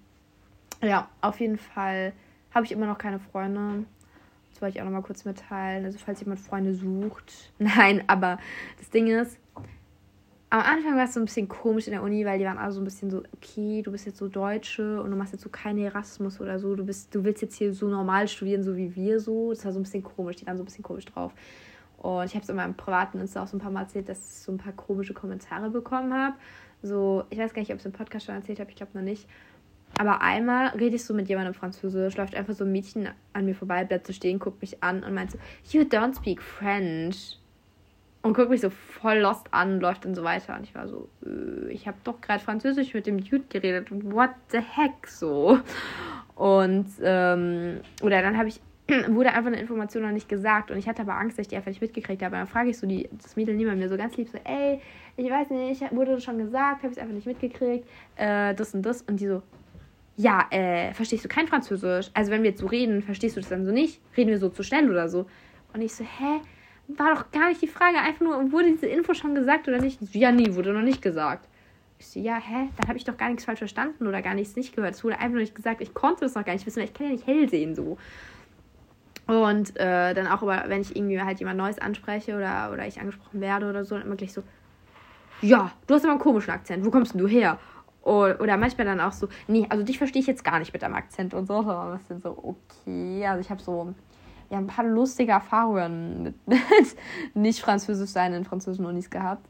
Ja, 0.82 1.10
auf 1.22 1.40
jeden 1.40 1.58
Fall 1.58 2.14
habe 2.54 2.66
ich 2.66 2.72
immer 2.72 2.86
noch 2.86 2.98
keine 2.98 3.20
Freunde. 3.20 3.86
Das 4.52 4.62
wollte 4.62 4.78
ich 4.78 4.82
auch 4.82 4.86
noch 4.86 4.92
mal 4.92 5.02
kurz 5.02 5.26
mitteilen. 5.26 5.86
Also, 5.86 6.00
falls 6.04 6.20
jemand 6.22 6.40
Freunde 6.40 6.74
sucht. 6.74 7.52
Nein, 7.60 8.04
aber 8.08 8.40
das 8.78 8.90
Ding 8.90 9.08
ist, 9.08 9.38
am 10.52 10.62
Anfang 10.62 10.96
war 10.96 11.04
es 11.04 11.14
so 11.14 11.20
ein 11.20 11.26
bisschen 11.26 11.48
komisch 11.48 11.88
in 11.88 11.94
der 11.94 12.02
Uni, 12.02 12.26
weil 12.26 12.40
die 12.40 12.46
waren 12.46 12.58
alle 12.58 12.72
so 12.72 12.82
ein 12.82 12.84
bisschen 12.84 13.12
so, 13.12 13.22
okay, 13.36 13.84
du 13.84 13.92
bist 13.92 14.08
jetzt 14.08 14.18
so 14.18 14.28
Deutsche 14.28 15.02
und 15.02 15.12
du 15.12 15.18
machst 15.18 15.32
jetzt 15.34 15.44
so 15.44 15.50
keinen 15.50 15.78
Erasmus 15.78 16.42
oder 16.42 16.58
so, 16.58 16.76
du 16.76 16.84
bist, 16.84 17.14
du 17.14 17.24
willst 17.24 17.42
jetzt 17.44 17.56
hier 17.56 17.72
so 17.74 17.88
normal 17.88 18.28
studieren, 18.28 18.64
so 18.64 18.76
wie 18.76 18.96
wir 18.96 19.20
so. 19.20 19.52
Das 19.52 19.64
war 19.66 19.74
so 19.74 19.80
ein 19.80 19.84
bisschen 19.84 20.04
komisch, 20.04 20.38
die 20.38 20.48
waren 20.48 20.58
so 20.58 20.64
ein 20.64 20.66
bisschen 20.66 20.84
komisch 20.84 21.06
drauf. 21.06 21.34
Und 21.98 22.26
ich 22.26 22.34
habe 22.34 22.44
es 22.44 22.50
in 22.50 22.56
meinem 22.56 22.74
privaten 22.74 23.20
Insta 23.20 23.44
auch 23.44 23.48
so 23.48 23.58
ein 23.58 23.60
paar 23.60 23.72
Mal 23.72 23.82
erzählt, 23.82 24.10
dass 24.10 24.18
ich 24.20 24.40
so 24.42 24.52
ein 24.52 24.58
paar 24.58 24.74
komische 24.74 25.14
Kommentare 25.14 25.70
bekommen 25.70 26.14
habe. 26.14 26.36
So, 26.82 27.26
ich 27.30 27.38
weiß 27.38 27.54
gar 27.54 27.62
nicht, 27.62 27.72
ob 27.72 27.76
ich 27.76 27.82
es 27.82 27.86
im 27.86 27.92
Podcast 27.92 28.26
schon 28.26 28.36
erzählt 28.36 28.60
habe, 28.60 28.72
ich 28.72 28.78
glaube 28.78 28.98
noch 28.98 29.04
nicht. 29.04 29.28
Aber 29.98 30.22
einmal 30.22 30.70
rede 30.70 30.96
ich 30.96 31.04
so 31.04 31.14
mit 31.14 31.28
jemandem 31.30 31.54
Französisch, 31.54 32.16
läuft 32.16 32.36
einfach 32.36 32.54
so 32.54 32.64
ein 32.64 32.72
Mädchen 32.72 33.10
an 33.34 33.46
mir 33.46 33.56
vorbei, 33.56 33.84
bleibt 33.84 34.08
so 34.08 34.14
stehen, 34.14 34.40
guckt 34.40 34.62
mich 34.62 34.82
an 34.82 35.04
und 35.04 35.14
meint 35.14 35.32
so, 35.32 35.38
You 35.72 35.82
don't 35.82 36.16
speak 36.16 36.42
French 36.42 37.38
und 38.22 38.34
guckt 38.34 38.50
mich 38.50 38.62
so 38.62 38.70
voll 38.70 39.20
lost 39.20 39.48
an, 39.52 39.80
läuft 39.80 40.06
dann 40.06 40.14
so 40.14 40.24
weiter. 40.24 40.56
Und 40.56 40.64
ich 40.64 40.76
war 40.76 40.88
so, 40.88 41.10
äh, 41.26 41.72
ich 41.72 41.88
habe 41.88 41.98
doch 42.04 42.20
gerade 42.20 42.44
Französisch 42.44 42.94
mit 42.94 43.08
dem 43.08 43.24
Dude 43.24 43.46
geredet 43.50 43.92
und 43.92 44.12
what 44.12 44.32
the 44.52 44.60
heck 44.60 45.08
so. 45.08 45.60
Und, 46.36 46.88
ähm, 47.02 47.80
oder 48.02 48.22
dann 48.22 48.38
habe 48.38 48.50
ich, 48.50 48.60
wurde 49.10 49.30
einfach 49.30 49.48
eine 49.48 49.60
Information 49.60 50.04
noch 50.04 50.12
nicht 50.12 50.28
gesagt 50.28 50.72
und 50.72 50.78
ich 50.78 50.88
hatte 50.88 51.02
aber 51.04 51.16
Angst, 51.16 51.38
dass 51.38 51.44
ich 51.44 51.50
die 51.50 51.56
einfach 51.56 51.70
nicht 51.70 51.82
mitgekriegt 51.82 52.22
habe. 52.22 52.36
Und 52.36 52.40
dann 52.40 52.48
frage 52.48 52.70
ich 52.70 52.78
so 52.78 52.88
die, 52.88 53.10
das 53.12 53.36
Mädel 53.36 53.56
neben 53.56 53.78
mir 53.78 53.88
so 53.88 53.98
ganz 53.98 54.18
lieb 54.18 54.28
so, 54.30 54.38
ey, 54.44 54.82
ich 55.16 55.30
weiß 55.30 55.50
nicht, 55.52 55.82
wurde 55.92 56.20
schon 56.20 56.38
gesagt, 56.38 56.84
habe 56.84 56.88
ich 56.88 56.94
es 56.94 56.98
einfach 56.98 57.14
nicht 57.14 57.28
mitgekriegt, 57.28 57.88
äh, 58.16 58.54
das 58.54 58.74
und 58.74 58.82
das. 58.82 59.02
Und 59.04 59.20
die 59.20 59.28
so, 59.28 59.44
ja, 60.18 60.46
äh, 60.50 60.94
verstehst 60.94 61.24
du 61.24 61.30
kein 61.30 61.48
Französisch? 61.48 62.10
Also 62.14 62.32
wenn 62.32 62.44
wir 62.44 62.50
jetzt 62.50 62.60
so 62.60 62.68
reden, 62.68 63.02
verstehst 63.02 63.38
du 63.38 63.42
das 63.42 63.50
dann 63.50 63.66
so 63.66 63.72
nicht? 63.72 64.02
Reden 64.18 64.30
wir 64.30 64.38
so 64.38 64.50
zu 64.50 64.64
schnell 64.64 64.90
oder 64.90 65.08
so? 65.08 65.26
Und 65.74 65.82
ich 65.82 65.94
so, 65.94 66.04
hä? 66.04 66.42
War 66.98 67.16
doch 67.16 67.32
gar 67.32 67.50
nicht 67.50 67.62
die 67.62 67.68
Frage. 67.68 68.00
Einfach 68.00 68.22
nur, 68.22 68.52
wurde 68.52 68.72
diese 68.72 68.88
Info 68.88 69.14
schon 69.14 69.36
gesagt 69.36 69.68
oder 69.68 69.80
nicht? 69.80 70.00
Ja, 70.14 70.32
nee, 70.32 70.56
wurde 70.56 70.74
noch 70.74 70.82
nicht 70.82 71.02
gesagt. 71.02 71.48
Ich 72.00 72.08
so, 72.08 72.20
ja, 72.20 72.36
hä? 72.36 72.70
Dann 72.78 72.88
habe 72.88 72.98
ich 72.98 73.04
doch 73.04 73.18
gar 73.18 73.28
nichts 73.28 73.46
falsch 73.46 73.60
verstanden 73.60 74.08
oder 74.08 74.22
gar 74.22 74.34
nichts 74.34 74.56
nicht 74.56 74.76
gehört. 74.76 74.96
Es 74.96 75.04
wurde 75.04 75.16
einfach 75.16 75.32
nur 75.32 75.42
nicht 75.42 75.56
gesagt. 75.56 75.82
Ich 75.82 75.94
konnte 75.94 76.22
das 76.22 76.36
noch 76.36 76.46
gar 76.46 76.54
nicht 76.54 76.66
wissen, 76.66 76.80
weil 76.80 76.86
ich 76.86 76.94
kann 76.94 77.08
ja 77.08 77.14
nicht 77.14 77.28
hell 77.28 77.50
sehen 77.50 77.76
so. 77.76 77.98
Und 79.28 79.78
äh, 79.78 80.14
dann 80.16 80.26
auch, 80.26 80.42
aber 80.42 80.64
wenn 80.68 80.82
ich 80.82 80.96
irgendwie 80.96 81.22
halt 81.22 81.40
jemand 81.40 81.58
Neues 81.58 81.78
anspreche 81.78 82.36
oder, 82.36 82.72
oder 82.74 82.88
ich 82.88 83.00
angesprochen 83.00 83.42
werde 83.42 83.70
oder 83.70 83.86
so, 83.86 83.96
dann 83.96 84.08
immer 84.08 84.16
gleich 84.16 84.34
so, 84.34 84.42
ja, 85.42 85.72
du 85.86 85.94
hast 85.94 86.04
aber 86.04 86.14
einen 86.14 86.22
komischen 86.22 86.52
Akzent. 86.52 86.84
Wo 86.84 86.90
kommst 86.90 87.14
denn 87.14 87.22
du 87.22 87.28
her? 87.28 87.60
Oder, 88.02 88.58
manchmal 88.58 88.88
dann 88.88 89.00
auch 89.02 89.12
so, 89.12 89.28
nee, 89.48 89.68
also 89.70 89.84
dich 89.84 90.00
verstehe 90.00 90.22
ich 90.22 90.28
jetzt 90.28 90.44
gar 90.44 90.58
nicht 90.58 90.74
mit 90.74 90.82
deinem 90.82 90.96
Akzent 90.96 91.34
und 91.34 91.46
so. 91.46 91.54
Aber 91.54 92.00
es 92.02 92.08
sind 92.08 92.24
so, 92.24 92.38
okay. 92.42 93.28
Also 93.28 93.42
ich 93.42 93.52
habe 93.52 93.62
so 93.62 93.94
ja, 94.50 94.58
ein 94.58 94.68
paar 94.68 94.86
lustige 94.86 95.32
Erfahrungen 95.32 96.24
mit, 96.24 96.36
mit 96.48 96.96
nicht 97.36 97.62
französisch 97.62 98.10
sein 98.10 98.34
in 98.34 98.46
französischen 98.46 98.86
Unis 98.86 99.10
gehabt. 99.10 99.48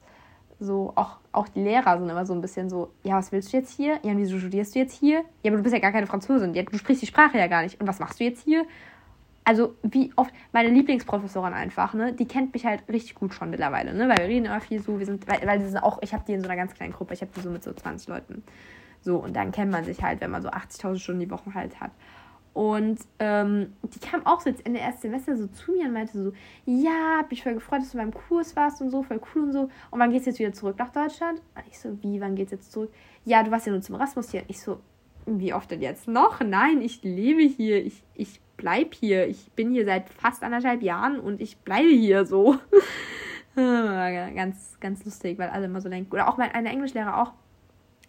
So, 0.62 0.92
auch, 0.96 1.18
auch 1.32 1.48
die 1.48 1.62
Lehrer 1.62 1.98
sind 1.98 2.10
immer 2.10 2.26
so 2.26 2.34
ein 2.34 2.42
bisschen 2.42 2.70
so, 2.70 2.92
ja, 3.04 3.16
was 3.16 3.32
willst 3.32 3.54
du 3.54 3.58
jetzt 3.58 3.72
hier? 3.72 4.00
Ja, 4.04 4.16
wieso 4.18 4.38
studierst 4.38 4.76
du 4.76 4.80
jetzt 4.80 4.94
hier? 4.94 5.24
Ja, 5.42 5.52
aber 5.52 5.58
du 5.58 5.64
bist 5.64 5.74
ja 5.74 5.80
gar 5.80 5.94
keine 5.94 6.06
Französin. 6.08 6.54
Ja, 6.54 6.64
du 6.64 6.78
sprichst 6.78 7.02
die 7.02 7.08
Sprache 7.08 7.38
ja 7.38 7.48
gar 7.48 7.64
nicht. 7.64 7.80
Und 7.80 7.88
was 7.88 8.00
machst 8.00 8.20
du 8.20 8.26
jetzt 8.26 8.44
hier? 8.44 8.66
Also, 9.46 9.76
wie 9.84 10.12
oft, 10.18 10.34
meine 10.52 10.70
Lieblingsprofessorin 10.70 11.54
einfach, 11.54 11.94
ne, 11.94 12.12
die 12.14 12.28
kennt 12.28 12.54
mich 12.54 12.66
halt 12.66 12.84
richtig 12.90 13.16
gut 13.16 13.34
schon 13.34 13.50
mittlerweile, 13.50 13.94
ne, 13.94 14.08
weil 14.10 14.18
wir 14.18 14.26
reden 14.26 14.46
immer 14.46 14.60
viel 14.60 14.82
so, 14.82 15.00
wir 15.00 15.06
sind, 15.06 15.28
weil, 15.28 15.40
weil 15.48 15.62
sie 15.62 15.70
sind 15.70 15.80
auch, 15.80 16.00
ich 16.04 16.14
habe 16.14 16.24
die 16.28 16.34
in 16.34 16.42
so 16.42 16.48
einer 16.48 16.58
ganz 16.58 16.76
kleinen 16.76 16.94
Gruppe, 16.94 17.14
ich 17.14 17.22
habe 17.22 17.32
die 17.36 17.40
so 17.40 17.50
mit 17.50 17.64
so 17.64 17.74
20 17.74 18.10
Leuten. 18.10 18.44
So, 19.02 19.18
und 19.18 19.36
dann 19.36 19.52
kennt 19.52 19.72
man 19.72 19.86
sich 19.86 20.04
halt, 20.04 20.22
wenn 20.22 20.30
man 20.30 20.42
so 20.42 20.50
80.000 20.50 21.00
Stunden 21.00 21.22
die 21.22 21.32
Woche 21.32 21.54
halt 21.54 21.80
hat. 21.80 21.92
Und 22.54 23.00
ähm, 23.20 23.74
die 23.84 24.00
kam 24.00 24.26
auch 24.26 24.42
so 24.42 24.50
jetzt 24.50 24.66
Ende 24.66 24.80
ersten 24.80 25.04
Semester 25.04 25.38
so 25.38 25.48
zu 25.48 25.72
mir 25.72 25.86
und 25.86 25.94
meinte 25.94 26.22
so, 26.22 26.34
ja, 26.66 27.20
hab 27.20 27.32
mich 27.32 27.44
voll 27.44 27.54
gefreut, 27.54 27.82
dass 27.82 27.92
du 27.92 27.98
beim 27.98 28.14
Kurs 28.14 28.56
warst 28.56 28.82
und 28.82 28.90
so, 28.90 29.04
voll 29.04 29.22
cool 29.34 29.44
und 29.44 29.54
so. 29.54 29.62
Und 29.92 30.00
wann 30.00 30.12
geht's 30.12 30.26
jetzt 30.26 30.40
wieder 30.40 30.54
zurück 30.54 30.78
nach 30.80 30.90
Deutschland? 30.90 31.42
Und 31.56 31.64
ich 31.70 31.80
so, 31.80 32.02
wie, 32.02 32.20
wann 32.20 32.36
geht's 32.36 32.52
jetzt 32.52 32.72
zurück? 32.72 32.92
Ja, 33.26 33.44
du 33.44 33.52
warst 33.52 33.66
ja 33.66 33.72
nur 33.72 33.82
zum 33.82 33.96
Erasmus 33.96 34.32
hier. 34.32 34.44
Ich 34.48 34.60
so, 34.60 34.80
wie 35.26 35.54
oft 35.54 35.70
denn 35.72 35.82
jetzt 35.82 36.08
noch? 36.08 36.42
Nein, 36.42 36.82
ich 36.82 37.04
lebe 37.04 37.44
hier, 37.44 37.86
ich, 37.86 38.04
ich 38.16 38.42
bleib 38.58 38.94
hier. 38.94 39.28
Ich 39.28 39.52
bin 39.52 39.72
hier 39.72 39.86
seit 39.86 40.10
fast 40.10 40.44
anderthalb 40.44 40.82
Jahren 40.82 41.20
und 41.20 41.42
ich 41.42 41.58
bleibe 41.60 41.90
hier 41.90 42.26
so. 42.26 42.58
ganz, 43.56 44.78
ganz 44.80 45.06
lustig, 45.06 45.38
weil 45.38 45.50
alle 45.50 45.66
immer 45.66 45.82
so 45.82 45.90
denken. 45.90 46.12
Oder 46.14 46.30
auch 46.30 46.38
mein 46.38 46.52
eine 46.52 46.70
Englischlehrer 46.70 47.22
auch 47.22 47.34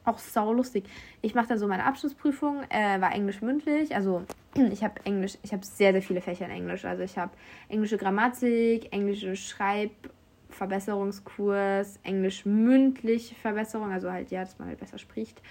auch 0.05 0.19
sau 0.19 0.53
lustig. 0.53 0.85
Ich 1.23 1.35
mache 1.35 1.49
dann 1.49 1.59
so 1.59 1.67
meine 1.67 1.85
Abschlussprüfung, 1.85 2.63
äh, 2.69 3.01
war 3.01 3.13
Englisch 3.13 3.41
mündlich. 3.43 3.95
Also 3.95 4.23
ich 4.73 4.83
habe 4.83 4.95
Englisch, 5.05 5.39
ich 5.43 5.53
habe 5.53 5.65
sehr, 5.65 5.93
sehr 5.93 6.03
viele 6.03 6.21
Fächer 6.21 6.47
in 6.47 6.51
Englisch. 6.51 6.85
Also 6.85 7.03
ich 7.03 7.19
habe 7.19 7.33
englische 7.69 7.99
Grammatik, 7.99 8.93
englische 8.93 9.37
Schreibverbesserungskurs, 9.37 11.99
Englisch 12.03 12.47
mündliche 12.47 13.35
Verbesserung, 13.35 13.93
also 13.93 14.11
halt 14.11 14.31
ja, 14.31 14.41
dass 14.41 14.59
man 14.59 14.69
halt 14.69 14.81
besser 14.81 14.99
spricht. 14.99 15.43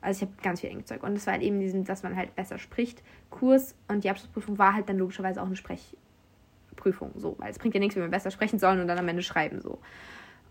Also 0.00 0.18
ich 0.18 0.30
habe 0.30 0.40
ganz 0.42 0.60
viel 0.60 0.70
Englischzeug. 0.70 1.02
Und 1.02 1.16
es 1.16 1.26
war 1.26 1.34
halt 1.34 1.42
eben 1.42 1.58
diesen, 1.58 1.84
dass 1.84 2.02
man 2.02 2.16
halt 2.16 2.34
besser 2.36 2.58
spricht, 2.58 3.02
Kurs. 3.30 3.74
Und 3.88 4.04
die 4.04 4.10
Abschlussprüfung 4.10 4.58
war 4.58 4.74
halt 4.74 4.88
dann 4.88 4.98
logischerweise 4.98 5.42
auch 5.42 5.46
eine 5.46 5.56
Sprechprüfung. 5.56 7.10
So, 7.16 7.34
weil 7.38 7.50
es 7.50 7.58
bringt 7.58 7.74
ja 7.74 7.80
nichts, 7.80 7.96
wenn 7.96 8.04
wir 8.04 8.10
besser 8.10 8.30
sprechen 8.30 8.60
sollen 8.60 8.80
und 8.80 8.86
dann 8.86 8.98
am 8.98 9.08
Ende 9.08 9.22
schreiben 9.22 9.60
so. 9.60 9.80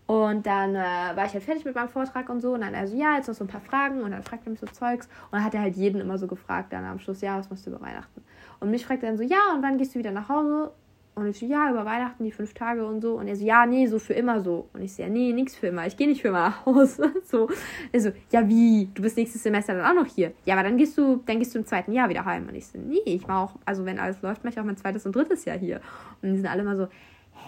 Und 0.06 0.46
dann 0.46 0.76
äh, 0.76 1.16
war 1.16 1.26
ich 1.26 1.32
halt 1.32 1.42
fertig 1.42 1.64
mit 1.64 1.74
meinem 1.74 1.88
Vortrag 1.88 2.28
und 2.28 2.40
so. 2.40 2.54
Und 2.54 2.60
dann 2.60 2.74
er 2.74 2.86
so, 2.86 2.96
ja, 2.96 3.16
jetzt 3.16 3.26
noch 3.26 3.34
so 3.34 3.44
ein 3.44 3.48
paar 3.48 3.60
Fragen. 3.60 4.02
Und 4.02 4.12
dann 4.12 4.22
fragt 4.22 4.46
er 4.46 4.50
mich 4.50 4.60
so 4.60 4.66
Zeugs. 4.66 5.06
Und 5.06 5.32
dann 5.32 5.44
hat 5.44 5.54
er 5.54 5.60
halt 5.60 5.76
jeden 5.76 6.00
immer 6.00 6.16
so 6.16 6.28
gefragt, 6.28 6.72
dann 6.72 6.84
am 6.84 7.00
Schluss, 7.00 7.20
ja, 7.20 7.38
was 7.38 7.50
machst 7.50 7.66
du 7.66 7.70
über 7.70 7.80
Weihnachten? 7.80 8.22
Und 8.60 8.70
mich 8.70 8.86
fragt 8.86 9.02
er 9.02 9.08
dann 9.08 9.18
so, 9.18 9.24
ja, 9.24 9.52
und 9.54 9.62
wann 9.62 9.78
gehst 9.78 9.94
du 9.94 9.98
wieder 9.98 10.12
nach 10.12 10.28
Hause? 10.28 10.70
Und 11.16 11.26
ich 11.28 11.38
so, 11.38 11.46
ja, 11.46 11.70
über 11.70 11.86
Weihnachten, 11.86 12.24
die 12.24 12.30
fünf 12.30 12.52
Tage 12.52 12.86
und 12.86 13.00
so. 13.00 13.14
Und 13.14 13.26
er 13.26 13.34
so, 13.34 13.44
ja, 13.44 13.64
nee, 13.66 13.86
so 13.86 13.98
für 13.98 14.12
immer 14.12 14.42
so. 14.42 14.68
Und 14.74 14.82
ich 14.82 14.94
so, 14.94 15.02
ja, 15.02 15.08
nee, 15.08 15.32
nix 15.32 15.56
für 15.56 15.68
immer. 15.68 15.86
Ich 15.86 15.96
gehe 15.96 16.06
nicht 16.06 16.20
für 16.20 16.28
immer 16.28 16.50
nach 16.50 16.66
Hause. 16.66 17.10
so. 17.24 17.48
Er 17.90 18.00
so, 18.00 18.12
ja, 18.30 18.46
wie? 18.46 18.90
Du 18.94 19.02
bist 19.02 19.16
nächstes 19.16 19.42
Semester 19.42 19.74
dann 19.74 19.86
auch 19.86 20.02
noch 20.02 20.12
hier. 20.12 20.34
Ja, 20.44 20.54
aber 20.54 20.62
dann 20.62 20.76
gehst 20.76 20.96
du, 20.98 21.22
dann 21.24 21.38
gehst 21.38 21.54
du 21.54 21.58
im 21.58 21.64
zweiten 21.64 21.90
Jahr 21.92 22.10
wieder 22.10 22.26
heim. 22.26 22.46
Und 22.46 22.54
ich 22.54 22.66
so, 22.66 22.78
nee, 22.78 23.00
ich 23.06 23.26
mache 23.26 23.38
auch, 23.38 23.58
also 23.64 23.84
wenn 23.86 23.98
alles 23.98 24.20
läuft, 24.20 24.44
mache 24.44 24.52
ich 24.52 24.60
auch 24.60 24.64
mein 24.64 24.76
zweites 24.76 25.06
und 25.06 25.16
drittes 25.16 25.46
Jahr 25.46 25.56
hier. 25.56 25.80
Und 26.20 26.32
die 26.32 26.36
sind 26.36 26.46
alle 26.46 26.62
mal 26.62 26.76
so, 26.76 26.86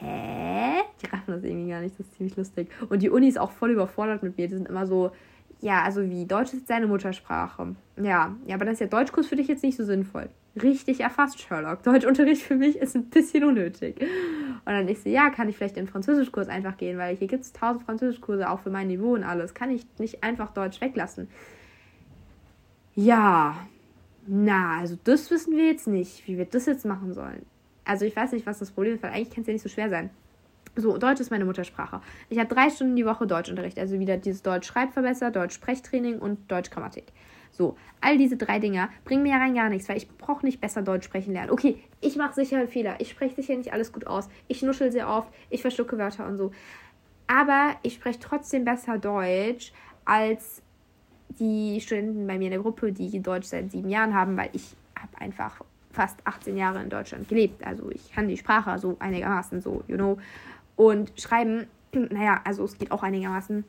hä? 0.00 0.82
Die 1.02 1.06
raffen 1.06 1.34
das 1.34 1.44
irgendwie 1.44 1.70
gar 1.70 1.80
nicht, 1.80 1.98
das 1.98 2.06
ist 2.06 2.14
ziemlich 2.16 2.36
lustig. 2.36 2.70
Und 2.88 3.02
die 3.02 3.10
Uni 3.10 3.28
ist 3.28 3.38
auch 3.38 3.52
voll 3.52 3.70
überfordert 3.70 4.22
mit 4.22 4.36
mir. 4.36 4.48
Die 4.48 4.54
sind 4.54 4.68
immer 4.68 4.86
so, 4.86 5.12
ja, 5.60 5.82
also 5.82 6.08
wie, 6.08 6.26
Deutsch 6.26 6.52
ist 6.52 6.68
seine 6.68 6.86
Muttersprache. 6.86 7.74
Ja, 7.96 8.36
ja, 8.46 8.54
aber 8.54 8.64
das 8.64 8.74
ist 8.74 8.80
ja 8.80 8.86
Deutschkurs 8.86 9.26
für 9.26 9.36
dich 9.36 9.48
jetzt 9.48 9.64
nicht 9.64 9.76
so 9.76 9.84
sinnvoll. 9.84 10.28
Richtig 10.62 11.00
erfasst, 11.00 11.40
Sherlock. 11.40 11.82
Deutschunterricht 11.82 12.42
für 12.42 12.56
mich 12.56 12.76
ist 12.76 12.96
ein 12.96 13.06
bisschen 13.06 13.44
unnötig. 13.44 14.00
Und 14.00 14.72
dann 14.72 14.88
ich 14.88 15.00
so, 15.00 15.08
ja, 15.08 15.30
kann 15.30 15.48
ich 15.48 15.56
vielleicht 15.56 15.76
in 15.76 15.84
den 15.84 15.90
Französischkurs 15.90 16.48
einfach 16.48 16.76
gehen, 16.76 16.98
weil 16.98 17.16
hier 17.16 17.28
gibt 17.28 17.44
es 17.44 17.52
tausend 17.52 17.84
Französischkurse 17.84 18.48
auch 18.48 18.60
für 18.60 18.70
mein 18.70 18.88
Niveau 18.88 19.14
und 19.14 19.24
alles. 19.24 19.54
Kann 19.54 19.70
ich 19.70 19.86
nicht 19.98 20.22
einfach 20.22 20.52
Deutsch 20.52 20.80
weglassen? 20.80 21.28
Ja, 22.94 23.56
na, 24.26 24.78
also 24.80 24.98
das 25.04 25.30
wissen 25.30 25.56
wir 25.56 25.66
jetzt 25.66 25.86
nicht, 25.86 26.26
wie 26.26 26.36
wir 26.36 26.44
das 26.44 26.66
jetzt 26.66 26.84
machen 26.84 27.14
sollen. 27.14 27.46
Also 27.88 28.04
ich 28.04 28.14
weiß 28.14 28.32
nicht, 28.32 28.44
was 28.44 28.58
das 28.58 28.70
Problem 28.70 28.94
ist, 28.94 29.02
weil 29.02 29.12
eigentlich 29.12 29.30
kann 29.30 29.40
es 29.40 29.46
ja 29.46 29.54
nicht 29.54 29.62
so 29.62 29.70
schwer 29.70 29.88
sein. 29.88 30.10
So, 30.76 30.98
Deutsch 30.98 31.20
ist 31.20 31.30
meine 31.30 31.46
Muttersprache. 31.46 32.02
Ich 32.28 32.38
habe 32.38 32.54
drei 32.54 32.68
Stunden 32.68 32.96
die 32.96 33.06
Woche 33.06 33.26
Deutschunterricht. 33.26 33.78
Also 33.78 33.98
wieder 33.98 34.18
dieses 34.18 34.42
Deutsch-Schreibverbesser, 34.42 35.30
Deutsch-Sprechtraining 35.30 36.18
und 36.18 36.50
Deutsch-Grammatik. 36.52 37.06
So, 37.50 37.78
all 38.02 38.18
diese 38.18 38.36
drei 38.36 38.58
Dinger 38.58 38.90
bringen 39.06 39.22
mir 39.22 39.30
ja 39.30 39.38
rein 39.38 39.54
gar 39.54 39.70
nichts, 39.70 39.88
weil 39.88 39.96
ich 39.96 40.06
brauche 40.06 40.44
nicht 40.44 40.60
besser 40.60 40.82
Deutsch 40.82 41.06
sprechen 41.06 41.32
lernen. 41.32 41.50
Okay, 41.50 41.82
ich 42.02 42.16
mache 42.16 42.34
sicher 42.34 42.68
Fehler. 42.68 42.96
Ich 42.98 43.08
spreche 43.08 43.36
sicher 43.36 43.56
nicht 43.56 43.72
alles 43.72 43.90
gut 43.90 44.06
aus. 44.06 44.28
Ich 44.48 44.60
nuschel 44.62 44.92
sehr 44.92 45.08
oft. 45.08 45.32
Ich 45.48 45.62
verschlucke 45.62 45.96
Wörter 45.96 46.26
und 46.26 46.36
so. 46.36 46.52
Aber 47.26 47.74
ich 47.82 47.94
spreche 47.94 48.20
trotzdem 48.20 48.66
besser 48.66 48.98
Deutsch 48.98 49.72
als 50.04 50.60
die 51.38 51.80
Studenten 51.80 52.26
bei 52.26 52.36
mir 52.36 52.46
in 52.46 52.52
der 52.52 52.60
Gruppe, 52.60 52.92
die 52.92 53.18
Deutsch 53.22 53.46
seit 53.46 53.70
sieben 53.70 53.88
Jahren 53.88 54.14
haben, 54.14 54.36
weil 54.36 54.50
ich 54.52 54.76
habe 54.94 55.18
einfach 55.22 55.62
fast 55.98 56.24
18 56.24 56.56
Jahre 56.56 56.80
in 56.80 56.90
Deutschland 56.90 57.28
gelebt. 57.28 57.66
Also 57.66 57.90
ich 57.90 58.12
kann 58.12 58.28
die 58.28 58.36
Sprache 58.36 58.78
so 58.78 58.96
einigermaßen 59.00 59.60
so, 59.60 59.82
you 59.88 59.96
know. 59.96 60.16
Und 60.76 61.12
schreiben, 61.20 61.66
naja, 61.92 62.40
also 62.44 62.64
es 62.64 62.78
geht 62.78 62.92
auch 62.92 63.02
einigermaßen. 63.02 63.64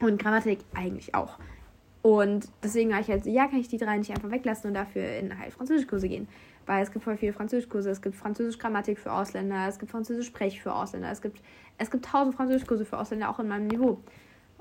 Und 0.00 0.22
Grammatik 0.22 0.58
eigentlich 0.74 1.14
auch. 1.14 1.38
Und 2.02 2.50
deswegen 2.62 2.90
war 2.90 3.00
ich 3.00 3.08
halt 3.08 3.24
so, 3.24 3.30
ja, 3.30 3.46
kann 3.46 3.58
ich 3.58 3.68
die 3.68 3.78
drei 3.78 3.96
nicht 3.96 4.10
einfach 4.10 4.30
weglassen 4.30 4.68
und 4.68 4.74
dafür 4.74 5.08
in 5.16 5.38
halt 5.38 5.54
Französischkurse 5.54 6.10
gehen. 6.10 6.28
Weil 6.66 6.82
es 6.82 6.92
gibt 6.92 7.06
voll 7.06 7.16
viele 7.16 7.32
Französischkurse, 7.32 7.88
es 7.88 8.02
gibt 8.02 8.16
Französisch-Grammatik 8.16 8.98
für 8.98 9.10
Ausländer, 9.10 9.66
es 9.66 9.78
gibt 9.78 9.90
Französisch-Sprech 9.92 10.60
für 10.60 10.74
Ausländer, 10.74 11.10
es 11.10 11.22
gibt, 11.22 11.40
es 11.78 11.90
gibt 11.90 12.04
tausend 12.04 12.36
Französischkurse 12.36 12.84
für 12.84 12.98
Ausländer, 12.98 13.30
auch 13.30 13.38
in 13.38 13.48
meinem 13.48 13.68
Niveau. 13.68 13.98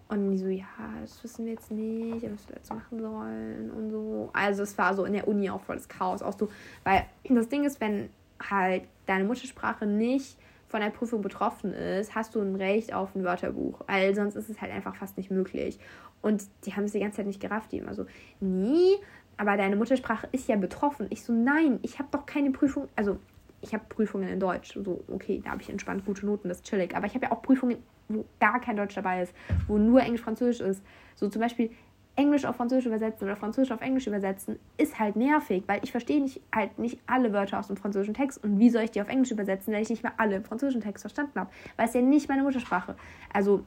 Und 0.08 0.32
die 0.32 0.38
so, 0.38 0.48
ja, 0.48 0.68
das 1.02 1.24
wissen 1.24 1.46
wir 1.46 1.54
jetzt 1.54 1.72
nicht, 1.72 2.24
was 2.32 2.48
wir 2.48 2.56
jetzt 2.56 2.72
machen 2.72 3.00
sollen 3.00 3.72
und 3.72 3.90
so. 3.90 4.30
Also 4.34 4.62
es 4.62 4.78
war 4.78 4.94
so 4.94 5.04
in 5.04 5.14
der 5.14 5.28
Uni 5.28 5.50
auch 5.50 5.62
volles 5.62 5.88
Chaos. 5.88 6.22
Auch 6.22 6.38
so, 6.38 6.50
weil 6.84 7.06
das 7.28 7.50
Ding 7.50 7.64
ist, 7.64 7.82
wenn 7.82 8.10
halt 8.40 8.84
deine 9.08 9.24
Muttersprache 9.24 9.88
nicht 9.88 10.38
von 10.68 10.82
der 10.82 10.90
Prüfung 10.90 11.22
betroffen 11.22 11.74
ist, 11.74 12.14
hast 12.14 12.36
du 12.36 12.42
ein 12.42 12.56
Recht 12.56 12.94
auf 12.94 13.16
ein 13.16 13.24
Wörterbuch. 13.24 13.82
Weil 13.88 14.14
sonst 14.14 14.36
ist 14.36 14.50
es 14.50 14.62
halt 14.62 14.72
einfach 14.72 14.96
fast 14.96 15.18
nicht 15.18 15.32
möglich. 15.32 15.80
Und 16.22 16.44
die 16.66 16.76
haben 16.76 16.84
es 16.84 16.92
die 16.92 17.00
ganze 17.00 17.18
Zeit 17.18 17.28
nicht 17.28 17.42
gerafft. 17.42 17.72
Die 17.72 17.78
immer 17.78 17.96
so, 17.96 18.06
nie, 18.40 18.96
aber 19.38 19.58
deine 19.58 19.76
Muttersprache 19.76 20.28
ist 20.32 20.48
ja 20.48 20.56
betroffen. 20.56 21.08
Ich 21.10 21.24
so, 21.24 21.34
nein, 21.34 21.80
ich 21.82 21.98
habe 21.98 22.10
doch 22.12 22.26
keine 22.26 22.52
Prüfung. 22.52 22.90
Also, 22.96 23.18
ich 23.62 23.74
habe 23.74 23.84
Prüfungen 23.90 24.30
in 24.30 24.40
Deutsch. 24.40 24.78
So, 24.84 25.04
okay, 25.12 25.42
da 25.44 25.52
habe 25.52 25.62
ich 25.62 25.70
entspannt 25.70 26.06
gute 26.06 26.26
Noten, 26.26 26.50
das 26.50 26.58
ist 26.58 26.66
chillig. 26.66 26.96
Aber 26.96 27.08
ich 27.08 27.16
habe 27.16 27.26
ja 27.26 27.32
auch 27.32 27.42
Prüfungen, 27.42 27.78
wo 28.08 28.26
gar 28.40 28.60
kein 28.60 28.78
Deutsch 28.78 28.96
dabei 28.96 29.24
ist, 29.24 29.34
wo 29.68 29.78
nur 29.78 30.02
Englisch-Französisch 30.02 30.62
ist. 30.62 30.84
So 31.16 31.30
zum 31.30 31.42
Beispiel 31.42 31.72
Englisch 32.16 32.46
auf 32.46 32.56
Französisch 32.56 32.86
übersetzen 32.86 33.26
oder 33.26 33.36
Französisch 33.36 33.72
auf 33.72 33.82
Englisch 33.82 34.08
übersetzen, 34.08 34.58
ist 34.78 35.00
halt 35.00 35.16
nervig, 35.16 35.64
weil 35.68 35.82
ich 35.84 35.92
verstehe 35.92 36.22
nicht, 36.22 36.42
halt 36.54 36.80
nicht 36.80 37.00
alle 37.08 37.34
Wörter 37.34 37.60
aus 37.60 37.68
dem 37.68 37.76
französischen 37.76 38.14
Text. 38.14 38.42
Und 38.44 38.60
wie 38.60 38.70
soll 38.70 38.84
ich 38.84 38.92
die 38.92 39.02
auf 39.02 39.10
Englisch 39.10 39.32
übersetzen, 39.32 39.74
wenn 39.74 39.82
ich 39.82 39.90
nicht 39.90 40.04
mal 40.04 40.14
alle 40.18 40.38
im 40.38 40.46
französischen 40.46 40.82
Text 40.82 41.02
verstanden 41.02 41.40
habe? 41.40 41.50
Weil 41.76 41.88
es 41.88 41.94
ja 41.94 42.02
nicht 42.02 42.30
meine 42.30 42.44
Muttersprache. 42.44 42.96
Also 43.34 43.66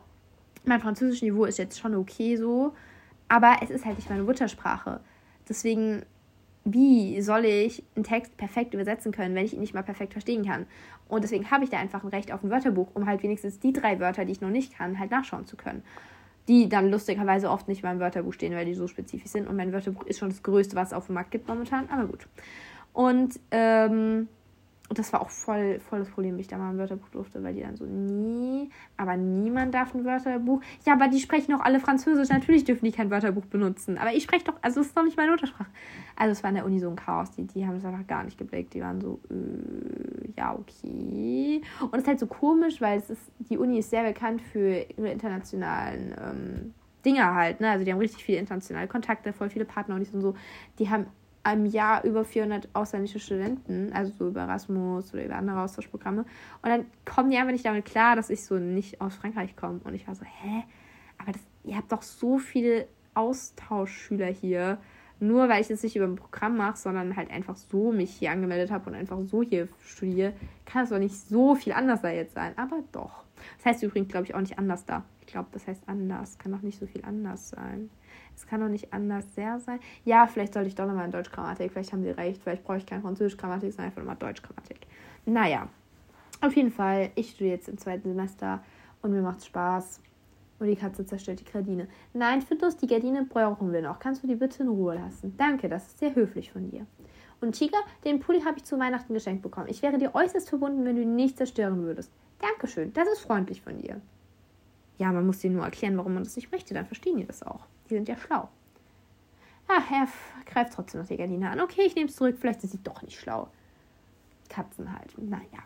mein 0.65 0.81
französisches 0.81 1.23
Niveau 1.23 1.45
ist 1.45 1.59
jetzt 1.59 1.79
schon 1.79 1.95
okay 1.95 2.37
so, 2.37 2.75
aber 3.29 3.57
es 3.63 3.71
ist 3.71 3.85
halt 3.85 3.97
nicht 3.97 4.09
meine 4.09 4.23
Muttersprache. 4.23 5.01
Deswegen, 5.47 6.03
wie 6.65 7.21
soll 7.21 7.45
ich 7.45 7.83
einen 7.97 8.05
Text 8.05 8.37
perfekt 8.39 8.73
übersetzen 8.73 9.13
können, 9.13 9.35
wenn 9.35 9.45
ich 9.45 9.53
ihn 9.53 9.61
nicht 9.61 9.75
mal 9.75 9.83
perfekt 9.83 10.13
verstehen 10.13 10.47
kann? 10.47 10.67
Und 11.09 11.25
deswegen 11.25 11.51
habe 11.51 11.65
ich 11.65 11.71
da 11.71 11.79
einfach 11.79 12.05
ein 12.05 12.09
Recht 12.09 12.33
auf 12.33 12.43
ein 12.45 12.51
Wörterbuch, 12.51 12.89
um 12.95 13.07
halt 13.07 13.23
wenigstens 13.23 13.59
die 13.59 13.73
drei 13.73 13.99
Wörter, 13.99 14.25
die 14.25 14.33
ich 14.33 14.41
noch 14.41 14.51
nicht 14.51 14.77
kann, 14.77 14.99
halt 14.99 15.11
nachschauen 15.11 15.47
zu 15.47 15.57
können. 15.57 15.83
Die 16.49 16.69
dann 16.69 16.91
lustigerweise 16.91 17.51
oft 17.51 17.69
nicht 17.69 17.83
in 17.83 17.89
meinem 17.89 18.01
Wörterbuch 18.01 18.33
stehen, 18.33 18.55
weil 18.55 18.65
die 18.65 18.75
so 18.75 18.87
spezifisch 18.87 19.31
sind. 19.31 19.49
Und 19.49 19.57
mein 19.57 19.73
Wörterbuch 19.73 20.05
ist 20.05 20.19
schon 20.19 20.29
das 20.31 20.43
Größte, 20.43 20.77
was 20.77 20.89
es 20.89 20.95
auf 20.95 21.07
dem 21.07 21.15
Markt 21.15 21.31
gibt 21.31 21.49
momentan, 21.49 21.89
aber 21.91 22.07
gut. 22.07 22.27
Und 22.93 23.39
ähm, 23.51 24.29
und 24.89 24.99
das 24.99 25.13
war 25.13 25.21
auch 25.21 25.29
voll, 25.29 25.81
voll 25.81 25.99
das 25.99 26.09
Problem, 26.09 26.37
wie 26.37 26.41
ich 26.41 26.49
da 26.49 26.57
mal 26.57 26.71
ein 26.71 26.79
Wörterbuch 26.79 27.11
durfte, 27.11 27.43
weil 27.43 27.55
die 27.55 27.61
dann 27.61 27.77
so, 27.77 27.85
nie, 27.85 28.71
aber 28.97 29.17
niemand 29.17 29.75
darf 29.75 29.95
ein 29.95 30.05
Wörterbuch. 30.05 30.63
Ja, 30.87 30.95
aber 30.95 31.09
die 31.09 31.21
sprechen 31.21 31.53
doch 31.53 31.61
alle 31.61 31.79
Französisch, 31.79 32.31
natürlich 32.31 32.65
dürfen 32.65 32.87
die 32.87 32.93
kein 32.93 33.11
Wörterbuch 33.11 33.45
benutzen. 33.45 33.99
Aber 33.99 34.15
ich 34.15 34.23
spreche 34.23 34.47
doch, 34.47 34.55
also 34.63 34.81
es 34.81 34.87
ist 34.87 34.97
doch 34.97 35.05
nicht 35.05 35.19
meine 35.19 35.31
Muttersprache. 35.31 35.71
Also 36.17 36.33
es 36.33 36.43
war 36.43 36.49
in 36.49 36.57
der 36.57 36.65
Uni 36.65 36.79
so 36.79 36.89
ein 36.89 36.97
Chaos, 36.97 37.31
die, 37.33 37.45
die 37.45 37.67
haben 37.67 37.77
es 37.77 37.85
einfach 37.85 38.07
gar 38.07 38.25
nicht 38.25 38.39
geblickt. 38.39 38.73
Die 38.73 38.81
waren 38.81 39.01
so, 39.03 39.21
äh, 39.31 40.31
ja, 40.39 40.55
okay. 40.55 41.61
Und 41.83 41.95
es 41.95 42.03
ist 42.03 42.09
halt 42.09 42.21
so 42.21 42.27
komisch, 42.27 42.81
weil 42.81 42.99
es 42.99 43.11
ist, 43.11 43.23
die 43.51 43.59
Uni 43.59 43.81
ist 43.81 43.91
sehr 43.91 44.05
bekannt 44.05 44.41
für 44.41 44.87
ihre 44.97 45.11
internationalen 45.11 46.15
ähm, 46.19 46.75
Dinge 47.05 47.35
halt, 47.35 47.61
ne? 47.61 47.71
Also 47.71 47.85
die 47.85 47.93
haben 47.93 47.99
richtig 47.99 48.25
viele 48.25 48.39
internationale 48.39 48.89
Kontakte, 48.89 49.35
voll 49.35 49.51
viele 49.51 49.67
Partner 49.67 49.95
und 49.95 50.05
so. 50.07 50.35
Die 50.79 50.89
haben 50.89 51.07
im 51.53 51.67
Jahr 51.67 52.05
über 52.05 52.25
400 52.25 52.69
ausländische 52.73 53.21
Studenten, 53.21 53.93
also 53.93 54.13
so 54.19 54.29
über 54.29 54.43
Erasmus 54.43 55.13
oder 55.15 55.25
über 55.25 55.37
andere 55.37 55.61
Austauschprogramme. 55.61 56.23
Und 56.63 56.69
dann 56.69 56.87
kommen 57.05 57.31
die 57.31 57.37
einfach 57.37 57.53
nicht 57.53 57.65
damit 57.65 57.85
klar, 57.85 58.17
dass 58.17 58.31
ich 58.31 58.45
so 58.45 58.59
nicht 58.59 59.01
aus 59.01 59.15
Frankreich 59.15 59.57
komme. 59.57 59.81
Und 59.85 59.95
ich 59.95 60.07
war 60.07 60.15
so, 60.15 60.25
hä? 60.25 60.65
Aber 61.19 61.33
das, 61.33 61.43
ihr 61.65 61.77
habt 61.77 61.91
doch 61.93 62.03
so 62.03 62.39
viele 62.39 62.87
Austauschschüler 63.15 64.27
hier. 64.27 64.79
Nur 65.21 65.49
weil 65.49 65.61
ich 65.61 65.69
das 65.69 65.83
nicht 65.83 65.97
über 65.97 66.07
ein 66.07 66.15
Programm 66.15 66.57
mache, 66.57 66.77
sondern 66.77 67.17
halt 67.17 67.31
einfach 67.31 67.57
so 67.57 67.91
mich 67.93 68.11
hier 68.13 68.31
angemeldet 68.31 68.71
habe 68.71 68.89
und 68.89 68.95
einfach 68.95 69.19
so 69.21 69.43
hier 69.43 69.69
studiere, 69.81 70.33
kann 70.65 70.85
es 70.85 70.91
doch 70.91 70.99
nicht 70.99 71.17
so 71.17 71.57
viel 71.57 71.73
anders 71.73 72.03
da 72.03 72.11
jetzt 72.11 72.35
sein. 72.35 72.53
Aber 72.57 72.85
doch. 72.93 73.25
Das 73.57 73.67
heißt 73.67 73.83
übrigens, 73.83 74.09
glaube 74.09 74.27
ich, 74.27 74.35
auch 74.35 74.41
nicht 74.41 74.59
anders 74.59 74.85
da. 74.85 75.05
Ich 75.21 75.27
glaube, 75.27 75.49
das 75.53 75.67
heißt 75.67 75.83
anders. 75.87 76.39
Kann 76.39 76.53
doch 76.53 76.63
nicht 76.63 76.79
so 76.79 76.87
viel 76.87 77.05
anders 77.05 77.49
sein. 77.49 77.91
Es 78.39 78.47
kann 78.47 78.61
doch 78.61 78.69
nicht 78.69 78.93
anders 78.93 79.35
sehr 79.35 79.59
sein. 79.59 79.81
Ja, 80.05 80.29
vielleicht 80.29 80.55
sollte 80.55 80.69
ich 80.69 80.77
doch 80.77 80.87
nochmal 80.87 81.07
in 81.07 81.11
Deutschgrammatik. 81.11 81.73
Vielleicht 81.73 81.93
haben 81.93 82.05
sie 82.05 82.11
recht. 82.11 82.41
Vielleicht 82.41 82.63
brauche 82.63 82.77
ich 82.77 82.87
keine 82.87 83.03
Französisch-Grammatik, 83.03 83.73
sondern 83.73 83.87
einfach 83.87 84.03
nochmal 84.03 84.17
Deutschgrammatik. 84.17 84.87
Naja, 85.27 85.69
auf 86.41 86.55
jeden 86.55 86.71
Fall. 86.71 87.11
Ich 87.17 87.31
studiere 87.31 87.57
jetzt 87.57 87.69
im 87.69 87.79
zweiten 87.79 88.09
Semester 88.09 88.63
und 89.03 89.11
mir 89.11 89.23
macht 89.23 89.45
Spaß. 89.45 90.01
Und 90.61 90.69
die 90.69 90.77
Katze 90.77 91.05
zerstört 91.05 91.41
die 91.41 91.53
Gardine. 91.53 91.89
Nein, 92.13 92.41
Findus, 92.43 92.77
die 92.77 92.87
Gardine 92.87 93.25
brauchen 93.25 93.73
wir 93.73 93.83
noch. 93.83 93.99
Kannst 93.99 94.23
du 94.23 94.29
die 94.29 94.37
bitte 94.37 94.63
in 94.63 94.69
Ruhe 94.69 94.95
lassen? 94.95 95.35
Danke, 95.37 95.69
das 95.69 95.89
ist 95.89 95.99
sehr 95.99 96.15
höflich 96.15 96.53
von 96.53 96.71
dir. 96.71 96.87
Und 97.41 97.57
Chica, 97.57 97.79
den 98.05 98.21
Pulli 98.21 98.43
habe 98.43 98.59
ich 98.59 98.65
zu 98.65 98.79
Weihnachten 98.79 99.15
geschenkt 99.15 99.43
bekommen. 99.43 99.67
Ich 99.69 99.83
wäre 99.83 99.99
dir 99.99 100.15
äußerst 100.15 100.49
verbunden, 100.49 100.85
wenn 100.85 100.95
du 100.95 101.03
ihn 101.03 101.17
nicht 101.17 101.37
zerstören 101.37 101.83
würdest. 101.83 102.13
Dankeschön, 102.41 102.93
das 102.93 103.09
ist 103.09 103.21
freundlich 103.21 103.63
von 103.63 103.79
dir. 103.79 104.01
Ja, 104.99 105.13
man 105.13 105.27
muss 105.27 105.39
dir 105.39 105.51
nur 105.51 105.65
erklären, 105.65 105.97
warum 105.97 106.15
man 106.15 106.25
das 106.25 106.37
nicht 106.37 106.51
möchte, 106.53 106.75
dann 106.75 106.87
verstehen 106.87 107.17
die 107.17 107.27
das 107.27 107.43
auch. 107.43 107.67
Die 107.89 107.95
sind 107.95 108.09
ja 108.09 108.17
schlau. 108.17 108.49
Ach, 109.69 109.91
er 109.91 110.09
greift 110.47 110.73
trotzdem 110.73 111.01
noch 111.01 111.09
die 111.09 111.17
Gardine 111.17 111.51
an. 111.51 111.61
Okay, 111.61 111.83
ich 111.83 111.95
nehme 111.95 112.09
es 112.09 112.17
zurück. 112.17 112.37
Vielleicht 112.41 112.65
ist 112.65 112.73
sie 112.73 112.83
doch 112.83 113.03
nicht 113.03 113.19
schlau. 113.19 113.49
Katzen 114.49 114.93
halt. 114.93 115.17
Naja. 115.19 115.63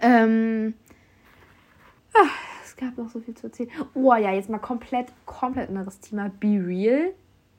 Ähm. 0.00 0.74
Ach, 2.14 2.38
es 2.64 2.76
gab 2.76 2.96
noch 2.96 3.10
so 3.10 3.20
viel 3.20 3.34
zu 3.34 3.48
erzählen. 3.48 3.70
Oh 3.94 4.14
ja, 4.14 4.32
jetzt 4.32 4.48
mal 4.48 4.58
komplett, 4.58 5.08
komplett 5.26 5.68
anderes 5.68 6.00
Thema. 6.00 6.30
Be 6.40 6.62
real. 6.64 7.12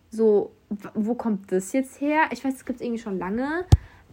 So, 0.10 0.54
wo 0.94 1.14
kommt 1.16 1.52
das 1.52 1.74
jetzt 1.74 2.00
her? 2.00 2.30
Ich 2.32 2.44
weiß, 2.44 2.56
es 2.56 2.66
gibt 2.66 2.80
es 2.80 2.86
irgendwie 2.86 3.02
schon 3.02 3.20
lange. 3.20 3.66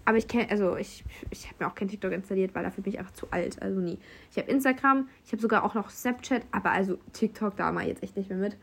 Aber 0.04 0.18
ich 0.18 0.28
kenne, 0.28 0.50
also 0.50 0.76
ich, 0.76 1.04
ich 1.30 1.46
habe 1.46 1.56
mir 1.60 1.70
auch 1.70 1.74
kein 1.74 1.88
TikTok 1.88 2.12
installiert, 2.12 2.54
weil 2.54 2.64
dafür 2.64 2.84
bin 2.84 2.92
ich 2.92 2.98
einfach 2.98 3.14
zu 3.14 3.26
alt. 3.30 3.60
Also 3.62 3.80
nie. 3.80 3.98
Ich 4.30 4.38
habe 4.38 4.50
Instagram, 4.50 5.08
ich 5.24 5.32
habe 5.32 5.40
sogar 5.40 5.64
auch 5.64 5.74
noch 5.74 5.90
Snapchat, 5.90 6.42
aber 6.50 6.70
also 6.70 6.98
TikTok 7.12 7.56
da 7.56 7.72
mal 7.72 7.86
jetzt 7.86 8.02
echt 8.02 8.16
nicht 8.16 8.28
mehr 8.28 8.38
mit. 8.38 8.56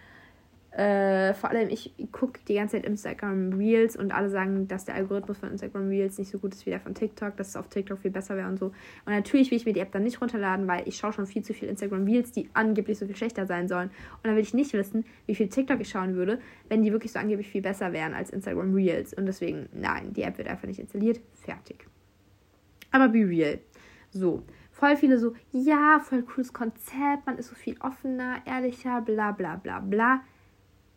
Äh, 0.71 1.33
vor 1.33 1.49
allem, 1.49 1.67
ich 1.67 1.93
gucke 2.13 2.39
die 2.47 2.53
ganze 2.53 2.77
Zeit 2.77 2.85
Instagram 2.85 3.51
Reels 3.53 3.97
und 3.97 4.13
alle 4.13 4.29
sagen, 4.29 4.69
dass 4.69 4.85
der 4.85 4.95
Algorithmus 4.95 5.37
von 5.37 5.49
Instagram 5.49 5.89
Reels 5.89 6.17
nicht 6.17 6.31
so 6.31 6.39
gut 6.39 6.53
ist 6.53 6.65
wie 6.65 6.69
der 6.69 6.79
von 6.79 6.95
TikTok, 6.95 7.35
dass 7.35 7.49
es 7.49 7.55
auf 7.57 7.67
TikTok 7.67 7.99
viel 7.99 8.11
besser 8.11 8.37
wäre 8.37 8.47
und 8.47 8.57
so. 8.57 8.67
Und 8.67 9.11
natürlich 9.11 9.51
will 9.51 9.57
ich 9.57 9.65
mir 9.65 9.73
die 9.73 9.81
App 9.81 9.91
dann 9.91 10.03
nicht 10.03 10.21
runterladen, 10.21 10.67
weil 10.67 10.87
ich 10.87 10.95
schaue 10.95 11.11
schon 11.11 11.27
viel 11.27 11.43
zu 11.43 11.53
viel 11.53 11.67
Instagram 11.67 12.05
Reels, 12.05 12.31
die 12.31 12.49
angeblich 12.53 12.97
so 12.97 13.05
viel 13.05 13.17
schlechter 13.17 13.45
sein 13.45 13.67
sollen. 13.67 13.89
Und 13.89 14.27
dann 14.27 14.35
will 14.35 14.43
ich 14.43 14.53
nicht 14.53 14.71
wissen, 14.71 15.03
wie 15.25 15.35
viel 15.35 15.49
TikTok 15.49 15.81
ich 15.81 15.89
schauen 15.89 16.15
würde, 16.15 16.39
wenn 16.69 16.83
die 16.83 16.93
wirklich 16.93 17.11
so 17.11 17.19
angeblich 17.19 17.49
viel 17.49 17.61
besser 17.61 17.91
wären 17.91 18.13
als 18.13 18.29
Instagram 18.29 18.73
Reels. 18.73 19.13
Und 19.13 19.25
deswegen, 19.25 19.67
nein, 19.73 20.13
die 20.13 20.21
App 20.21 20.37
wird 20.37 20.47
einfach 20.47 20.69
nicht 20.69 20.79
installiert. 20.79 21.19
Fertig. 21.33 21.85
Aber 22.91 23.09
be 23.09 23.27
real. 23.27 23.59
So. 24.09 24.43
Voll 24.71 24.95
viele 24.95 25.19
so, 25.19 25.33
ja, 25.51 25.99
voll 25.99 26.23
cooles 26.23 26.53
Konzept, 26.53 27.25
man 27.25 27.37
ist 27.37 27.49
so 27.49 27.55
viel 27.55 27.75
offener, 27.81 28.37
ehrlicher, 28.45 29.01
bla 29.01 29.31
bla 29.31 29.57
bla 29.57 29.79
bla 29.79 30.21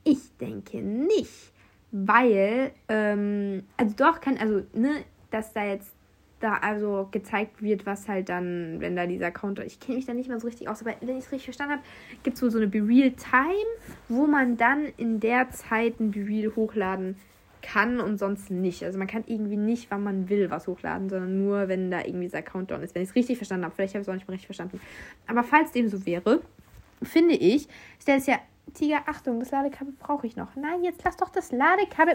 ich 0.04 0.36
denke 0.38 0.82
nicht, 0.82 1.52
weil, 1.90 2.72
ähm, 2.88 3.64
also 3.76 3.94
doch 3.96 4.20
kann, 4.20 4.36
also, 4.36 4.62
ne, 4.74 5.04
dass 5.30 5.52
da 5.52 5.64
jetzt 5.64 5.92
da 6.40 6.58
also 6.58 7.08
gezeigt 7.10 7.62
wird, 7.62 7.86
was 7.86 8.06
halt 8.06 8.28
dann, 8.28 8.80
wenn 8.80 8.96
da 8.96 9.06
dieser 9.06 9.30
Counter, 9.30 9.64
ich 9.64 9.80
kenne 9.80 9.96
mich 9.96 10.06
da 10.06 10.12
nicht 10.12 10.28
mal 10.28 10.38
so 10.38 10.46
richtig 10.46 10.68
aus, 10.68 10.82
aber 10.82 10.94
wenn 11.00 11.16
ich 11.16 11.24
es 11.24 11.32
richtig 11.32 11.44
verstanden 11.44 11.74
habe, 11.74 11.82
gibt 12.22 12.36
es 12.36 12.42
wohl 12.42 12.50
so 12.50 12.58
eine 12.58 12.66
Be-Real 12.66 13.12
Time, 13.12 13.64
wo 14.08 14.26
man 14.26 14.56
dann 14.58 14.86
in 14.98 15.20
der 15.20 15.50
Zeit 15.50 15.98
ein 16.00 16.10
Be-Real 16.10 16.54
hochladen 16.54 17.16
kann 17.62 17.98
und 17.98 18.18
sonst 18.18 18.50
nicht. 18.50 18.84
Also 18.84 18.98
man 18.98 19.06
kann 19.06 19.24
irgendwie 19.26 19.56
nicht, 19.56 19.90
wann 19.90 20.02
man 20.02 20.28
will, 20.28 20.50
was 20.50 20.66
hochladen, 20.66 21.08
sondern 21.08 21.42
nur, 21.42 21.68
wenn 21.68 21.90
da 21.90 22.00
irgendwie 22.00 22.26
dieser 22.26 22.42
Countdown 22.42 22.82
ist. 22.82 22.94
Wenn 22.94 23.02
ich 23.02 23.08
es 23.08 23.14
richtig 23.14 23.38
verstanden 23.38 23.64
habe, 23.64 23.74
vielleicht 23.74 23.94
habe 23.94 24.02
ich 24.02 24.06
es 24.06 24.08
auch 24.10 24.14
nicht 24.14 24.28
mehr 24.28 24.34
richtig 24.34 24.48
verstanden. 24.48 24.80
Aber 25.26 25.42
falls 25.42 25.72
dem 25.72 25.88
so 25.88 26.04
wäre, 26.04 26.42
finde 27.02 27.34
ich, 27.34 27.68
ist 27.98 28.06
das 28.06 28.26
ja 28.26 28.38
Tiger, 28.72 29.02
Achtung, 29.06 29.38
das 29.40 29.50
Ladekabel 29.50 29.94
brauche 29.98 30.26
ich 30.26 30.36
noch. 30.36 30.56
Nein, 30.56 30.82
jetzt 30.82 31.04
lass 31.04 31.16
doch 31.16 31.28
das 31.28 31.52
Ladekabel. 31.52 32.14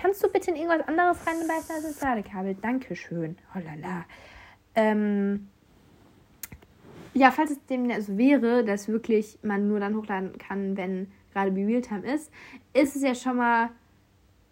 Kannst 0.00 0.22
du 0.24 0.28
bitte 0.28 0.50
in 0.50 0.56
irgendwas 0.56 0.86
anderes 0.88 1.18
reinbeißen 1.26 1.74
als 1.74 1.82
das 1.82 2.00
Ladekabel? 2.00 2.54
Dankeschön. 2.54 3.36
Oh 3.54 3.58
lala. 3.58 4.04
Ähm, 4.74 5.48
ja, 7.14 7.30
falls 7.30 7.50
es 7.50 7.66
dem 7.66 7.90
so 8.00 8.16
wäre, 8.16 8.64
dass 8.64 8.88
wirklich 8.88 9.38
man 9.42 9.68
nur 9.68 9.80
dann 9.80 9.96
hochladen 9.96 10.38
kann, 10.38 10.76
wenn 10.76 11.12
gerade 11.32 11.54
Realtime 11.54 12.10
ist, 12.10 12.30
ist 12.72 12.96
es 12.96 13.02
ja 13.02 13.14
schon 13.14 13.36
mal 13.36 13.70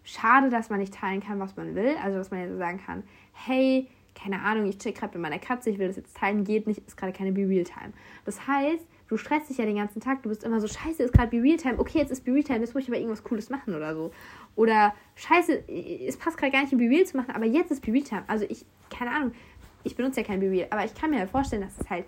schade, 0.03 0.49
dass 0.49 0.69
man 0.69 0.79
nicht 0.79 0.93
teilen 0.93 1.21
kann, 1.21 1.39
was 1.39 1.55
man 1.55 1.75
will. 1.75 1.95
Also, 2.03 2.17
dass 2.17 2.31
man 2.31 2.39
ja 2.41 2.55
sagen 2.55 2.79
kann, 2.85 3.03
hey, 3.33 3.87
keine 4.13 4.41
Ahnung, 4.41 4.65
ich 4.65 4.77
chill 4.77 4.93
gerade 4.93 5.17
mit 5.17 5.21
meiner 5.21 5.39
Katze, 5.39 5.69
ich 5.69 5.79
will 5.79 5.87
das 5.87 5.95
jetzt 5.95 6.17
teilen, 6.17 6.43
geht 6.43 6.67
nicht, 6.67 6.85
ist 6.85 6.97
gerade 6.97 7.13
keine 7.13 7.31
Be 7.31 7.47
Realtime. 7.47 7.93
Das 8.25 8.45
heißt, 8.45 8.85
du 9.11 9.17
stresst 9.17 9.49
dich 9.49 9.57
ja 9.57 9.65
den 9.65 9.75
ganzen 9.75 9.99
Tag, 9.99 10.23
du 10.23 10.29
bist 10.29 10.45
immer 10.45 10.61
so, 10.61 10.67
scheiße, 10.67 11.03
ist 11.03 11.13
gerade 11.13 11.29
Be 11.29 11.43
Real 11.43 11.57
Time, 11.57 11.77
okay, 11.79 11.97
jetzt 11.97 12.11
ist 12.11 12.23
Be 12.23 12.31
Real 12.31 12.43
Time, 12.43 12.59
jetzt 12.59 12.73
muss 12.73 12.83
ich 12.83 12.89
aber 12.89 12.97
irgendwas 12.97 13.25
Cooles 13.25 13.49
machen 13.49 13.75
oder 13.75 13.93
so. 13.93 14.11
Oder 14.55 14.93
scheiße, 15.15 15.67
es 15.67 16.15
passt 16.15 16.37
gerade 16.37 16.53
gar 16.53 16.61
nicht 16.61 16.71
in 16.71 16.77
Be 16.77 16.85
Real 16.85 17.05
zu 17.05 17.17
machen, 17.17 17.31
aber 17.31 17.45
jetzt 17.45 17.71
ist 17.71 17.85
Be 17.85 17.91
Real 17.91 18.05
Time. 18.05 18.23
Also 18.27 18.45
ich, 18.47 18.65
keine 18.89 19.11
Ahnung, 19.11 19.33
ich 19.83 19.97
benutze 19.97 20.21
ja 20.21 20.25
kein 20.25 20.39
Be 20.39 20.49
Real, 20.49 20.67
aber 20.69 20.85
ich 20.85 20.95
kann 20.95 21.09
mir 21.09 21.19
halt 21.19 21.29
vorstellen, 21.29 21.61
dass 21.61 21.77
es 21.77 21.89
halt 21.89 22.05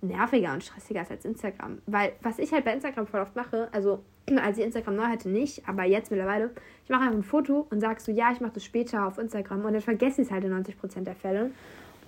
nerviger 0.00 0.54
und 0.54 0.64
stressiger 0.64 1.02
ist 1.02 1.10
als 1.10 1.26
Instagram. 1.26 1.82
Weil 1.84 2.12
was 2.22 2.38
ich 2.38 2.50
halt 2.50 2.64
bei 2.64 2.72
Instagram 2.72 3.06
voll 3.06 3.20
oft 3.20 3.36
mache, 3.36 3.68
also 3.72 4.02
als 4.42 4.56
ich 4.56 4.64
Instagram 4.64 4.96
neu 4.96 5.04
hatte 5.04 5.28
nicht, 5.28 5.68
aber 5.68 5.84
jetzt 5.84 6.10
mittlerweile, 6.10 6.50
ich 6.84 6.88
mache 6.88 7.02
einfach 7.02 7.16
ein 7.18 7.24
Foto 7.24 7.66
und 7.68 7.80
sage 7.80 8.00
so, 8.00 8.10
ja, 8.10 8.32
ich 8.32 8.40
mache 8.40 8.52
das 8.54 8.64
später 8.64 9.06
auf 9.06 9.18
Instagram 9.18 9.66
und 9.66 9.74
dann 9.74 9.82
vergesse 9.82 10.22
ich 10.22 10.28
es 10.28 10.32
halt 10.32 10.44
in 10.44 10.52
90% 10.54 11.02
der 11.02 11.14
Fälle. 11.14 11.50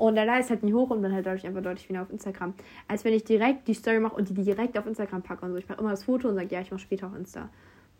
Und 0.00 0.14
lade 0.14 0.38
ich 0.38 0.46
es 0.46 0.50
halt 0.50 0.62
nie 0.62 0.72
hoch 0.72 0.88
und 0.88 1.02
dann 1.02 1.12
halt 1.12 1.26
dadurch 1.26 1.46
einfach 1.46 1.60
deutlich 1.60 1.86
wieder 1.90 2.00
auf 2.00 2.08
Instagram. 2.08 2.54
Als 2.88 3.04
wenn 3.04 3.12
ich 3.12 3.22
direkt 3.22 3.68
die 3.68 3.74
Story 3.74 4.00
mache 4.00 4.14
und 4.16 4.30
die 4.30 4.32
direkt 4.32 4.78
auf 4.78 4.86
Instagram 4.86 5.20
packe 5.20 5.44
und 5.44 5.52
so. 5.52 5.58
Ich 5.58 5.68
mache 5.68 5.78
immer 5.78 5.90
das 5.90 6.04
Foto 6.04 6.26
und 6.26 6.36
sage, 6.36 6.48
ja, 6.50 6.62
ich 6.62 6.70
mache 6.70 6.80
später 6.80 7.08
auf 7.08 7.14
Insta. 7.14 7.50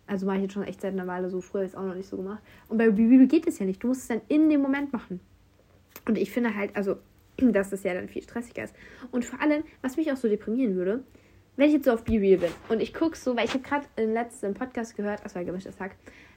Also 0.07 0.25
mache 0.25 0.37
ich 0.37 0.45
jetzt 0.45 0.55
schon 0.55 0.63
echt 0.63 0.81
seit 0.81 0.95
einer 0.95 1.07
Weile 1.07 1.29
so. 1.29 1.43
Früher 1.43 1.61
es 1.61 1.75
auch 1.75 1.85
noch 1.85 1.95
nicht 1.95 2.09
so 2.09 2.17
gemacht. 2.17 2.43
Und 2.69 2.79
bei 2.79 2.87
Review 2.87 3.27
geht 3.27 3.47
es 3.47 3.59
ja 3.59 3.67
nicht. 3.67 3.83
Du 3.83 3.89
musst 3.89 4.01
es 4.01 4.09
dann 4.09 4.23
in 4.29 4.49
dem 4.49 4.63
Moment 4.63 4.95
machen. 4.95 5.21
Und 6.09 6.17
ich 6.17 6.31
finde 6.31 6.57
halt, 6.57 6.75
also, 6.75 6.97
dass 7.37 7.69
das 7.69 7.83
ja 7.83 7.93
dann 7.93 8.09
viel 8.09 8.23
stressiger 8.23 8.65
ist. 8.65 8.75
Und 9.11 9.27
vor 9.27 9.39
allem, 9.43 9.63
was 9.83 9.99
mich 9.99 10.11
auch 10.11 10.17
so 10.17 10.27
deprimieren 10.27 10.77
würde, 10.77 11.05
wenn 11.57 11.69
ich 11.69 11.75
jetzt 11.75 11.85
so 11.85 11.93
auf 11.93 12.05
Be 12.05 12.15
Real 12.15 12.39
bin 12.39 12.51
und 12.71 12.81
ich 12.81 12.95
gucke 12.95 13.15
so, 13.15 13.37
weil 13.37 13.45
ich 13.45 13.53
habe 13.53 13.63
gerade 13.63 13.85
im 13.97 14.15
letzten 14.15 14.55
Podcast 14.55 14.97
gehört, 14.97 15.23
das 15.23 15.35
war 15.35 15.45
gemischtes 15.45 15.79
Hack, 15.79 15.97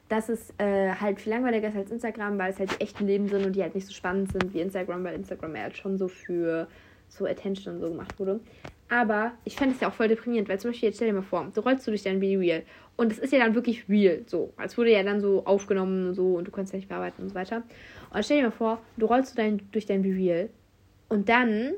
dass 0.09 0.29
es 0.29 0.53
äh, 0.57 0.91
halt 0.93 1.19
viel 1.19 1.33
langweiliger 1.33 1.69
ist 1.69 1.75
als 1.75 1.91
Instagram, 1.91 2.37
weil 2.37 2.51
es 2.51 2.59
halt 2.59 2.71
die 2.71 2.81
echten 2.81 3.07
Leben 3.07 3.27
sind 3.27 3.45
und 3.45 3.55
die 3.55 3.61
halt 3.61 3.75
nicht 3.75 3.87
so 3.87 3.93
spannend 3.93 4.31
sind 4.31 4.53
wie 4.53 4.61
Instagram, 4.61 5.03
weil 5.03 5.15
Instagram 5.15 5.55
ja 5.55 5.63
halt 5.63 5.77
schon 5.77 5.97
so 5.97 6.07
für 6.07 6.67
so 7.09 7.25
Attention 7.25 7.75
und 7.75 7.81
so 7.81 7.89
gemacht 7.89 8.19
wurde. 8.19 8.39
Aber 8.89 9.31
ich 9.43 9.55
fände 9.55 9.73
es 9.75 9.81
ja 9.81 9.87
auch 9.87 9.93
voll 9.93 10.07
deprimierend, 10.07 10.49
weil 10.49 10.59
zum 10.59 10.71
Beispiel 10.71 10.89
jetzt 10.89 10.97
stell 10.97 11.07
dir 11.07 11.13
mal 11.13 11.21
vor, 11.21 11.49
du 11.53 11.61
rollst 11.61 11.87
du 11.87 11.91
durch 11.91 12.03
dein 12.03 12.19
Be 12.19 12.37
Real 12.37 12.63
und 12.95 13.11
es 13.11 13.17
ist 13.17 13.33
ja 13.33 13.39
dann 13.39 13.55
wirklich 13.55 13.89
real, 13.89 14.21
so. 14.27 14.53
Als 14.57 14.77
wurde 14.77 14.91
ja 14.91 15.01
dann 15.03 15.19
so 15.19 15.45
aufgenommen 15.45 16.09
und 16.09 16.13
so 16.13 16.35
und 16.35 16.47
du 16.47 16.51
kannst 16.51 16.73
ja 16.73 16.77
nicht 16.77 16.89
bearbeiten 16.89 17.23
und 17.23 17.29
so 17.29 17.35
weiter. 17.35 17.63
Und 18.13 18.23
stell 18.23 18.37
dir 18.37 18.43
mal 18.43 18.51
vor, 18.51 18.81
du 18.97 19.05
rollst 19.05 19.33
du 19.33 19.37
dein, 19.41 19.61
durch 19.71 19.85
dein 19.85 20.03
Be 20.03 20.09
Real 20.09 20.49
und 21.09 21.29
dann 21.29 21.73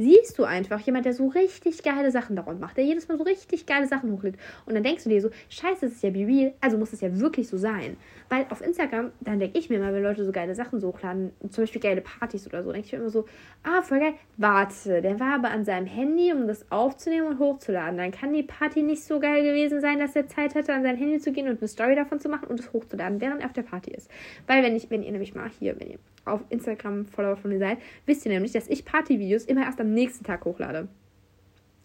siehst 0.00 0.38
du 0.38 0.44
einfach 0.44 0.80
jemand, 0.80 1.04
der 1.04 1.12
so 1.12 1.28
richtig 1.28 1.82
geile 1.82 2.10
Sachen 2.10 2.34
daran 2.34 2.58
macht, 2.58 2.76
der 2.76 2.84
jedes 2.84 3.08
Mal 3.08 3.18
so 3.18 3.24
richtig 3.24 3.66
geile 3.66 3.86
Sachen 3.86 4.10
hochlädt. 4.12 4.36
Und 4.66 4.74
dann 4.74 4.82
denkst 4.82 5.04
du 5.04 5.10
dir 5.10 5.20
so, 5.20 5.30
scheiße, 5.50 5.86
das 5.86 5.92
ist 5.92 6.02
ja 6.02 6.10
Be 6.10 6.54
also 6.60 6.78
muss 6.78 6.92
es 6.92 7.00
ja 7.00 7.18
wirklich 7.18 7.48
so 7.48 7.58
sein. 7.58 7.96
Weil 8.28 8.46
auf 8.50 8.60
Instagram, 8.62 9.10
dann 9.20 9.38
denke 9.38 9.58
ich 9.58 9.68
mir 9.68 9.78
mal, 9.78 9.92
wenn 9.92 10.02
Leute 10.02 10.24
so 10.24 10.32
geile 10.32 10.54
Sachen 10.54 10.80
so 10.80 10.88
hochladen, 10.88 11.32
zum 11.50 11.64
Beispiel 11.64 11.80
geile 11.80 12.00
Partys 12.00 12.46
oder 12.46 12.62
so, 12.62 12.72
denke 12.72 12.86
ich 12.86 12.92
mir 12.92 13.00
immer 13.00 13.10
so, 13.10 13.26
ah, 13.62 13.82
voll 13.82 14.00
geil, 14.00 14.14
warte, 14.36 15.02
der 15.02 15.20
war 15.20 15.34
aber 15.34 15.50
an 15.50 15.64
seinem 15.64 15.86
Handy, 15.86 16.32
um 16.32 16.46
das 16.46 16.70
aufzunehmen 16.70 17.26
und 17.26 17.38
hochzuladen. 17.38 17.98
Dann 17.98 18.10
kann 18.10 18.32
die 18.32 18.42
Party 18.42 18.82
nicht 18.82 19.04
so 19.04 19.20
geil 19.20 19.42
gewesen 19.42 19.80
sein, 19.80 19.98
dass 19.98 20.16
er 20.16 20.28
Zeit 20.28 20.54
hatte, 20.54 20.72
an 20.72 20.82
sein 20.82 20.96
Handy 20.96 21.18
zu 21.18 21.32
gehen 21.32 21.48
und 21.48 21.58
eine 21.58 21.68
Story 21.68 21.94
davon 21.94 22.20
zu 22.20 22.28
machen 22.28 22.48
und 22.48 22.58
es 22.58 22.72
hochzuladen, 22.72 23.20
während 23.20 23.40
er 23.40 23.46
auf 23.46 23.52
der 23.52 23.62
Party 23.62 23.90
ist. 23.90 24.10
Weil 24.46 24.62
wenn 24.62 24.76
ich, 24.76 24.90
wenn 24.90 25.02
ihr 25.02 25.12
nämlich 25.12 25.34
mal 25.34 25.50
hier, 25.58 25.78
wenn 25.78 25.90
ihr 25.90 25.98
auf 26.24 26.42
Instagram 26.50 27.06
Follower 27.06 27.36
von 27.36 27.50
mir 27.50 27.58
seid, 27.58 27.78
wisst 28.06 28.24
ihr 28.26 28.32
nämlich, 28.32 28.52
dass 28.52 28.68
ich 28.68 28.84
Partyvideos 28.84 29.44
immer 29.44 29.62
erst 29.62 29.80
am 29.80 29.92
nächsten 29.92 30.24
Tag 30.24 30.44
hochlade. 30.44 30.88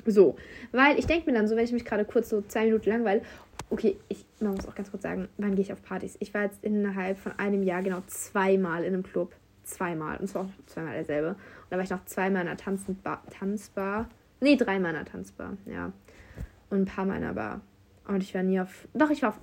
So, 0.05 0.35
weil 0.71 0.99
ich 0.99 1.07
denke 1.07 1.29
mir 1.29 1.37
dann 1.37 1.47
so, 1.47 1.55
wenn 1.55 1.65
ich 1.65 1.71
mich 1.71 1.85
gerade 1.85 2.05
kurz 2.05 2.29
so 2.29 2.41
zwei 2.41 2.65
Minuten 2.65 2.89
langweile, 2.89 3.21
okay, 3.69 3.97
ich 4.07 4.25
man 4.39 4.53
muss 4.53 4.67
auch 4.67 4.75
ganz 4.75 4.91
kurz 4.91 5.03
sagen, 5.03 5.27
wann 5.37 5.55
gehe 5.55 5.63
ich 5.63 5.73
auf 5.73 5.81
Partys? 5.81 6.17
Ich 6.19 6.33
war 6.33 6.43
jetzt 6.43 6.63
innerhalb 6.63 7.17
von 7.17 7.31
einem 7.39 7.63
Jahr 7.63 7.81
genau 7.81 8.01
zweimal 8.07 8.83
in 8.83 8.93
einem 8.93 9.03
Club. 9.03 9.33
Zweimal. 9.63 10.17
Und 10.17 10.27
zwar 10.27 10.43
auch 10.43 10.49
zweimal 10.67 10.93
derselbe. 10.93 11.29
Und 11.29 11.37
da 11.71 11.77
war 11.77 11.83
ich 11.83 11.89
noch 11.89 12.05
zweimal 12.05 12.43
in 12.43 12.49
einer 12.49 12.57
Tanzbar. 12.57 13.23
Tanzbar. 13.31 14.09
Nee, 14.39 14.57
dreimal 14.57 14.91
in 14.91 14.97
einer 14.97 15.05
Tanzbar, 15.05 15.57
ja. 15.65 15.91
Und 16.69 16.81
ein 16.81 16.85
paar 16.85 17.05
Mal 17.05 17.17
in 17.17 17.23
einer 17.23 17.33
Bar. 17.33 17.61
Und 18.07 18.21
ich 18.21 18.35
war 18.35 18.43
nie 18.43 18.59
auf. 18.59 18.87
Doch, 18.93 19.09
ich 19.09 19.23
war 19.23 19.29
auf 19.29 19.39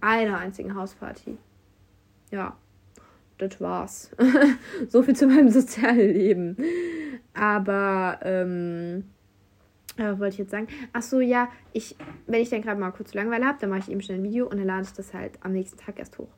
einer 0.00 0.38
einzigen 0.38 0.74
Hausparty. 0.74 1.38
Ja 2.32 2.56
das 3.38 3.60
war's. 3.60 4.10
so 4.88 5.02
viel 5.02 5.16
zu 5.16 5.26
meinem 5.26 5.50
sozialen 5.50 5.98
Leben. 5.98 6.56
Aber, 7.34 8.20
ähm, 8.22 9.04
was 9.96 10.18
wollte 10.18 10.34
ich 10.34 10.38
jetzt 10.38 10.50
sagen? 10.50 10.68
Ach 10.92 11.02
so, 11.02 11.20
ja, 11.20 11.48
ich, 11.72 11.96
wenn 12.26 12.42
ich 12.42 12.50
dann 12.50 12.62
gerade 12.62 12.80
mal 12.80 12.90
kurz 12.90 13.14
Langeweile 13.14 13.46
habe, 13.46 13.58
dann 13.60 13.70
mache 13.70 13.80
ich 13.80 13.90
eben 13.90 14.02
schnell 14.02 14.18
ein 14.18 14.24
Video 14.24 14.46
und 14.46 14.58
dann 14.58 14.66
lade 14.66 14.82
ich 14.82 14.92
das 14.92 15.14
halt 15.14 15.32
am 15.40 15.52
nächsten 15.52 15.78
Tag 15.78 15.98
erst 15.98 16.18
hoch. 16.18 16.28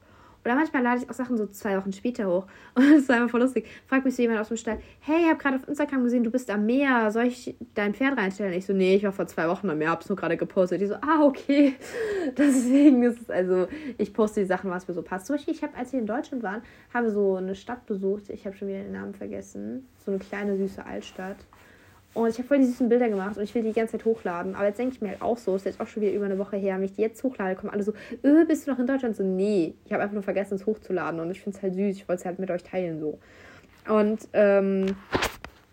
Oder 0.48 0.56
manchmal 0.56 0.82
lade 0.82 1.02
ich 1.02 1.10
auch 1.10 1.14
Sachen 1.14 1.36
so 1.36 1.46
zwei 1.48 1.76
Wochen 1.76 1.92
später 1.92 2.26
hoch. 2.26 2.46
Und 2.74 2.90
das 2.90 3.02
ist 3.02 3.10
einfach 3.10 3.28
voll 3.28 3.42
lustig. 3.42 3.66
Fragt 3.86 4.06
mich 4.06 4.16
so 4.16 4.22
jemand 4.22 4.40
aus 4.40 4.48
dem 4.48 4.56
Stall, 4.56 4.78
hey, 5.00 5.24
ich 5.24 5.28
habe 5.28 5.36
gerade 5.36 5.56
auf 5.56 5.68
Instagram 5.68 6.04
gesehen, 6.04 6.24
du 6.24 6.30
bist 6.30 6.50
am 6.50 6.64
Meer. 6.64 7.10
Soll 7.10 7.26
ich 7.26 7.54
dein 7.74 7.92
Pferd 7.92 8.16
reinstellen? 8.16 8.54
Ich 8.54 8.64
so, 8.64 8.72
nee, 8.72 8.94
ich 8.94 9.04
war 9.04 9.12
vor 9.12 9.26
zwei 9.26 9.46
Wochen 9.46 9.68
am 9.68 9.76
Meer, 9.76 9.90
hab's 9.90 10.08
nur 10.08 10.16
gerade 10.16 10.38
gepostet. 10.38 10.80
Die 10.80 10.86
so, 10.86 10.94
ah, 10.94 11.22
okay. 11.22 11.74
Deswegen 12.38 13.02
ist 13.02 13.20
es, 13.20 13.28
also, 13.28 13.68
ich 13.98 14.14
poste 14.14 14.40
die 14.40 14.46
Sachen, 14.46 14.70
was 14.70 14.88
mir 14.88 14.94
so 14.94 15.02
passt. 15.02 15.26
Zum 15.26 15.36
Beispiel, 15.36 15.52
ich 15.52 15.62
habe, 15.62 15.76
als 15.76 15.92
wir 15.92 16.00
in 16.00 16.06
Deutschland 16.06 16.42
waren, 16.42 16.62
haben 16.94 17.04
wir 17.04 17.12
so 17.12 17.36
eine 17.36 17.54
Stadt 17.54 17.84
besucht. 17.84 18.30
Ich 18.30 18.46
habe 18.46 18.56
schon 18.56 18.68
wieder 18.68 18.84
den 18.84 18.92
Namen 18.92 19.12
vergessen. 19.12 19.86
So 20.02 20.12
eine 20.12 20.18
kleine, 20.18 20.56
süße 20.56 20.82
Altstadt. 20.82 21.36
Und 22.18 22.28
ich 22.30 22.38
habe 22.38 22.48
voll 22.48 22.58
die 22.58 22.64
süßen 22.64 22.88
Bilder 22.88 23.08
gemacht 23.08 23.36
und 23.36 23.44
ich 23.44 23.54
will 23.54 23.62
die 23.62 23.68
die 23.68 23.74
ganze 23.74 23.92
Zeit 23.92 24.04
hochladen. 24.04 24.56
Aber 24.56 24.66
jetzt 24.66 24.78
denke 24.78 24.92
ich 24.96 25.00
mir 25.00 25.10
halt 25.10 25.22
auch 25.22 25.38
so, 25.38 25.54
ist 25.54 25.66
jetzt 25.66 25.80
auch 25.80 25.86
schon 25.86 26.02
wieder 26.02 26.12
über 26.12 26.24
eine 26.24 26.36
Woche 26.36 26.56
her, 26.56 26.74
wenn 26.74 26.82
ich 26.82 26.94
die 26.94 27.02
jetzt 27.02 27.22
hochlade, 27.22 27.54
kommen 27.54 27.72
alle 27.72 27.84
so, 27.84 27.92
äh, 28.24 28.44
bist 28.44 28.66
du 28.66 28.72
noch 28.72 28.78
in 28.80 28.88
Deutschland? 28.88 29.14
So, 29.14 29.22
nee, 29.22 29.74
ich 29.84 29.92
habe 29.92 30.02
einfach 30.02 30.14
nur 30.14 30.24
vergessen, 30.24 30.56
es 30.56 30.66
hochzuladen 30.66 31.20
und 31.20 31.30
ich 31.30 31.40
finde 31.40 31.56
es 31.56 31.62
halt 31.62 31.74
süß, 31.74 31.96
ich 31.96 32.08
wollte 32.08 32.20
es 32.20 32.26
halt 32.26 32.40
mit 32.40 32.50
euch 32.50 32.64
teilen 32.64 32.98
so. 32.98 33.20
Und, 33.88 34.26
ähm, 34.32 34.96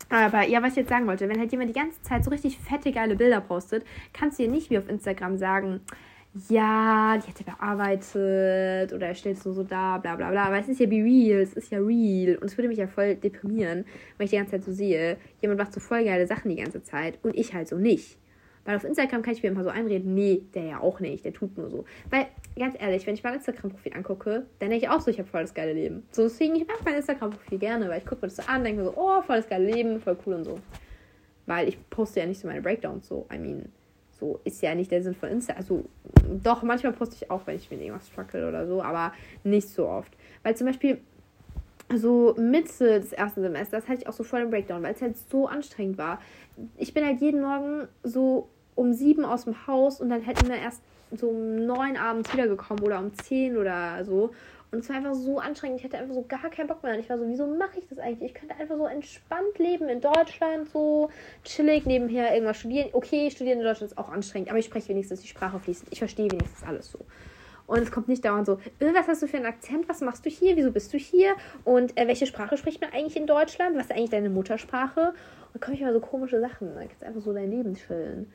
aber 0.09 0.43
ja, 0.47 0.61
was 0.61 0.71
ich 0.73 0.77
jetzt 0.77 0.89
sagen 0.89 1.07
wollte, 1.07 1.27
wenn 1.27 1.39
halt 1.39 1.51
jemand 1.51 1.71
die 1.71 1.79
ganze 1.79 1.99
Zeit 2.03 2.23
so 2.23 2.29
richtig 2.29 2.59
fette, 2.59 2.91
geile 2.91 3.15
Bilder 3.15 3.41
postet, 3.41 3.83
kannst 4.13 4.37
du 4.37 4.43
dir 4.43 4.51
nicht 4.51 4.69
wie 4.69 4.77
auf 4.77 4.87
Instagram 4.87 5.37
sagen, 5.37 5.81
ja, 6.49 7.17
die 7.17 7.29
hat 7.29 7.39
ja 7.39 7.55
bearbeitet 7.55 8.93
oder 8.93 9.07
er 9.07 9.15
stellt 9.15 9.37
es 9.37 9.45
nur 9.45 9.53
so 9.53 9.63
da, 9.63 9.97
bla 9.97 10.15
bla 10.15 10.31
bla. 10.31 10.45
Aber 10.45 10.59
es 10.59 10.67
ist 10.67 10.79
ja 10.79 10.85
be 10.85 10.97
real, 10.97 11.39
es 11.39 11.53
ist 11.53 11.71
ja 11.71 11.79
real. 11.79 12.35
Und 12.37 12.45
es 12.45 12.57
würde 12.57 12.67
mich 12.67 12.77
ja 12.77 12.87
voll 12.87 13.15
deprimieren, 13.15 13.85
wenn 14.17 14.25
ich 14.25 14.31
die 14.31 14.37
ganze 14.37 14.51
Zeit 14.51 14.65
so 14.65 14.73
sehe, 14.73 15.17
jemand 15.41 15.59
macht 15.59 15.73
so 15.73 15.79
voll 15.79 16.03
geile 16.03 16.27
Sachen 16.27 16.49
die 16.49 16.57
ganze 16.57 16.83
Zeit 16.83 17.19
und 17.23 17.35
ich 17.35 17.53
halt 17.53 17.69
so 17.69 17.77
nicht. 17.77 18.17
Weil 18.65 18.75
auf 18.77 18.83
Instagram 18.83 19.21
kann 19.21 19.33
ich 19.33 19.43
mir 19.43 19.49
immer 19.49 19.63
so 19.63 19.69
einreden, 19.69 20.15
nee, 20.15 20.41
der 20.55 20.63
ja 20.63 20.79
auch 20.81 20.99
nicht, 20.99 21.23
der 21.23 21.33
tut 21.33 21.55
nur 21.55 21.69
so. 21.69 21.85
Weil, 22.09 22.25
ganz 22.57 22.75
ehrlich, 22.79 23.05
wenn 23.05 23.13
ich 23.13 23.23
mein 23.23 23.35
Instagram-Profil 23.35 23.93
angucke, 23.93 24.47
dann 24.57 24.71
denke 24.71 24.85
ich 24.85 24.89
auch 24.89 25.01
so, 25.01 25.11
ich 25.11 25.19
habe 25.19 25.29
voll 25.29 25.41
das 25.41 25.53
geile 25.53 25.73
Leben. 25.73 26.03
So, 26.11 26.23
deswegen, 26.23 26.55
ich 26.55 26.67
mag 26.67 26.79
mein 26.83 26.95
Instagram-Profil 26.95 27.59
gerne, 27.59 27.87
weil 27.87 27.99
ich 27.99 28.05
gucke 28.05 28.21
mir 28.23 28.27
das 28.27 28.37
so 28.37 28.43
an, 28.51 28.63
denke 28.63 28.81
mir 28.81 28.87
so, 28.87 28.97
oh, 28.97 29.21
voll 29.21 29.37
das 29.37 29.47
geile 29.47 29.71
Leben, 29.71 30.01
voll 30.01 30.17
cool 30.25 30.33
und 30.33 30.45
so. 30.45 30.59
Weil 31.45 31.69
ich 31.69 31.77
poste 31.91 32.21
ja 32.21 32.25
nicht 32.25 32.41
so 32.41 32.47
meine 32.47 32.63
Breakdowns 32.63 33.07
so, 33.07 33.27
I 33.31 33.37
mean, 33.37 33.71
so 34.19 34.39
ist 34.43 34.61
ja 34.61 34.73
nicht 34.75 34.91
der 34.91 35.03
Sinn 35.03 35.15
von 35.15 35.29
Insta. 35.29 35.53
Also 35.53 35.83
doch, 36.43 36.63
manchmal 36.63 36.93
poste 36.93 37.15
ich 37.15 37.29
auch, 37.29 37.41
wenn 37.45 37.55
ich 37.55 37.69
mit 37.69 37.81
irgendwas 37.81 38.07
struggle 38.07 38.47
oder 38.47 38.67
so, 38.67 38.81
aber 38.81 39.13
nicht 39.43 39.67
so 39.69 39.87
oft. 39.87 40.11
Weil 40.43 40.55
zum 40.55 40.67
Beispiel 40.67 40.99
so 41.93 42.35
Mitte 42.37 42.99
des 42.99 43.13
ersten 43.13 43.41
Semesters 43.41 43.87
hatte 43.87 44.01
ich 44.01 44.07
auch 44.07 44.13
so 44.13 44.23
voll 44.23 44.41
den 44.41 44.49
Breakdown, 44.49 44.81
weil 44.83 44.93
es 44.93 45.01
halt 45.01 45.17
so 45.17 45.47
anstrengend 45.47 45.97
war. 45.97 46.19
Ich 46.77 46.93
bin 46.93 47.05
halt 47.05 47.21
jeden 47.21 47.41
Morgen 47.41 47.87
so 48.03 48.49
um 48.75 48.93
sieben 48.93 49.25
aus 49.25 49.45
dem 49.45 49.67
Haus 49.67 50.01
und 50.01 50.09
dann 50.09 50.21
hätten 50.21 50.47
wir 50.47 50.57
erst 50.57 50.81
so 51.15 51.29
um 51.29 51.65
neun 51.65 51.97
abends 51.97 52.33
wiedergekommen 52.33 52.83
oder 52.83 52.99
um 52.99 53.13
zehn 53.13 53.57
oder 53.57 54.03
so. 54.03 54.31
Und 54.75 54.81
es 54.81 54.89
war 54.89 54.97
einfach 54.97 55.13
so 55.13 55.39
anstrengend. 55.39 55.79
Ich 55.79 55.85
hatte 55.85 55.97
einfach 55.97 56.13
so 56.13 56.25
gar 56.27 56.49
keinen 56.49 56.67
Bock 56.67 56.83
mehr. 56.83 56.93
Und 56.93 56.99
ich 56.99 57.09
war 57.09 57.17
so, 57.17 57.25
wieso 57.27 57.47
mache 57.47 57.79
ich 57.79 57.87
das 57.87 57.97
eigentlich? 57.97 58.31
Ich 58.31 58.33
könnte 58.33 58.55
einfach 58.55 58.75
so 58.75 58.85
entspannt 58.85 59.57
leben 59.57 59.87
in 59.87 60.01
Deutschland, 60.01 60.69
so 60.69 61.09
chillig, 61.45 61.85
nebenher 61.85 62.33
irgendwas 62.33 62.57
studieren. 62.57 62.89
Okay, 62.91 63.31
studieren 63.31 63.59
in 63.59 63.63
Deutschland 63.63 63.93
ist 63.93 63.97
auch 63.97 64.09
anstrengend, 64.09 64.49
aber 64.49 64.59
ich 64.59 64.65
spreche 64.65 64.89
wenigstens 64.89 65.21
die 65.21 65.29
Sprache 65.29 65.59
fließend. 65.59 65.93
Ich 65.93 65.99
verstehe 65.99 66.29
wenigstens 66.29 66.67
alles 66.67 66.91
so. 66.91 66.99
Und 67.67 67.79
es 67.79 67.89
kommt 67.89 68.09
nicht 68.09 68.25
dauernd 68.25 68.45
so, 68.45 68.59
äh, 68.79 68.93
was 68.93 69.07
hast 69.07 69.23
du 69.23 69.27
für 69.27 69.37
einen 69.37 69.45
Akzent? 69.45 69.87
Was 69.87 70.01
machst 70.01 70.25
du 70.25 70.29
hier? 70.29 70.57
Wieso 70.57 70.71
bist 70.71 70.93
du 70.93 70.97
hier? 70.97 71.35
Und 71.63 71.97
äh, 71.97 72.05
welche 72.05 72.25
Sprache 72.25 72.57
spricht 72.57 72.81
man 72.81 72.91
eigentlich 72.91 73.15
in 73.15 73.27
Deutschland? 73.27 73.77
Was 73.77 73.85
ist 73.85 73.91
eigentlich 73.93 74.09
deine 74.09 74.29
Muttersprache? 74.29 75.13
Und 75.53 75.53
da 75.53 75.59
komme 75.59 75.75
ich 75.75 75.81
immer 75.81 75.93
so 75.93 76.01
komische 76.01 76.41
Sachen. 76.41 76.75
Da 76.75 76.81
kannst 76.81 77.01
einfach 77.01 77.21
so 77.21 77.33
dein 77.33 77.49
Leben 77.49 77.75
chillen. 77.75 78.29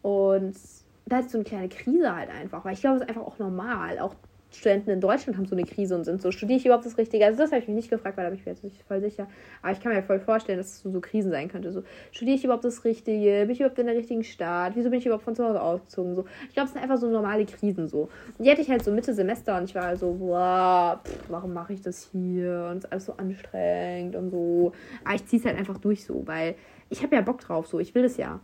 Und 0.00 0.56
da 1.04 1.18
ist 1.18 1.30
so 1.30 1.38
eine 1.38 1.44
kleine 1.44 1.68
Krise 1.68 2.16
halt 2.16 2.30
einfach. 2.30 2.64
Weil 2.64 2.72
ich 2.72 2.80
glaube, 2.80 2.96
es 2.96 3.02
ist 3.02 3.08
einfach 3.08 3.22
auch 3.22 3.38
normal. 3.38 3.98
Auch 3.98 4.14
Studenten 4.54 4.90
in 4.90 5.00
Deutschland 5.00 5.36
haben 5.36 5.46
so 5.46 5.54
eine 5.54 5.64
Krise 5.64 5.94
und 5.94 6.04
sind 6.04 6.22
so, 6.22 6.30
studiere 6.30 6.58
ich 6.58 6.64
überhaupt 6.64 6.86
das 6.86 6.96
Richtige? 6.98 7.24
Also 7.26 7.38
das 7.38 7.50
habe 7.50 7.60
ich 7.60 7.68
mich 7.68 7.76
nicht 7.76 7.90
gefragt, 7.90 8.16
weil 8.16 8.24
da 8.24 8.30
bin 8.30 8.38
ich 8.38 8.46
mir 8.46 8.52
jetzt 8.52 8.64
nicht 8.64 8.82
voll 8.84 9.00
sicher. 9.00 9.26
Aber 9.62 9.72
ich 9.72 9.80
kann 9.80 9.92
mir 9.92 10.02
voll 10.02 10.20
vorstellen, 10.20 10.58
dass 10.58 10.68
es 10.68 10.80
so, 10.80 10.90
so 10.90 11.00
Krisen 11.00 11.30
sein 11.30 11.48
könnte. 11.48 11.72
So, 11.72 11.82
studiere 12.12 12.36
ich 12.36 12.44
überhaupt 12.44 12.64
das 12.64 12.84
Richtige? 12.84 13.40
Bin 13.42 13.50
ich 13.50 13.60
überhaupt 13.60 13.78
in 13.78 13.86
der 13.86 13.96
richtigen 13.96 14.24
Stadt? 14.24 14.72
Wieso 14.76 14.90
bin 14.90 14.98
ich 14.98 15.06
überhaupt 15.06 15.24
von 15.24 15.34
zu 15.34 15.44
Hause 15.44 15.60
ausgezogen? 15.60 16.14
So, 16.14 16.24
ich 16.48 16.54
glaube, 16.54 16.66
es 16.66 16.72
sind 16.72 16.82
einfach 16.82 16.98
so 16.98 17.08
normale 17.08 17.44
Krisen 17.46 17.88
so. 17.88 18.08
Und 18.38 18.44
die 18.44 18.50
hatte 18.50 18.60
ich 18.60 18.70
halt 18.70 18.84
so 18.84 18.92
Mitte 18.92 19.14
Semester 19.14 19.56
und 19.56 19.64
ich 19.64 19.74
war 19.74 19.84
halt 19.84 19.98
so, 19.98 20.12
boah, 20.12 21.00
pff, 21.04 21.24
warum 21.28 21.52
mache 21.52 21.72
ich 21.72 21.82
das 21.82 22.08
hier? 22.12 22.68
Und 22.70 22.78
es 22.78 22.84
ist 22.84 22.92
alles 22.92 23.04
so 23.06 23.14
anstrengend 23.16 24.16
und 24.16 24.30
so. 24.30 24.72
Aber 25.04 25.14
ich 25.14 25.26
ziehe 25.26 25.40
es 25.40 25.46
halt 25.46 25.58
einfach 25.58 25.78
durch 25.78 26.04
so, 26.04 26.26
weil 26.26 26.54
ich 26.90 27.02
habe 27.02 27.16
ja 27.16 27.22
Bock 27.22 27.40
drauf 27.40 27.66
so. 27.66 27.78
Ich 27.80 27.94
will 27.94 28.02
das 28.02 28.16
ja. 28.16 28.40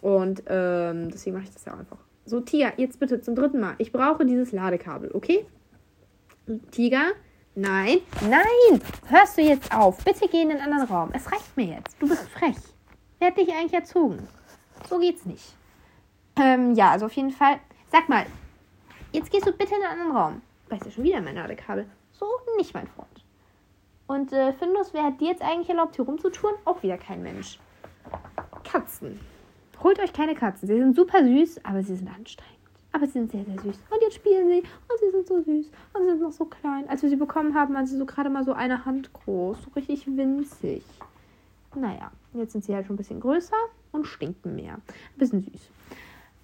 Und 0.00 0.42
ähm, 0.48 1.10
deswegen 1.10 1.36
mache 1.36 1.44
ich 1.44 1.52
das 1.52 1.64
ja 1.64 1.74
einfach. 1.74 1.98
So, 2.24 2.40
Tiger, 2.40 2.72
jetzt 2.76 3.00
bitte 3.00 3.20
zum 3.20 3.34
dritten 3.34 3.60
Mal. 3.60 3.74
Ich 3.78 3.92
brauche 3.92 4.24
dieses 4.24 4.52
Ladekabel, 4.52 5.10
okay? 5.12 5.46
Tiger? 6.70 7.12
Nein. 7.54 7.98
Nein! 8.22 8.80
Hörst 9.08 9.36
du 9.36 9.42
jetzt 9.42 9.74
auf? 9.74 10.04
Bitte 10.04 10.28
geh 10.28 10.42
in 10.42 10.48
den 10.48 10.60
anderen 10.60 10.88
Raum. 10.88 11.10
Es 11.12 11.30
reicht 11.30 11.56
mir 11.56 11.66
jetzt. 11.66 11.96
Du 12.00 12.08
bist 12.08 12.28
frech. 12.30 12.56
Wer 13.18 13.28
hat 13.28 13.36
dich 13.36 13.52
eigentlich 13.52 13.74
erzogen? 13.74 14.26
So 14.88 14.98
geht's 14.98 15.26
nicht. 15.26 15.54
Ähm, 16.36 16.74
ja, 16.74 16.92
also 16.92 17.06
auf 17.06 17.12
jeden 17.12 17.30
Fall. 17.30 17.58
Sag 17.90 18.08
mal, 18.08 18.24
jetzt 19.12 19.30
gehst 19.30 19.46
du 19.46 19.52
bitte 19.52 19.74
in 19.74 19.82
einen 19.82 20.00
anderen 20.00 20.16
Raum. 20.16 20.42
Weißt 20.70 20.86
du 20.86 20.90
schon 20.90 21.04
wieder 21.04 21.20
mein 21.20 21.34
Ladekabel? 21.34 21.86
So 22.12 22.26
nicht, 22.56 22.72
mein 22.72 22.86
Freund. 22.86 23.24
Und 24.06 24.32
äh, 24.32 24.52
Findus, 24.54 24.94
wer 24.94 25.04
hat 25.04 25.20
dir 25.20 25.28
jetzt 25.28 25.42
eigentlich 25.42 25.68
erlaubt, 25.68 25.96
hier 25.96 26.04
rumzutouren? 26.04 26.56
Auch 26.64 26.82
wieder 26.82 26.98
kein 26.98 27.22
Mensch. 27.22 27.58
Katzen. 28.64 29.20
Holt 29.82 29.98
euch 29.98 30.12
keine 30.12 30.34
Katzen. 30.34 30.68
Sie 30.68 30.78
sind 30.78 30.94
super 30.94 31.24
süß, 31.24 31.64
aber 31.64 31.82
sie 31.82 31.96
sind 31.96 32.08
anstrengend. 32.08 32.52
Aber 32.92 33.06
sie 33.06 33.12
sind 33.12 33.32
sehr, 33.32 33.44
sehr 33.44 33.58
süß. 33.58 33.76
Und 33.90 34.02
jetzt 34.02 34.14
spielen 34.14 34.48
sie. 34.48 34.58
Und 34.60 35.00
sie 35.00 35.10
sind 35.10 35.26
so 35.26 35.40
süß. 35.42 35.66
Und 35.94 36.02
sie 36.02 36.10
sind 36.10 36.20
noch 36.20 36.32
so 36.32 36.44
klein. 36.44 36.88
Als 36.88 37.02
wir 37.02 37.08
sie 37.08 37.16
bekommen 37.16 37.54
haben, 37.54 37.74
waren 37.74 37.86
sie 37.86 37.96
so 37.96 38.04
gerade 38.04 38.30
mal 38.30 38.44
so 38.44 38.52
eine 38.52 38.84
Hand 38.84 39.12
groß. 39.12 39.62
So 39.62 39.70
richtig 39.74 40.06
winzig. 40.06 40.84
Naja, 41.74 42.12
jetzt 42.34 42.52
sind 42.52 42.64
sie 42.64 42.74
halt 42.74 42.86
schon 42.86 42.94
ein 42.94 42.98
bisschen 42.98 43.20
größer 43.20 43.56
und 43.92 44.06
stinken 44.06 44.54
mehr. 44.54 44.74
Ein 44.74 45.18
bisschen 45.18 45.42
süß. 45.42 45.70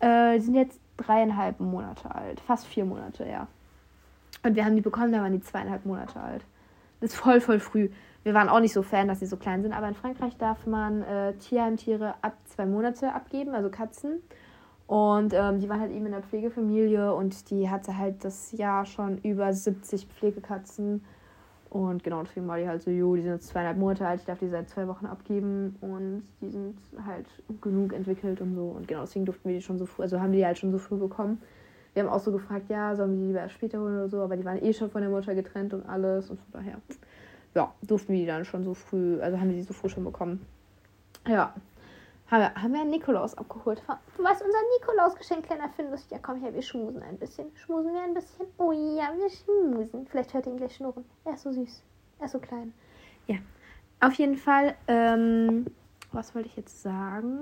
Äh, 0.00 0.40
sind 0.40 0.54
jetzt 0.54 0.80
dreieinhalb 0.96 1.60
Monate 1.60 2.14
alt. 2.14 2.40
Fast 2.40 2.66
vier 2.66 2.86
Monate, 2.86 3.26
ja. 3.28 3.46
Und 4.42 4.56
wir 4.56 4.64
haben 4.64 4.76
die 4.76 4.80
bekommen, 4.80 5.12
da 5.12 5.20
waren 5.20 5.32
die 5.32 5.42
zweieinhalb 5.42 5.84
Monate 5.84 6.18
alt. 6.20 6.44
Das 7.00 7.10
ist 7.10 7.16
voll, 7.16 7.40
voll 7.40 7.60
früh. 7.60 7.90
Wir 8.24 8.34
waren 8.34 8.48
auch 8.48 8.60
nicht 8.60 8.72
so 8.72 8.82
Fan, 8.82 9.08
dass 9.08 9.20
sie 9.20 9.26
so 9.26 9.36
klein 9.36 9.62
sind, 9.62 9.72
aber 9.72 9.88
in 9.88 9.94
Frankreich 9.94 10.36
darf 10.36 10.66
man 10.66 11.02
äh, 11.02 11.34
Tierheimtiere 11.34 12.14
ab 12.22 12.36
zwei 12.44 12.66
Monate 12.66 13.14
abgeben, 13.14 13.54
also 13.54 13.70
Katzen. 13.70 14.22
Und 14.86 15.34
ähm, 15.34 15.60
die 15.60 15.68
waren 15.68 15.80
halt 15.80 15.92
eben 15.92 16.06
in 16.06 16.12
der 16.12 16.22
Pflegefamilie 16.22 17.14
und 17.14 17.50
die 17.50 17.68
hatte 17.68 17.96
halt 17.98 18.24
das 18.24 18.52
Jahr 18.52 18.86
schon 18.86 19.18
über 19.18 19.52
70 19.52 20.06
Pflegekatzen. 20.06 21.04
Und 21.70 22.02
genau, 22.02 22.22
deswegen 22.22 22.48
war 22.48 22.56
die 22.56 22.66
halt 22.66 22.80
so, 22.80 22.90
jo, 22.90 23.14
die 23.14 23.22
sind 23.22 23.32
jetzt 23.32 23.48
zweieinhalb 23.48 23.76
Monate 23.76 24.06
alt, 24.06 24.20
ich 24.20 24.26
darf 24.26 24.38
die 24.38 24.48
seit 24.48 24.70
zwei 24.70 24.88
Wochen 24.88 25.04
abgeben 25.04 25.76
und 25.82 26.22
die 26.40 26.48
sind 26.48 26.78
halt 27.04 27.26
genug 27.60 27.92
entwickelt 27.92 28.40
und 28.40 28.54
so. 28.54 28.68
Und 28.68 28.88
genau, 28.88 29.02
deswegen 29.02 29.26
durften 29.26 29.46
wir 29.48 29.56
die 29.56 29.62
schon 29.62 29.78
so 29.78 29.84
früh, 29.84 30.02
also 30.02 30.20
haben 30.20 30.32
die 30.32 30.44
halt 30.44 30.56
schon 30.56 30.72
so 30.72 30.78
früh 30.78 30.96
bekommen. 30.96 31.42
Wir 31.92 32.04
haben 32.04 32.10
auch 32.10 32.20
so 32.20 32.32
gefragt, 32.32 32.70
ja, 32.70 32.96
sollen 32.96 33.12
wir 33.12 33.18
die 33.18 33.26
lieber 33.26 33.40
erst 33.40 33.54
später 33.54 33.80
holen 33.80 33.94
oder 33.94 34.08
so, 34.08 34.22
aber 34.22 34.38
die 34.38 34.44
waren 34.46 34.62
eh 34.62 34.72
schon 34.72 34.90
von 34.90 35.02
der 35.02 35.10
Mutter 35.10 35.34
getrennt 35.34 35.74
und 35.74 35.86
alles 35.86 36.30
und 36.30 36.40
von 36.40 36.52
daher, 36.52 36.78
ja, 37.54 37.72
durften 37.82 38.12
wir 38.12 38.20
die 38.20 38.26
dann 38.26 38.44
schon 38.44 38.64
so 38.64 38.74
früh, 38.74 39.20
also 39.20 39.38
haben 39.38 39.50
wir 39.50 39.56
die 39.56 39.62
so 39.62 39.74
früh 39.74 39.88
schon 39.88 40.04
bekommen. 40.04 40.46
Ja, 41.26 41.54
haben 42.30 42.42
wir, 42.42 42.54
haben 42.62 42.72
wir 42.74 42.80
einen 42.82 42.90
Nikolaus 42.90 43.34
abgeholt. 43.34 43.82
Du 44.16 44.22
weißt, 44.22 44.42
unser 44.42 44.58
Nikolaus-Geschenk, 44.78 45.46
kleiner 45.46 45.70
Findus. 45.70 46.06
Ja, 46.10 46.18
komm 46.20 46.40
her, 46.40 46.52
wir 46.52 46.60
schmusen 46.60 47.02
ein 47.02 47.16
bisschen. 47.16 47.46
Schmusen 47.56 47.92
wir 47.94 48.02
ein 48.02 48.12
bisschen? 48.12 48.46
Oh 48.58 48.72
ja, 48.72 49.12
wir 49.16 49.30
schmusen. 49.30 50.06
Vielleicht 50.06 50.34
hört 50.34 50.46
ihr 50.46 50.52
ihn 50.52 50.58
gleich 50.58 50.76
schnurren. 50.76 51.04
Er 51.24 51.34
ist 51.34 51.42
so 51.42 51.52
süß. 51.52 51.82
Er 52.18 52.26
ist 52.26 52.32
so 52.32 52.38
klein. 52.38 52.74
Ja, 53.26 53.36
auf 54.00 54.12
jeden 54.14 54.36
Fall, 54.36 54.74
ähm, 54.88 55.66
was 56.12 56.34
wollte 56.34 56.48
ich 56.48 56.56
jetzt 56.56 56.82
sagen? 56.82 57.38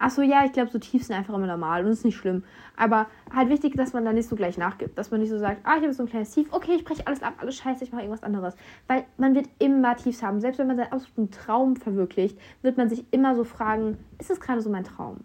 Achso, 0.00 0.22
ja, 0.22 0.46
ich 0.46 0.52
glaube, 0.52 0.70
so 0.70 0.78
tief 0.78 1.04
sind 1.04 1.14
einfach 1.14 1.34
immer 1.34 1.46
normal 1.46 1.84
und 1.84 1.92
ist 1.92 2.06
nicht 2.06 2.16
schlimm. 2.16 2.42
Aber 2.74 3.06
halt 3.34 3.50
wichtig, 3.50 3.76
dass 3.76 3.92
man 3.92 4.06
da 4.06 4.14
nicht 4.14 4.30
so 4.30 4.34
gleich 4.34 4.56
nachgibt. 4.56 4.96
Dass 4.96 5.10
man 5.10 5.20
nicht 5.20 5.28
so 5.28 5.38
sagt, 5.38 5.60
ah, 5.64 5.76
ich 5.76 5.82
habe 5.82 5.92
so 5.92 6.02
ein 6.02 6.08
kleines 6.08 6.30
Tief, 6.30 6.48
okay, 6.52 6.72
ich 6.74 6.84
breche 6.84 7.06
alles 7.06 7.22
ab, 7.22 7.34
alles 7.36 7.56
scheiße, 7.56 7.84
ich 7.84 7.92
mache 7.92 8.02
irgendwas 8.02 8.22
anderes. 8.22 8.56
Weil 8.86 9.04
man 9.18 9.34
wird 9.34 9.50
immer 9.58 9.94
Tiefs 9.96 10.22
haben. 10.22 10.40
Selbst 10.40 10.56
wenn 10.58 10.68
man 10.68 10.78
seinen 10.78 10.90
absoluten 10.90 11.30
Traum 11.30 11.76
verwirklicht, 11.76 12.38
wird 12.62 12.78
man 12.78 12.88
sich 12.88 13.04
immer 13.10 13.36
so 13.36 13.44
fragen, 13.44 13.98
ist 14.18 14.30
das 14.30 14.40
gerade 14.40 14.62
so 14.62 14.70
mein 14.70 14.84
Traum? 14.84 15.18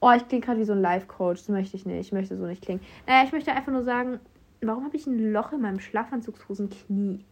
Oh, 0.00 0.10
ich 0.10 0.26
klinge 0.26 0.44
gerade 0.44 0.58
wie 0.58 0.64
so 0.64 0.72
ein 0.72 0.82
Life-Coach, 0.82 1.40
das 1.40 1.48
möchte 1.48 1.76
ich 1.76 1.86
nicht, 1.86 2.00
ich 2.00 2.12
möchte 2.12 2.36
so 2.36 2.44
nicht 2.44 2.62
klingen. 2.62 2.80
Naja, 3.06 3.24
ich 3.24 3.32
möchte 3.32 3.52
einfach 3.52 3.72
nur 3.72 3.84
sagen, 3.84 4.18
warum 4.60 4.84
habe 4.84 4.96
ich 4.96 5.06
ein 5.06 5.32
Loch 5.32 5.52
in 5.52 5.60
meinem 5.60 5.78
Schlafanzugshosenknie? 5.78 7.24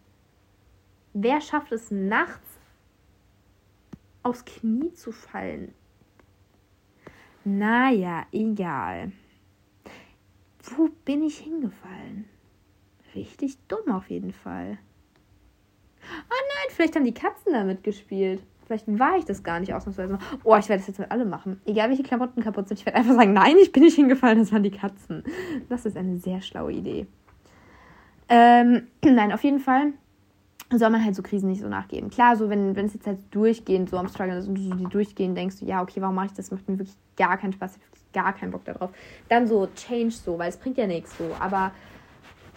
Wer 1.15 1.41
schafft 1.41 1.73
es 1.73 1.91
nachts 1.91 2.61
aufs 4.23 4.45
Knie 4.45 4.93
zu 4.95 5.11
fallen? 5.11 5.75
Naja, 7.49 8.27
egal. 8.33 9.13
Wo 10.65 10.89
bin 11.05 11.23
ich 11.23 11.39
hingefallen? 11.39 12.25
Richtig 13.15 13.57
dumm 13.69 13.95
auf 13.95 14.11
jeden 14.11 14.33
Fall. 14.33 14.79
Oh 16.03 16.43
nein, 16.49 16.71
vielleicht 16.71 16.97
haben 16.97 17.05
die 17.05 17.15
Katzen 17.15 17.53
damit 17.53 17.85
gespielt. 17.85 18.43
Vielleicht 18.67 18.87
war 18.99 19.17
ich 19.17 19.25
das 19.25 19.45
gar 19.45 19.61
nicht 19.61 19.73
ausnahmsweise. 19.73 20.19
Oh, 20.43 20.57
ich 20.57 20.69
werde 20.69 20.81
das 20.81 20.89
jetzt 20.89 20.99
mit 20.99 21.13
alle 21.13 21.25
machen. 21.25 21.61
Egal 21.67 21.89
welche 21.89 22.03
Klamotten 22.03 22.43
kaputt 22.43 22.67
sind, 22.67 22.81
ich 22.81 22.87
werde 22.87 22.99
einfach 22.99 23.15
sagen, 23.15 23.33
nein, 23.33 23.57
ich 23.63 23.71
bin 23.71 23.85
nicht 23.85 23.95
hingefallen, 23.95 24.41
das 24.41 24.51
waren 24.51 24.65
die 24.65 24.73
Katzen. 24.73 25.23
Das 25.69 25.87
ist 25.87 25.97
eine 25.97 26.17
sehr 26.17 26.41
schlaue 26.41 26.73
Idee. 26.73 27.07
Ähm, 28.29 28.89
nein, 29.05 29.31
auf 29.31 29.45
jeden 29.45 29.61
Fall 29.61 29.93
soll 30.75 30.91
man 30.91 31.05
halt 31.05 31.15
so 31.15 31.23
Krisen 31.23 31.49
nicht 31.49 31.61
so 31.61 31.69
nachgeben. 31.69 32.11
Klar, 32.11 32.37
so 32.37 32.51
wenn, 32.51 32.77
es 32.77 32.95
jetzt 32.95 33.07
halt 33.07 33.19
durchgehend 33.31 33.89
so 33.89 33.99
am 33.99 34.09
Struggle 34.09 34.39
ist 34.39 34.49
und 34.49 34.57
du 34.57 34.63
so 34.63 34.75
die 34.75 34.87
durchgehen 34.87 35.35
denkst, 35.35 35.57
ja, 35.61 35.83
okay, 35.83 36.01
warum 36.01 36.17
mache 36.17 36.27
ich 36.27 36.33
das? 36.33 36.51
Macht 36.51 36.69
mir 36.69 36.79
wirklich 36.79 36.97
gar 37.17 37.37
keinen 37.39 37.53
Spaß, 37.53 37.77
ich 37.77 37.83
habe 37.83 37.91
wirklich 37.91 38.13
gar 38.13 38.33
keinen 38.33 38.51
Bock 38.51 38.65
darauf. 38.65 38.91
Dann 39.29 39.47
so 39.47 39.69
change 39.77 40.13
so, 40.13 40.39
weil 40.39 40.49
es 40.49 40.57
bringt 40.57 40.77
ja 40.77 40.87
nichts 40.87 41.17
so. 41.17 41.25
Aber 41.39 41.71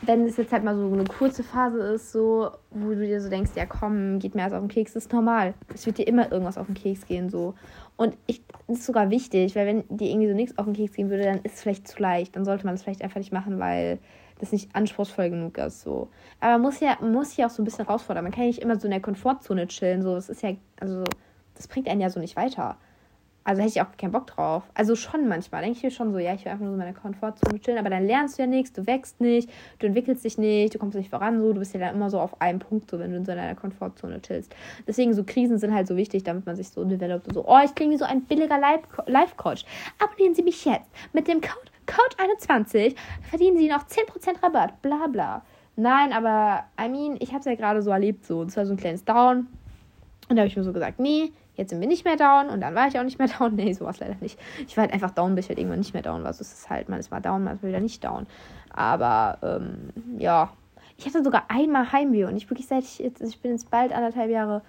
wenn 0.02 0.26
es 0.26 0.38
jetzt 0.38 0.52
halt 0.52 0.64
mal 0.64 0.76
so 0.76 0.92
eine 0.92 1.04
kurze 1.04 1.44
Phase 1.44 1.80
ist, 1.80 2.12
so, 2.12 2.50
wo 2.72 2.90
du 2.90 3.06
dir 3.06 3.22
so 3.22 3.30
denkst, 3.30 3.52
ja 3.56 3.66
komm, 3.66 4.20
geht 4.20 4.34
mir 4.34 4.44
alles 4.44 4.54
auf 4.54 4.62
den 4.62 4.70
Keks, 4.70 4.94
das 4.94 5.06
ist 5.06 5.14
normal. 5.14 5.54
Es 5.74 5.86
wird 5.86 5.98
dir 5.98 6.08
immer 6.08 6.32
irgendwas 6.32 6.58
auf 6.58 6.68
den 6.68 6.76
Keks 6.76 7.06
gehen, 7.06 7.30
so. 7.30 7.54
Und 7.96 8.18
ich, 8.26 8.42
das 8.68 8.80
ist 8.80 8.86
sogar 8.86 9.10
wichtig, 9.10 9.56
weil 9.56 9.68
wenn 9.68 9.84
dir 9.90 10.10
irgendwie 10.10 10.30
so 10.30 10.36
nichts 10.36 10.58
auf 10.58 10.66
den 10.66 10.74
Keks 10.74 10.94
gehen 10.94 11.10
würde, 11.10 11.24
dann 11.24 11.40
ist 11.44 11.56
es 11.56 11.62
vielleicht 11.62 11.88
zu 11.88 12.02
leicht. 12.02 12.36
Dann 12.36 12.46
sollte 12.46 12.66
man 12.66 12.76
es 12.76 12.82
vielleicht 12.82 13.04
einfach 13.04 13.20
nicht 13.20 13.34
machen, 13.34 13.60
weil 13.60 14.00
das 14.40 14.52
nicht 14.52 14.76
anspruchsvoll 14.76 15.30
genug 15.30 15.58
ist. 15.58 15.82
So. 15.82 16.10
Aber 16.40 16.54
man 16.54 16.62
muss 16.62 16.80
ja, 16.80 16.98
muss 17.02 17.38
ja 17.38 17.46
auch 17.46 17.52
so 17.52 17.62
ein 17.62 17.66
bisschen 17.66 17.86
herausfordern. 17.86 18.24
Man 18.24 18.32
kann 18.32 18.44
ja 18.44 18.48
nicht 18.48 18.62
immer 18.62 18.80
so 18.80 18.88
in 18.88 18.92
der 18.92 19.02
Komfortzone 19.02 19.68
chillen. 19.68 20.02
So. 20.02 20.16
Das 20.16 20.30
ist 20.30 20.42
ja, 20.42 20.54
also, 20.80 21.04
das 21.56 21.68
bringt 21.68 21.88
einen 21.88 22.02
ja 22.02 22.10
so 22.10 22.20
nicht 22.20 22.36
weiter. 22.36 22.78
Also 23.50 23.64
hätte 23.64 23.72
ich 23.72 23.82
auch 23.82 23.98
keinen 23.98 24.12
Bock 24.12 24.28
drauf. 24.28 24.64
Also 24.76 24.96
schon 24.96 25.28
manchmal. 25.28 25.64
Denke 25.64 25.78
ich 25.78 25.84
mir 25.84 25.92
schon 25.92 26.12
so, 26.12 26.20
ja, 26.20 26.34
ich 26.34 26.46
will 26.46 26.52
einfach 26.52 26.66
nur 26.66 26.70
so 26.70 26.80
in 26.80 26.86
meiner 26.86 26.94
Komfortzone 26.94 27.60
chillen, 27.60 27.80
aber 27.80 27.90
dann 27.90 28.06
lernst 28.06 28.38
du 28.38 28.44
ja 28.44 28.48
nichts, 28.48 28.74
du 28.74 28.86
wächst 28.86 29.20
nicht, 29.22 29.50
du 29.80 29.88
entwickelst 29.88 30.24
dich 30.24 30.38
nicht, 30.38 30.76
du 30.76 30.78
kommst 30.78 30.96
nicht 30.96 31.10
voran, 31.10 31.40
so, 31.40 31.54
du 31.54 31.60
bist 31.60 31.74
ja 31.74 31.80
dann 31.80 31.96
immer 31.96 32.12
so 32.12 32.20
auf 32.20 32.40
einem 32.42 32.60
Punkt, 32.60 32.92
so 32.92 33.00
wenn 33.00 33.10
du 33.10 33.18
in 33.18 33.26
so 33.26 33.32
einer 33.32 33.56
Komfortzone 33.56 34.22
chillst. 34.22 34.54
Deswegen 34.88 35.14
so 35.14 35.24
Krisen 35.24 35.58
sind 35.58 35.74
halt 35.74 35.88
so 35.88 35.98
wichtig, 35.98 36.24
damit 36.24 36.46
man 36.46 36.58
sich 36.58 36.70
so 36.70 36.84
developt 36.84 37.34
so, 37.34 37.48
oh, 37.48 37.58
ich 37.64 37.74
klinge 37.74 37.94
wie 37.94 37.98
so 37.98 38.06
ein 38.06 38.22
billiger 38.24 38.60
Life-Coach. 38.60 39.66
Abonnieren 39.98 40.36
Sie 40.36 40.44
mich 40.44 40.64
jetzt 40.66 40.92
mit 41.14 41.28
dem 41.28 41.42
Code 41.42 41.72
Code 41.90 42.16
21 42.18 42.96
verdienen 43.30 43.58
Sie 43.58 43.68
noch 43.68 43.86
10% 43.86 44.44
Rabatt, 44.44 44.82
bla 44.82 45.08
bla. 45.08 45.42
Nein, 45.76 46.14
aber 46.14 46.66
I 46.80 46.90
mean, 46.90 47.18
ich 47.20 47.30
habe 47.30 47.40
es 47.40 47.46
ja 47.46 47.56
gerade 47.56 47.82
so 47.82 47.90
erlebt, 47.90 48.26
so. 48.26 48.40
Und 48.40 48.52
zwar 48.52 48.66
so 48.66 48.74
ein 48.74 48.78
kleines 48.78 49.06
Down. 49.06 49.48
Und 50.28 50.36
da 50.36 50.42
habe 50.42 50.48
ich 50.48 50.56
mir 50.56 50.64
so 50.64 50.74
gesagt, 50.74 51.00
nee, 51.00 51.32
jetzt 51.56 51.70
sind 51.70 51.80
wir 51.80 51.88
nicht 51.88 52.06
mehr 52.06 52.16
down. 52.16 52.50
Und 52.50 52.62
dann 52.62 52.76
war 52.76 52.88
ich 52.88 53.00
auch 53.00 53.04
nicht 53.04 53.18
mehr 53.18 53.28
down. 53.40 53.56
Nee, 53.56 53.74
so 53.74 53.86
war 53.86 53.96
leider 54.00 54.16
nicht. 54.22 54.40
Ich 54.68 54.78
war 54.78 54.84
halt 54.84 54.94
einfach 54.94 55.12
down, 55.12 55.36
bis 55.36 55.46
ich 55.46 55.50
halt 55.50 55.60
irgendwann 55.60 55.80
nicht 55.80 55.94
mehr 55.94 56.04
down 56.04 56.24
war. 56.24 56.34
So 56.34 56.42
ist 56.42 56.54
es 56.54 56.70
halt, 56.70 56.90
man 56.90 57.00
ist 57.00 57.12
mal 57.12 57.22
down, 57.22 57.44
man 57.44 57.56
ist 57.56 57.64
wieder 57.64 57.80
nicht 57.80 58.04
down. 58.04 58.28
Aber, 58.72 59.38
ähm, 59.42 59.90
ja. 60.18 60.52
Ich 60.98 61.06
hatte 61.06 61.24
sogar 61.24 61.46
einmal 61.48 61.94
Heimweh 61.94 62.26
und 62.26 62.36
ich 62.36 62.50
wirklich 62.50 62.68
seit 62.68 62.84
ich 62.84 63.00
jetzt, 63.00 63.22
ich 63.22 63.42
bin 63.42 63.52
jetzt 63.52 63.72
bald 63.72 63.94
anderthalb 63.94 64.30
Jahre 64.30 64.62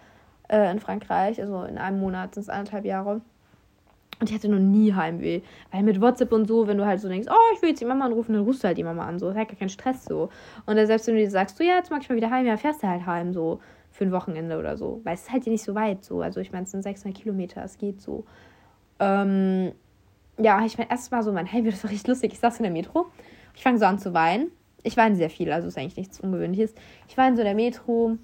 äh, 0.48 0.70
in 0.70 0.78
Frankreich, 0.78 1.40
also 1.40 1.64
in 1.64 1.76
einem 1.76 1.98
Monat 1.98 2.34
sind 2.34 2.44
es 2.44 2.48
anderthalb 2.48 2.84
Jahre. 2.84 3.20
Und 4.20 4.28
ich 4.28 4.34
hatte 4.34 4.48
noch 4.48 4.58
nie 4.58 4.92
Heimweh. 4.92 5.40
Weil 5.72 5.82
mit 5.82 6.00
WhatsApp 6.00 6.30
und 6.32 6.46
so, 6.46 6.66
wenn 6.66 6.76
du 6.76 6.84
halt 6.84 7.00
so 7.00 7.08
denkst, 7.08 7.26
oh, 7.30 7.54
ich 7.54 7.62
will 7.62 7.70
jetzt 7.70 7.80
die 7.80 7.86
Mama 7.86 8.04
anrufen, 8.04 8.34
dann 8.34 8.44
rufst 8.44 8.62
du 8.62 8.68
halt 8.68 8.76
die 8.76 8.84
Mama 8.84 9.06
an. 9.06 9.18
So, 9.18 9.30
ist 9.30 9.36
halt 9.36 9.48
gar 9.48 9.58
kein 9.58 9.70
Stress 9.70 10.04
so. 10.04 10.28
Und 10.66 10.76
selbst 10.86 11.06
wenn 11.06 11.14
du 11.14 11.20
dir 11.20 11.30
sagst, 11.30 11.56
so, 11.56 11.64
ja, 11.64 11.76
jetzt 11.76 11.90
mag 11.90 12.02
ich 12.02 12.08
mal 12.08 12.16
wieder 12.16 12.30
heim, 12.30 12.44
ja, 12.44 12.56
fährst 12.58 12.82
du 12.82 12.88
halt 12.88 13.06
heim, 13.06 13.32
so 13.32 13.60
für 13.90 14.04
ein 14.04 14.12
Wochenende 14.12 14.58
oder 14.58 14.76
so. 14.76 15.00
Weil 15.04 15.14
es 15.14 15.22
ist 15.22 15.32
halt 15.32 15.44
hier 15.44 15.52
nicht 15.52 15.64
so 15.64 15.74
weit 15.74 16.04
so. 16.04 16.20
Also 16.20 16.40
ich 16.40 16.52
meine, 16.52 16.64
es 16.64 16.70
sind 16.70 16.82
600 16.82 17.18
Kilometer, 17.18 17.64
es 17.64 17.78
geht 17.78 18.02
so. 18.02 18.24
Ähm, 18.98 19.72
ja, 20.38 20.64
ich 20.64 20.76
mein 20.76 20.88
erstes 20.88 21.10
Mal 21.10 21.22
so 21.22 21.32
mein 21.32 21.50
Heimweh, 21.50 21.70
das 21.70 21.82
war 21.82 21.90
richtig 21.90 22.08
lustig. 22.08 22.32
Ich 22.32 22.40
saß 22.40 22.58
in 22.58 22.64
der 22.64 22.72
Metro, 22.72 23.06
ich 23.54 23.62
fange 23.62 23.78
so 23.78 23.86
an 23.86 23.98
zu 23.98 24.12
weinen. 24.12 24.50
Ich 24.82 24.96
weine 24.96 25.16
sehr 25.16 25.30
viel, 25.30 25.52
also 25.52 25.68
ist 25.68 25.76
eigentlich 25.76 25.96
nichts 25.96 26.20
Ungewöhnliches. 26.20 26.74
Ich 27.08 27.16
weine 27.16 27.36
so 27.36 27.42
in 27.42 27.46
der 27.46 27.54
Metro, 27.54 28.16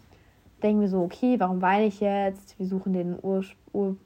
denke 0.63 0.83
mir 0.83 0.89
so, 0.89 1.03
okay, 1.03 1.39
warum 1.39 1.61
weine 1.61 1.87
ich 1.87 2.01
jetzt? 2.01 2.59
Wir 2.59 2.67
suchen 2.67 2.93
den 2.93 3.19
Ursprung 3.21 3.99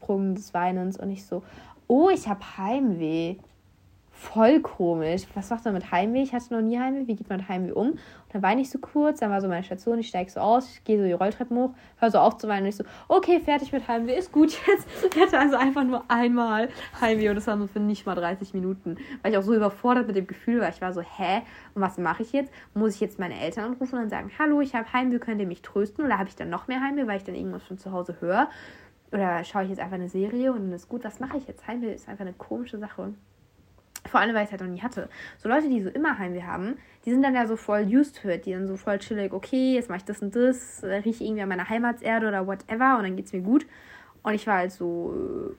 Ursprung 0.00 0.34
des 0.34 0.54
Weinens 0.54 0.98
und 0.98 1.10
ich 1.10 1.24
so, 1.24 1.42
oh, 1.86 2.08
ich 2.10 2.28
habe 2.28 2.40
Heimweh. 2.56 3.36
Voll 4.10 4.58
komisch. 4.60 5.22
Was 5.34 5.48
macht 5.50 5.64
man 5.64 5.74
mit 5.74 5.92
Heimweh? 5.92 6.22
Ich 6.22 6.32
hatte 6.32 6.52
noch 6.52 6.60
nie 6.60 6.76
Heimweh. 6.76 7.06
Wie 7.06 7.14
geht 7.14 7.28
man 7.28 7.38
mit 7.38 7.48
Heimweh 7.48 7.70
um? 7.70 7.90
Und 7.90 7.98
dann 8.32 8.42
weine 8.42 8.60
ich 8.60 8.68
so 8.68 8.80
kurz, 8.80 9.20
dann 9.20 9.30
war 9.30 9.40
so 9.40 9.46
meine 9.46 9.62
Station, 9.62 10.00
ich 10.00 10.08
steige 10.08 10.28
so 10.28 10.40
aus, 10.40 10.68
ich 10.74 10.82
gehe 10.82 10.98
so 10.98 11.04
die 11.04 11.12
Rolltreppen 11.12 11.56
hoch, 11.56 11.70
höre 11.98 12.10
so 12.10 12.18
auf 12.18 12.36
zu 12.36 12.48
weinen 12.48 12.64
und 12.64 12.70
ich 12.70 12.76
so, 12.76 12.84
okay, 13.06 13.38
fertig 13.38 13.72
mit 13.72 13.86
Heimweh, 13.86 14.18
ist 14.18 14.32
gut 14.32 14.58
jetzt. 14.66 14.88
Ich 15.08 15.20
hatte 15.20 15.38
also 15.38 15.56
einfach 15.56 15.84
nur 15.84 16.02
einmal 16.08 16.68
Heimweh 17.00 17.28
und 17.28 17.36
das 17.36 17.46
war 17.46 17.56
so 17.58 17.68
für 17.68 17.78
nicht 17.78 18.06
mal 18.06 18.16
30 18.16 18.54
Minuten, 18.54 18.96
weil 19.22 19.32
ich 19.32 19.38
auch 19.38 19.42
so 19.42 19.54
überfordert 19.54 20.08
mit 20.08 20.16
dem 20.16 20.26
Gefühl 20.26 20.60
war. 20.60 20.68
Ich 20.68 20.82
war 20.82 20.92
so, 20.92 21.00
hä? 21.00 21.42
Und 21.76 21.82
was 21.82 21.96
mache 21.96 22.24
ich 22.24 22.32
jetzt? 22.32 22.52
Muss 22.74 22.96
ich 22.96 23.00
jetzt 23.00 23.20
meine 23.20 23.38
Eltern 23.40 23.66
anrufen 23.66 24.00
und 24.00 24.10
sagen, 24.10 24.32
hallo, 24.36 24.60
ich 24.60 24.74
habe 24.74 24.92
Heimweh, 24.92 25.20
könnt 25.20 25.40
ihr 25.40 25.46
mich 25.46 25.62
trösten? 25.62 26.04
Oder 26.04 26.18
habe 26.18 26.28
ich 26.28 26.34
dann 26.34 26.50
noch 26.50 26.66
mehr 26.66 26.80
Heimweh, 26.80 27.06
weil 27.06 27.18
ich 27.18 27.24
dann 27.24 27.36
irgendwas 27.36 27.62
von 27.62 27.78
zu 27.78 27.92
Hause 27.92 28.16
höre? 28.20 28.48
Oder 29.12 29.42
schaue 29.44 29.64
ich 29.64 29.70
jetzt 29.70 29.80
einfach 29.80 29.94
eine 29.94 30.08
Serie 30.08 30.52
und 30.52 30.64
dann 30.64 30.72
ist 30.72 30.88
gut, 30.88 31.04
was 31.04 31.20
mache 31.20 31.38
ich 31.38 31.46
jetzt? 31.46 31.66
Heimweh 31.66 31.94
ist 31.94 32.08
einfach 32.08 32.22
eine 32.22 32.34
komische 32.34 32.78
Sache. 32.78 33.14
Vor 34.06 34.20
allem, 34.20 34.34
weil 34.34 34.42
ich 34.42 34.46
es 34.46 34.52
halt 34.52 34.62
noch 34.62 34.68
nie 34.68 34.80
hatte. 34.80 35.08
So 35.38 35.48
Leute, 35.48 35.68
die 35.68 35.82
so 35.82 35.90
immer 35.90 36.18
Heimweh 36.18 36.42
haben, 36.42 36.76
die 37.04 37.10
sind 37.10 37.22
dann 37.22 37.34
ja 37.34 37.46
so 37.46 37.56
voll 37.56 37.82
used 37.82 38.20
to 38.20 38.28
it. 38.28 38.46
Die 38.46 38.52
dann 38.52 38.66
so 38.66 38.76
voll 38.76 38.98
chillig, 38.98 39.32
okay, 39.32 39.74
jetzt 39.74 39.88
mache 39.88 39.98
ich 39.98 40.04
das 40.04 40.22
und 40.22 40.34
das, 40.34 40.82
rieche 40.82 41.24
irgendwie 41.24 41.42
an 41.42 41.48
meiner 41.48 41.68
Heimatserde 41.68 42.28
oder 42.28 42.46
whatever 42.46 42.96
und 42.98 43.04
dann 43.04 43.16
geht 43.16 43.26
es 43.26 43.32
mir 43.32 43.42
gut. 43.42 43.66
Und 44.22 44.34
ich 44.34 44.46
war 44.46 44.56
halt 44.56 44.72
so, 44.72 45.14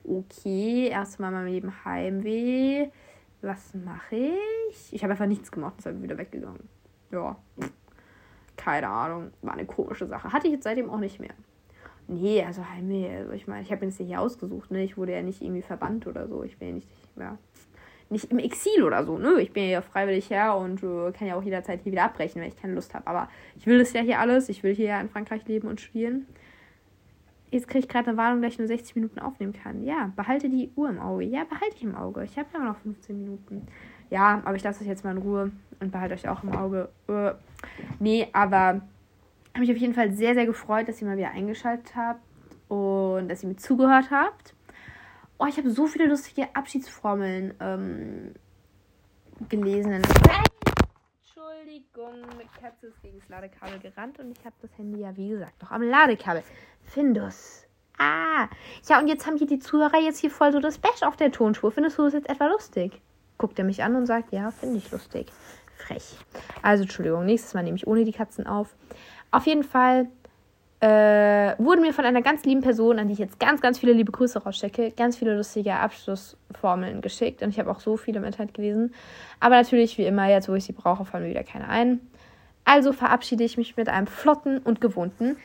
äh, 0.06 0.10
okay, 0.10 0.88
erstmal 0.90 1.30
in 1.30 1.38
meinem 1.38 1.48
Leben 1.48 1.86
Heimweh. 1.86 2.90
Was 3.42 3.74
mache 3.74 4.16
ich? 4.16 4.94
Ich 4.94 5.04
habe 5.04 5.12
einfach 5.12 5.26
nichts 5.26 5.52
gemacht, 5.52 5.76
und 5.78 5.84
bin 5.84 6.04
wieder 6.04 6.18
weggegangen. 6.18 6.68
Ja, 7.12 7.38
keine 8.58 8.90
Ahnung, 8.90 9.32
war 9.42 9.54
eine 9.54 9.66
komische 9.66 10.08
Sache. 10.08 10.34
Hatte 10.34 10.48
ich 10.48 10.54
jetzt 10.54 10.64
seitdem 10.64 10.90
auch 10.90 11.00
nicht 11.00 11.20
mehr. 11.20 11.34
Nee, 12.12 12.44
also 12.44 12.68
Heimweh, 12.68 13.08
also 13.20 13.34
ich 13.34 13.46
meine, 13.46 13.62
ich 13.62 13.72
habe 13.72 13.86
mir 13.86 13.92
das 13.92 14.00
ja 14.00 14.06
hier 14.06 14.20
ausgesucht, 14.20 14.72
ne? 14.72 14.84
Ich 14.84 14.98
wurde 14.98 15.14
ja 15.14 15.22
nicht 15.22 15.44
irgendwie 15.44 15.62
verbannt 15.62 16.08
oder 16.08 16.28
so. 16.28 16.44
Ich 16.44 16.58
bin 16.58 16.68
ja 16.70 16.74
nicht, 16.74 16.88
ja, 17.18 17.38
nicht 18.10 18.32
im 18.32 18.40
Exil 18.40 18.84
oder 18.84 19.06
so, 19.06 19.20
ne? 19.20 19.40
Ich 19.40 19.54
bin 19.54 19.70
ja 19.70 19.84
freiwillig 19.84 20.32
her 20.32 20.58
und 20.58 20.82
äh, 20.82 21.12
kann 21.12 21.28
ja 21.28 21.36
auch 21.36 21.44
jederzeit 21.44 21.82
hier 21.84 21.92
wieder 21.92 22.06
abbrechen, 22.06 22.42
wenn 22.42 22.48
ich 22.48 22.60
keine 22.60 22.74
Lust 22.74 22.96
habe. 22.96 23.06
Aber 23.06 23.30
ich 23.56 23.68
will 23.68 23.78
das 23.78 23.94
ja 23.94 24.02
hier 24.02 24.20
alles. 24.20 24.50
Ich 24.50 24.64
will 24.64 24.74
hier 24.74 24.88
ja 24.88 25.02
in 25.02 25.10
Frankreich 25.10 25.48
leben 25.48 25.68
und 25.68 25.82
studieren. 25.82 26.26
Jetzt 27.52 27.68
kriege 27.68 27.86
ich 27.86 27.88
gerade 27.88 28.10
eine 28.10 28.18
Warnung, 28.18 28.42
dass 28.42 28.54
ich 28.54 28.60
nur 28.60 28.68
60 28.68 28.96
Minuten 28.96 29.20
aufnehmen 29.20 29.54
kann. 29.54 29.84
Ja, 29.84 30.12
behalte 30.16 30.50
die 30.50 30.72
Uhr 30.76 30.90
im 30.90 31.00
Auge. 31.00 31.26
Ja, 31.26 31.44
behalte 31.44 31.76
ich 31.76 31.84
im 31.84 31.96
Auge. 31.96 32.24
Ich 32.24 32.40
habe 32.40 32.48
ja 32.54 32.60
noch 32.60 32.78
15 32.78 33.20
Minuten. 33.20 33.68
Ja, 34.10 34.42
aber 34.46 34.56
ich 34.56 34.64
lasse 34.64 34.82
euch 34.82 34.88
jetzt 34.88 35.04
mal 35.04 35.12
in 35.12 35.22
Ruhe 35.22 35.52
und 35.80 35.92
behalte 35.92 36.16
euch 36.16 36.28
auch 36.28 36.42
im 36.44 36.54
Auge. 36.54 36.90
Äh, 37.08 37.34
nee, 38.00 38.28
aber 38.34 38.82
habe 39.60 39.68
mich 39.68 39.76
auf 39.76 39.82
jeden 39.82 39.94
Fall 39.94 40.14
sehr, 40.14 40.36
sehr 40.36 40.46
gefreut, 40.46 40.88
dass 40.88 41.02
ihr 41.02 41.08
mal 41.08 41.18
wieder 41.18 41.32
eingeschaltet 41.32 41.94
habt 41.94 42.22
und 42.70 43.28
dass 43.28 43.44
ihr 43.44 43.50
mir 43.50 43.58
zugehört 43.58 44.10
habt. 44.10 44.56
Oh, 45.38 45.46
ich 45.48 45.58
habe 45.58 45.70
so 45.70 45.86
viele 45.86 46.06
lustige 46.06 46.48
Abschiedsformeln 46.56 47.54
ähm, 47.60 48.36
gelesen. 49.50 50.02
Entschuldigung, 51.22 52.22
mit 52.38 52.48
Katze 52.62 52.88
ist 52.88 53.02
gegen 53.02 53.20
das 53.20 53.28
Ladekabel 53.28 53.80
gerannt 53.80 54.20
und 54.20 54.32
ich 54.32 54.46
habe 54.46 54.56
das 54.62 54.72
Handy 54.78 55.02
ja, 55.02 55.16
wie 55.18 55.28
gesagt, 55.28 55.62
noch 55.62 55.72
am 55.72 55.82
Ladekabel. 55.82 56.42
Findus. 56.84 57.66
Ah. 57.98 58.48
Ja, 58.88 59.00
und 59.00 59.10
jetzt 59.10 59.28
haben 59.28 59.36
hier 59.36 59.48
die 59.48 59.60
Zuhörer 59.60 60.00
jetzt 60.00 60.20
hier 60.20 60.32
voll 60.32 60.54
so 60.54 60.62
das 60.62 60.78
Bash 60.78 61.04
auf 61.04 61.18
der 61.18 61.34
Tonspur. 61.34 61.72
Findest 61.72 61.98
du 61.98 62.04
das 62.04 62.14
jetzt 62.14 62.30
etwa 62.30 62.48
lustig? 62.48 63.02
Guckt 63.38 63.60
er 63.60 63.66
mich 63.66 63.84
an 63.84 63.98
und 63.98 64.06
sagt, 64.06 64.32
ja, 64.32 64.52
finde 64.52 64.78
ich 64.78 64.90
lustig. 64.90 65.28
Frech. 65.76 66.18
Also, 66.62 66.84
Entschuldigung, 66.84 67.26
nächstes 67.26 67.54
Mal 67.54 67.64
nehme 67.64 67.78
ich 67.78 67.88
ohne 67.88 68.06
die 68.06 68.12
Katzen 68.12 68.48
auf. 68.48 68.76
Auf 69.32 69.46
jeden 69.46 69.64
Fall 69.64 70.08
äh, 70.82 71.56
wurde 71.58 71.82
mir 71.82 71.94
von 71.94 72.06
einer 72.06 72.22
ganz 72.22 72.46
lieben 72.46 72.62
Person, 72.62 73.00
an 73.00 73.08
die 73.08 73.14
ich 73.14 73.20
jetzt 73.20 73.40
ganz, 73.40 73.62
ganz 73.62 73.80
viele 73.80 73.92
liebe 73.94 74.12
Grüße 74.12 74.42
rausstecke, 74.42 74.92
ganz 74.92 75.18
viele 75.18 75.36
lustige 75.36 75.74
Abschlussformeln 75.74 77.02
geschickt. 77.02 77.42
Und 77.42 77.50
ich 77.50 77.60
habe 77.60 77.70
auch 77.70 77.82
so 77.82 77.98
viele 77.98 78.20
im 78.20 78.26
Internet 78.26 78.54
gelesen. 78.54 78.94
Aber 79.40 79.56
natürlich, 79.56 79.98
wie 79.98 80.06
immer, 80.06 80.30
jetzt 80.30 80.48
wo 80.48 80.54
ich 80.54 80.64
sie 80.64 80.74
brauche, 80.74 81.06
fallen 81.06 81.26
mir 81.26 81.32
wieder 81.32 81.44
keine 81.44 81.68
ein. 81.68 82.00
Also 82.64 82.94
verabschiede 82.94 83.44
ich 83.44 83.58
mich 83.58 83.76
mit 83.78 83.90
einem 83.90 84.08
flotten 84.08 84.60
und 84.60 84.80
gewohnten. 84.80 85.38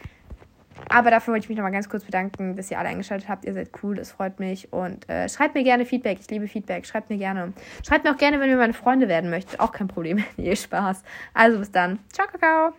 Aber 0.89 1.11
dafür 1.11 1.32
wollte 1.32 1.45
ich 1.45 1.49
mich 1.49 1.57
nochmal 1.57 1.72
ganz 1.72 1.89
kurz 1.89 2.05
bedanken, 2.05 2.57
dass 2.57 2.70
ihr 2.70 2.78
alle 2.78 2.89
eingeschaltet 2.89 3.28
habt. 3.28 3.45
Ihr 3.45 3.55
seid 3.55 3.70
cool, 3.82 3.97
das 3.97 4.12
freut 4.12 4.39
mich. 4.39 4.72
Und 4.72 5.09
äh, 5.09 5.28
schreibt 5.28 5.55
mir 5.55 5.64
gerne 5.64 5.85
Feedback. 5.85 6.18
Ich 6.20 6.30
liebe 6.30 6.47
Feedback. 6.47 6.87
Schreibt 6.87 7.11
mir 7.11 7.16
gerne. 7.16 7.53
Schreibt 7.87 8.05
mir 8.05 8.12
auch 8.12 8.18
gerne, 8.18 8.41
wenn 8.41 8.51
ihr 8.51 8.57
meine 8.57 8.74
Freunde 8.74 9.09
werden 9.09 9.30
möchtet. 9.30 9.61
Auch 9.61 9.72
kein 9.72 9.89
Problem. 9.89 10.22
nee, 10.37 10.55
Spaß. 10.55 11.03
Also 11.32 11.59
bis 11.59 11.70
dann. 11.70 11.99
Ciao, 12.12 12.26
Kakao. 12.26 12.74